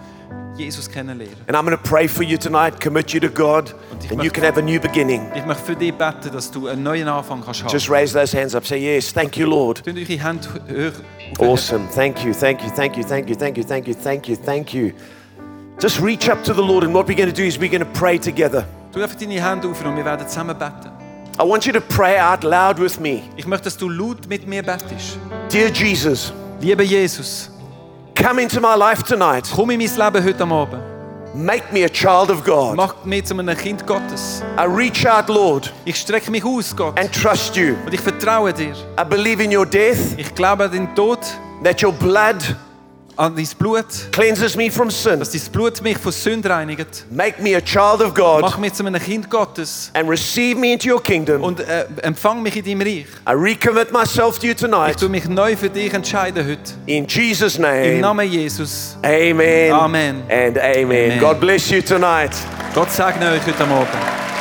Jesus 0.56 0.88
kennenlernen. 0.88 1.34
And 1.46 1.56
I'm 1.56 1.64
going 1.64 1.76
to 1.76 1.82
pray 1.82 2.06
for 2.06 2.22
you 2.22 2.36
tonight, 2.36 2.80
commit 2.80 3.12
you 3.12 3.20
to 3.20 3.28
God, 3.28 3.74
and 4.10 4.22
you 4.22 4.30
can 4.30 4.44
have 4.44 4.58
a 4.58 4.62
new 4.62 4.78
beginning. 4.78 5.30
Ich 5.34 5.44
möchte 5.46 5.64
für 5.64 5.76
dich 5.76 5.94
beten, 5.94 6.30
dass 6.32 6.50
du 6.50 6.68
einen 6.68 6.82
neuen 6.82 7.08
Anfang 7.08 7.42
kannst 7.44 7.62
haben. 7.62 7.70
Just 7.72 7.88
raise 7.88 8.12
those 8.12 8.36
hands 8.36 8.54
up. 8.54 8.66
Say, 8.66 8.78
Yes, 8.78 9.12
thank 9.12 9.36
you, 9.36 9.46
Lord. 9.46 9.84
Tun 9.84 9.96
eure 9.96 10.06
Hände 10.06 10.48
hoch. 10.48 11.40
Awesome. 11.40 11.88
Thank 11.94 12.24
you, 12.24 12.32
thank 12.34 12.62
you, 12.62 12.70
thank 12.70 12.96
you, 12.96 13.02
thank 13.04 13.28
you, 13.28 13.34
thank 13.34 13.56
you, 13.56 13.64
thank 13.64 13.88
you, 13.88 13.94
thank 13.94 14.28
you, 14.28 14.36
thank 14.36 14.74
you. 14.74 14.92
Just 15.80 16.00
reach 16.00 16.28
up 16.28 16.44
to 16.44 16.52
the 16.52 16.62
Lord, 16.62 16.84
and 16.84 16.92
what 16.92 17.06
we're 17.06 17.16
going 17.16 17.32
to 17.32 17.34
do 17.34 17.44
is 17.44 17.58
we're 17.58 17.70
going 17.70 17.84
to 17.84 17.98
pray 17.98 18.18
together. 18.18 18.66
Tu 18.92 19.02
einfach 19.02 19.18
deine 19.18 19.40
Hände 19.42 19.68
auf 19.68 19.84
und 19.84 19.96
wir 19.96 20.04
werden 20.04 20.28
zusammen 20.28 20.56
beten. 20.58 20.90
I 21.40 21.44
want 21.44 21.64
you 21.64 21.72
to 21.72 21.80
pray 21.80 22.18
out 22.18 22.44
loud 22.44 22.78
with 22.78 23.00
me. 23.00 23.22
Ich 23.36 23.46
möchte, 23.46 23.64
dass 23.64 23.78
du 23.78 23.88
laut 23.88 24.28
mit 24.28 24.46
mir 24.46 24.62
betest. 24.62 25.18
Dear 25.50 25.70
Jesus, 25.70 26.32
Lieber 26.62 26.84
Jesus, 26.84 27.50
come 28.14 28.38
into 28.40 28.60
my 28.60 28.74
life 28.76 29.02
tonight. 29.02 29.48
komm 29.54 29.70
in 29.70 29.78
mein 29.78 29.96
Leben 29.96 30.24
heute 30.24 30.42
Abend. 30.44 30.82
Make 31.34 31.72
me 31.72 31.82
a 31.84 31.88
child 31.88 32.30
of 32.30 32.44
God. 32.44 32.76
Mach 32.76 32.94
mich 33.06 33.24
zu 33.24 33.32
einem 33.38 33.56
Kind 33.56 33.86
Gottes. 33.86 34.42
I 34.58 34.64
reach 34.66 35.06
out, 35.06 35.28
Lord, 35.28 35.72
Ich 35.86 35.96
strecke 35.96 36.30
mich 36.30 36.44
aus, 36.44 36.76
Gott. 36.76 36.98
and 36.98 37.10
trust 37.10 37.56
you. 37.56 37.74
Und 37.86 37.94
ich 37.94 38.00
vertraue 38.00 38.52
dir. 38.52 38.74
I 39.00 39.04
believe 39.08 39.42
in 39.42 39.56
your 39.56 39.64
death, 39.64 40.18
Ich 40.18 40.34
glaube 40.34 40.64
an 40.64 40.72
deinen 40.72 40.94
Tod, 40.94 41.20
that 41.64 41.82
your 41.82 41.92
blood 41.92 42.36
an 43.16 43.36
dein 43.36 43.46
Blut, 43.58 43.86
cleanses 44.12 44.56
me 44.56 44.70
from 44.70 44.90
sin. 44.90 45.18
dass 45.18 45.30
dein 45.30 45.40
Blut 45.52 45.82
mich 45.82 45.98
von 45.98 46.12
Sünde 46.12 46.50
reinigt. 46.50 47.04
Make 47.10 47.42
me 47.42 47.56
a 47.56 47.60
child 47.60 48.00
of 48.00 48.14
God 48.14 48.40
Mach 48.40 48.58
mich 48.58 48.72
zu 48.74 48.84
einem 48.84 49.00
Kind 49.00 49.28
Gottes 49.30 49.90
and 49.94 50.08
receive 50.08 50.58
me 50.58 50.72
into 50.72 50.88
your 50.88 51.02
kingdom. 51.02 51.42
und 51.42 51.60
äh, 51.60 51.84
empfang 52.02 52.42
mich 52.42 52.56
in 52.56 52.64
deinem 52.64 52.80
Reich. 52.80 53.06
I 53.28 53.32
recommit 53.34 53.92
myself 53.92 54.38
to 54.38 54.46
you 54.46 54.52
Ich 54.52 54.58
tonight. 54.58 54.98
tue 54.98 55.08
mich 55.08 55.26
neu 55.28 55.56
für 55.56 55.70
dich 55.70 55.92
entscheiden 55.92 56.46
heute. 56.46 56.72
In 56.86 57.06
Jesus' 57.06 57.56
Im 57.56 57.62
name. 57.62 57.98
Namen 58.00 58.30
Jesus. 58.30 58.96
Amen. 59.04 59.72
Amen. 59.72 60.22
And 60.30 60.58
amen. 60.58 60.84
Amen. 60.86 61.18
God 61.20 61.38
bless 61.40 61.70
you 61.70 61.82
tonight. 61.82 62.32
Gott 62.74 62.90
segne 62.90 63.30
euch 63.32 63.46
heute 63.46 63.62
Abend. 63.64 64.31